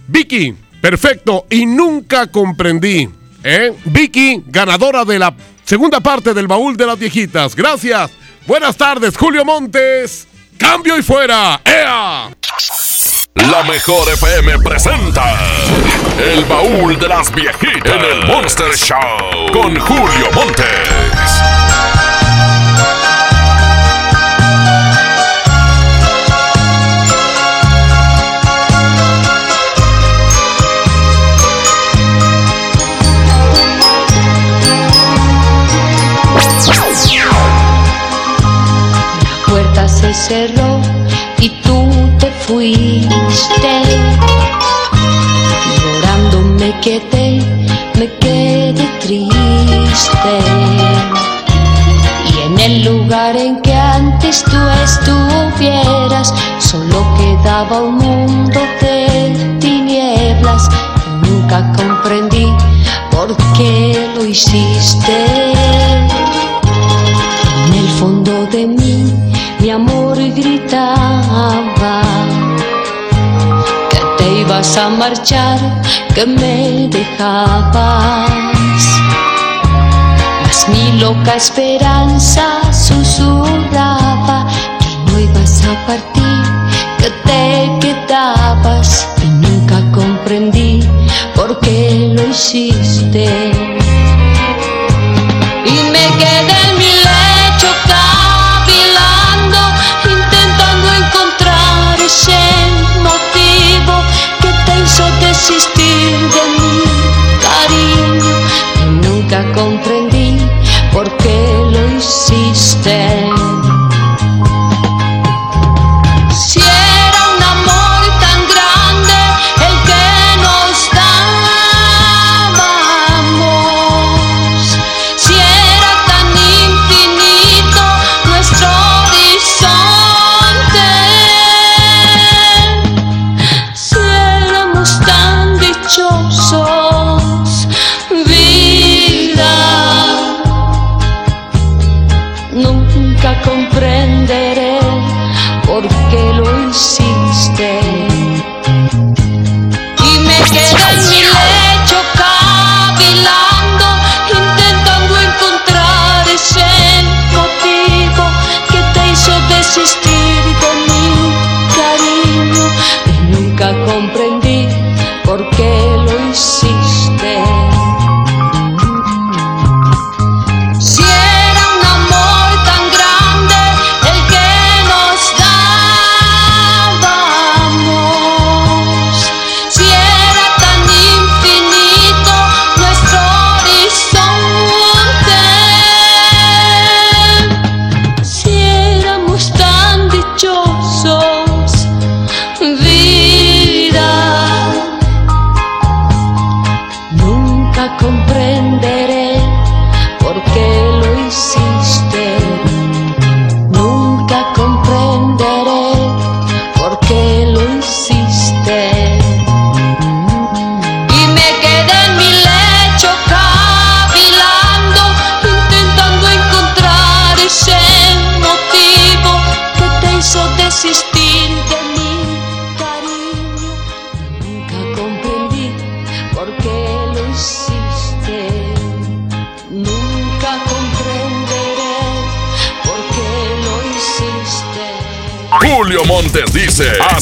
[0.08, 0.56] Vicky.
[0.82, 1.46] Perfecto.
[1.50, 3.10] Y nunca comprendí.
[3.44, 3.74] ¿eh?
[3.86, 5.34] Vicky, ganadora de la
[5.64, 7.56] segunda parte del baúl de las viejitas.
[7.56, 8.12] Gracias.
[8.48, 10.28] Buenas tardes, Julio Montes.
[10.58, 11.62] Cambio y fuera.
[11.64, 12.30] ¡Ea!
[13.36, 15.24] La mejor FM presenta
[16.20, 21.19] El baúl de las viejitas en el Monster Show con Julio Montes.
[40.14, 40.82] Se cerró
[41.40, 41.88] y tú
[42.18, 43.72] te fuiste.
[45.84, 47.44] Llorando me quedé,
[47.96, 50.34] me quedé triste.
[52.32, 60.70] Y en el lugar en que antes tú estuvieras, solo quedaba un mundo de tinieblas.
[61.22, 62.48] Nunca comprendí
[63.12, 65.54] por qué lo hiciste.
[67.68, 69.14] En el fondo de mí,
[69.60, 69.99] mi amor
[74.60, 75.58] a marchar,
[76.14, 78.84] que me dejabas.
[80.44, 84.46] Mas mi loca esperanza susurraba
[84.80, 86.44] que no ibas a partir,
[86.98, 90.82] que te quedabas y nunca comprendí
[91.36, 93.69] por qué lo hiciste.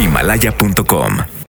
[0.00, 1.30] Himalaya.com